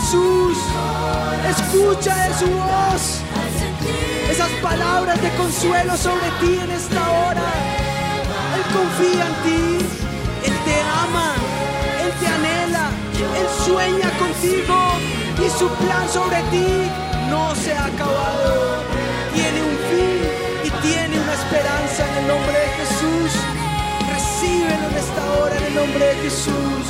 Jesús. 0.00 0.58
Escucha 1.48 2.14
de 2.28 2.34
su 2.34 2.46
voz. 2.46 3.20
Esas 4.30 4.50
palabras 4.62 5.20
de 5.20 5.30
consuelo 5.36 5.96
sobre 5.96 6.30
ti 6.40 6.58
en 6.62 6.70
esta 6.70 7.00
hora. 7.10 7.48
Él 8.56 8.62
confía 8.72 9.26
en 9.26 9.34
ti. 9.44 9.86
Él 10.46 10.56
te 10.64 10.76
ama. 11.04 11.34
Él 12.02 12.12
te 12.20 12.26
anhela. 12.26 12.90
Él 13.38 13.46
sueña 13.64 14.10
contigo. 14.18 14.78
Y 15.44 15.50
su 15.58 15.68
plan 15.68 16.08
sobre 16.08 16.42
ti 16.50 16.90
no 17.30 17.54
se 17.54 17.72
ha 17.74 17.86
acabado. 17.86 18.82
Tiene 19.34 19.62
un 19.62 19.76
fin 19.90 20.20
y 20.64 20.70
tiene 20.82 21.20
una 21.20 21.34
esperanza 21.34 22.06
en 22.08 22.18
el 22.22 22.28
nombre 22.28 22.58
de 22.58 22.68
Jesús. 22.78 23.30
Recíbelo 24.12 24.88
en 24.90 24.96
esta 24.96 25.22
hora 25.38 25.56
en 25.56 25.64
el 25.64 25.74
nombre 25.74 26.04
de 26.06 26.14
Jesús. 26.22 26.86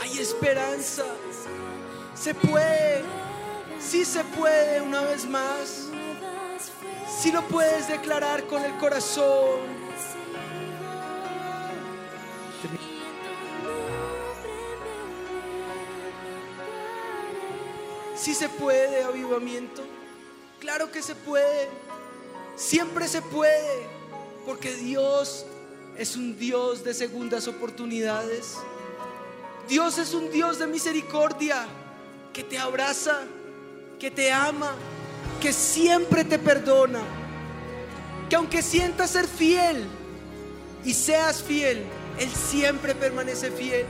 Hay 0.00 0.18
esperanza. 0.18 1.04
Se 2.14 2.32
puede. 2.32 3.02
Sí 3.80 4.04
se 4.04 4.22
puede 4.22 4.80
una 4.80 5.02
vez 5.02 5.26
más. 5.26 5.88
Si 7.20 7.32
lo 7.32 7.42
puedes 7.48 7.88
declarar 7.88 8.46
con 8.46 8.62
el 8.62 8.76
corazón. 8.78 9.60
Si 18.14 18.34
se 18.34 18.48
puede, 18.48 19.02
avivamiento. 19.02 19.82
Claro 20.60 20.92
que 20.92 21.02
se 21.02 21.16
puede. 21.16 21.68
Siempre 22.54 23.08
se 23.08 23.22
puede. 23.22 23.88
Porque 24.46 24.72
Dios 24.74 25.46
es 25.96 26.16
un 26.16 26.38
Dios 26.38 26.84
de 26.84 26.94
segundas 26.94 27.48
oportunidades. 27.48 28.56
Dios 29.68 29.98
es 29.98 30.14
un 30.14 30.30
Dios 30.30 30.58
de 30.58 30.66
misericordia 30.66 31.66
que 32.32 32.42
te 32.42 32.58
abraza, 32.58 33.20
que 33.98 34.10
te 34.10 34.32
ama, 34.32 34.72
que 35.40 35.52
siempre 35.52 36.24
te 36.24 36.38
perdona. 36.38 37.00
Que 38.28 38.36
aunque 38.36 38.62
sientas 38.62 39.10
ser 39.10 39.28
fiel 39.28 39.84
y 40.84 40.94
seas 40.94 41.42
fiel, 41.42 41.82
Él 42.18 42.30
siempre 42.30 42.94
permanece 42.94 43.50
fiel. 43.50 43.86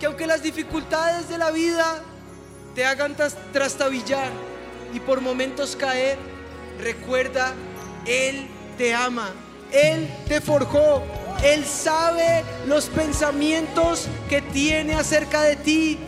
Que 0.00 0.06
aunque 0.06 0.26
las 0.26 0.42
dificultades 0.42 1.28
de 1.28 1.38
la 1.38 1.50
vida 1.50 2.02
te 2.74 2.84
hagan 2.86 3.14
tras- 3.14 3.36
trastabillar 3.52 4.30
y 4.94 5.00
por 5.00 5.20
momentos 5.20 5.76
caer, 5.76 6.18
recuerda, 6.80 7.52
Él 8.06 8.46
te 8.78 8.94
ama, 8.94 9.30
Él 9.72 10.08
te 10.28 10.40
forjó, 10.40 11.02
Él 11.42 11.64
sabe 11.64 12.44
los 12.66 12.86
pensamientos 12.86 14.06
que 14.28 14.42
tiene 14.42 14.94
acerca 14.94 15.42
de 15.42 15.56
ti. 15.56 15.98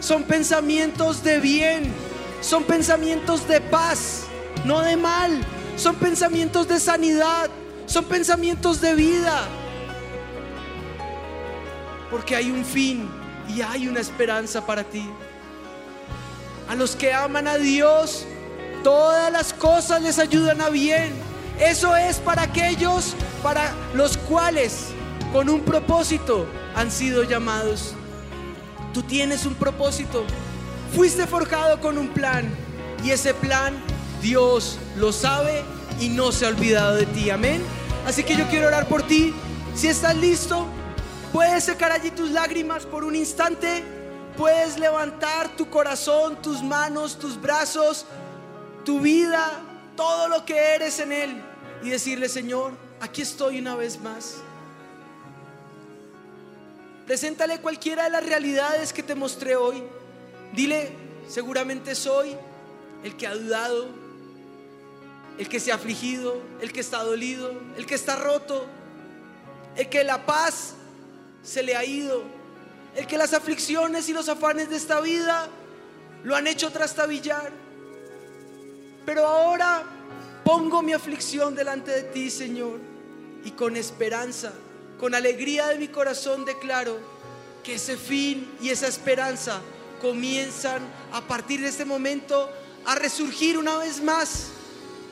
Son 0.00 0.24
pensamientos 0.24 1.22
de 1.22 1.38
bien, 1.38 1.92
son 2.40 2.64
pensamientos 2.64 3.46
de 3.46 3.60
paz, 3.60 4.24
no 4.64 4.80
de 4.80 4.96
mal, 4.96 5.44
son 5.76 5.94
pensamientos 5.96 6.66
de 6.66 6.80
sanidad, 6.80 7.50
son 7.86 8.04
pensamientos 8.06 8.80
de 8.80 8.94
vida. 8.94 9.46
Porque 12.10 12.34
hay 12.34 12.50
un 12.50 12.64
fin 12.64 13.08
y 13.48 13.60
hay 13.62 13.86
una 13.88 14.00
esperanza 14.00 14.64
para 14.66 14.84
ti. 14.84 15.08
A 16.68 16.74
los 16.74 16.96
que 16.96 17.12
aman 17.12 17.46
a 17.46 17.58
Dios, 17.58 18.24
todas 18.82 19.30
las 19.30 19.52
cosas 19.52 20.02
les 20.02 20.18
ayudan 20.18 20.60
a 20.60 20.70
bien. 20.70 21.31
Eso 21.62 21.94
es 21.94 22.18
para 22.18 22.42
aquellos 22.42 23.14
para 23.40 23.72
los 23.94 24.16
cuales 24.16 24.88
con 25.32 25.48
un 25.48 25.60
propósito 25.60 26.44
han 26.74 26.90
sido 26.90 27.22
llamados. 27.22 27.94
Tú 28.92 29.04
tienes 29.04 29.46
un 29.46 29.54
propósito. 29.54 30.24
Fuiste 30.92 31.24
forjado 31.24 31.80
con 31.80 31.98
un 31.98 32.08
plan 32.08 32.52
y 33.04 33.12
ese 33.12 33.32
plan 33.32 33.74
Dios 34.20 34.76
lo 34.96 35.12
sabe 35.12 35.62
y 36.00 36.08
no 36.08 36.32
se 36.32 36.46
ha 36.46 36.48
olvidado 36.48 36.96
de 36.96 37.06
ti. 37.06 37.30
Amén. 37.30 37.62
Así 38.08 38.24
que 38.24 38.34
yo 38.34 38.48
quiero 38.48 38.66
orar 38.66 38.88
por 38.88 39.04
ti. 39.04 39.32
Si 39.76 39.86
estás 39.86 40.16
listo, 40.16 40.66
puedes 41.32 41.62
secar 41.62 41.92
allí 41.92 42.10
tus 42.10 42.32
lágrimas 42.32 42.86
por 42.86 43.04
un 43.04 43.14
instante. 43.14 43.84
Puedes 44.36 44.80
levantar 44.80 45.56
tu 45.56 45.70
corazón, 45.70 46.42
tus 46.42 46.60
manos, 46.60 47.20
tus 47.20 47.40
brazos, 47.40 48.04
tu 48.84 48.98
vida, 48.98 49.60
todo 49.94 50.26
lo 50.26 50.44
que 50.44 50.74
eres 50.74 50.98
en 50.98 51.12
Él 51.12 51.51
y 51.82 51.90
decirle, 51.90 52.28
Señor, 52.28 52.72
aquí 53.00 53.22
estoy 53.22 53.58
una 53.58 53.74
vez 53.74 54.00
más. 54.00 54.36
Preséntale 57.06 57.60
cualquiera 57.60 58.04
de 58.04 58.10
las 58.10 58.24
realidades 58.24 58.92
que 58.92 59.02
te 59.02 59.14
mostré 59.14 59.56
hoy. 59.56 59.82
Dile, 60.52 60.92
seguramente 61.28 61.94
soy 61.94 62.36
el 63.02 63.16
que 63.16 63.26
ha 63.26 63.34
dudado, 63.34 63.88
el 65.38 65.48
que 65.48 65.58
se 65.58 65.72
ha 65.72 65.74
afligido, 65.74 66.40
el 66.60 66.72
que 66.72 66.80
está 66.80 67.02
dolido, 67.02 67.52
el 67.76 67.86
que 67.86 67.96
está 67.96 68.16
roto, 68.16 68.66
el 69.76 69.88
que 69.88 70.04
la 70.04 70.24
paz 70.24 70.74
se 71.42 71.62
le 71.62 71.74
ha 71.74 71.84
ido, 71.84 72.22
el 72.94 73.06
que 73.06 73.18
las 73.18 73.32
aflicciones 73.32 74.08
y 74.08 74.12
los 74.12 74.28
afanes 74.28 74.70
de 74.70 74.76
esta 74.76 75.00
vida 75.00 75.48
lo 76.22 76.36
han 76.36 76.46
hecho 76.46 76.70
trastabillar. 76.70 77.50
Pero 79.04 79.26
ahora 79.26 79.82
pongo 80.44 80.82
mi 80.82 80.92
aflicción 80.92 81.54
delante 81.54 81.90
de 81.90 82.02
ti, 82.02 82.30
Señor, 82.30 82.80
y 83.44 83.52
con 83.52 83.76
esperanza, 83.76 84.52
con 84.98 85.14
alegría 85.14 85.68
de 85.68 85.78
mi 85.78 85.88
corazón 85.88 86.44
declaro 86.44 86.98
que 87.62 87.74
ese 87.74 87.96
fin 87.96 88.50
y 88.60 88.70
esa 88.70 88.88
esperanza 88.88 89.60
comienzan 90.00 90.82
a 91.12 91.20
partir 91.22 91.60
de 91.60 91.68
este 91.68 91.84
momento 91.84 92.50
a 92.84 92.94
resurgir 92.96 93.56
una 93.56 93.78
vez 93.78 94.02
más. 94.02 94.48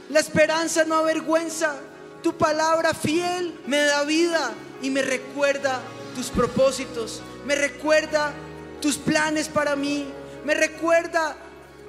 La 0.09 0.21
esperanza 0.21 0.85
no 0.85 0.97
avergüenza. 0.97 1.77
Tu 2.23 2.37
palabra 2.37 2.93
fiel 2.93 3.59
me 3.67 3.79
da 3.79 4.05
vida 4.05 4.53
y 4.83 4.91
me 4.91 5.03
recuerda 5.03 5.81
tus 6.15 6.29
propósitos, 6.29 7.23
me 7.47 7.55
recuerda 7.55 8.35
tus 8.83 8.97
planes 8.97 9.49
para 9.49 9.77
mí, 9.77 10.07
me 10.45 10.55
recuerda 10.55 11.37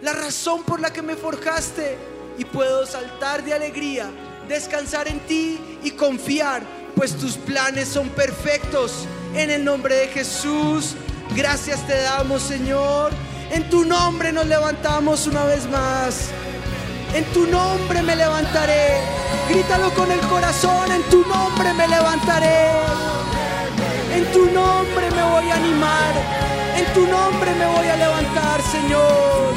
la 0.01 0.13
razón 0.13 0.63
por 0.63 0.79
la 0.79 0.93
que 0.93 1.01
me 1.01 1.15
forjaste 1.15 1.97
y 2.37 2.45
puedo 2.45 2.85
saltar 2.85 3.43
de 3.43 3.53
alegría, 3.53 4.09
descansar 4.47 5.07
en 5.07 5.19
ti 5.21 5.59
y 5.83 5.91
confiar, 5.91 6.63
pues 6.95 7.15
tus 7.17 7.37
planes 7.37 7.87
son 7.87 8.09
perfectos. 8.09 9.07
En 9.33 9.49
el 9.49 9.63
nombre 9.63 9.95
de 9.95 10.07
Jesús, 10.07 10.95
gracias 11.35 11.85
te 11.87 12.01
damos, 12.01 12.41
Señor. 12.41 13.11
En 13.51 13.69
tu 13.69 13.85
nombre 13.85 14.31
nos 14.31 14.45
levantamos 14.45 15.27
una 15.27 15.43
vez 15.45 15.67
más. 15.69 16.29
En 17.13 17.25
tu 17.33 17.45
nombre 17.47 18.01
me 18.01 18.15
levantaré. 18.15 18.97
Grítalo 19.49 19.93
con 19.93 20.09
el 20.11 20.19
corazón. 20.21 20.89
En 20.91 21.03
tu 21.09 21.25
nombre 21.27 21.73
me 21.73 21.87
levantaré. 21.87 22.69
En 24.15 24.31
tu 24.31 24.45
nombre 24.45 25.11
me 25.11 25.23
voy 25.23 25.49
a 25.49 25.55
animar. 25.55 26.13
En 26.77 26.93
tu 26.93 27.01
nombre 27.07 27.53
me 27.55 27.65
voy 27.65 27.87
a 27.87 27.95
levantar, 27.97 28.61
Señor. 28.61 29.53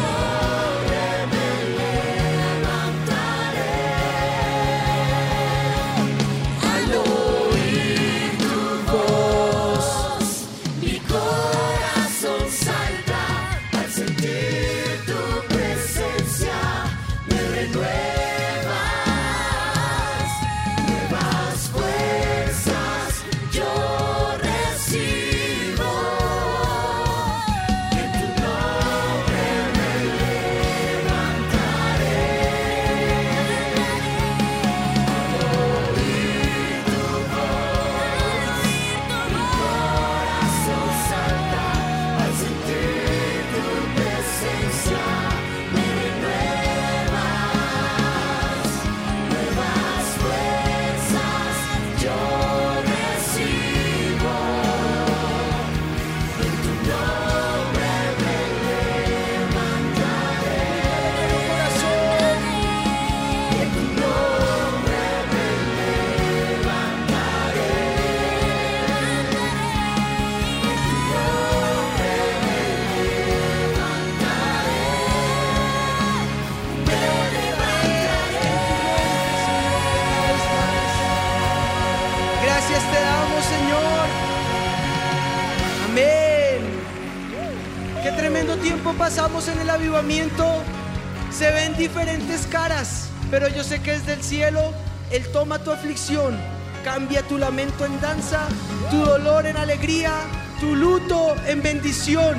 Diferentes 92.05 92.47
caras, 92.49 93.07
pero 93.31 93.49
yo 93.49 93.65
sé 93.65 93.81
que 93.81 93.95
es 93.95 94.05
del 94.05 94.23
cielo. 94.23 94.75
Él 95.11 95.27
toma 95.33 95.59
tu 95.59 95.71
aflicción, 95.71 96.39
cambia 96.85 97.23
tu 97.23 97.39
lamento 97.39 97.87
en 97.87 97.99
danza, 97.99 98.47
tu 98.91 98.99
dolor 98.99 99.47
en 99.47 99.57
alegría, 99.57 100.13
tu 100.61 100.77
luto 100.77 101.35
en 101.47 101.63
bendición. 101.63 102.37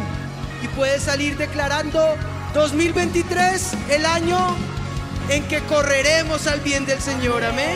Y 0.61 0.67
puedes 0.67 1.01
salir 1.01 1.35
declarando 1.37 1.99
2023, 2.53 3.71
el 3.89 4.05
año 4.05 4.55
en 5.29 5.43
que 5.47 5.61
correremos 5.61 6.45
al 6.45 6.59
bien 6.59 6.85
del 6.85 7.01
Señor. 7.01 7.43
Amén. 7.43 7.75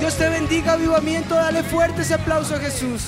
Dios 0.00 0.16
te 0.16 0.28
bendiga, 0.28 0.74
avivamiento. 0.74 1.34
Dale 1.34 1.62
fuerte 1.62 2.02
ese 2.02 2.12
aplauso 2.12 2.56
a 2.56 2.58
Jesús. 2.58 3.00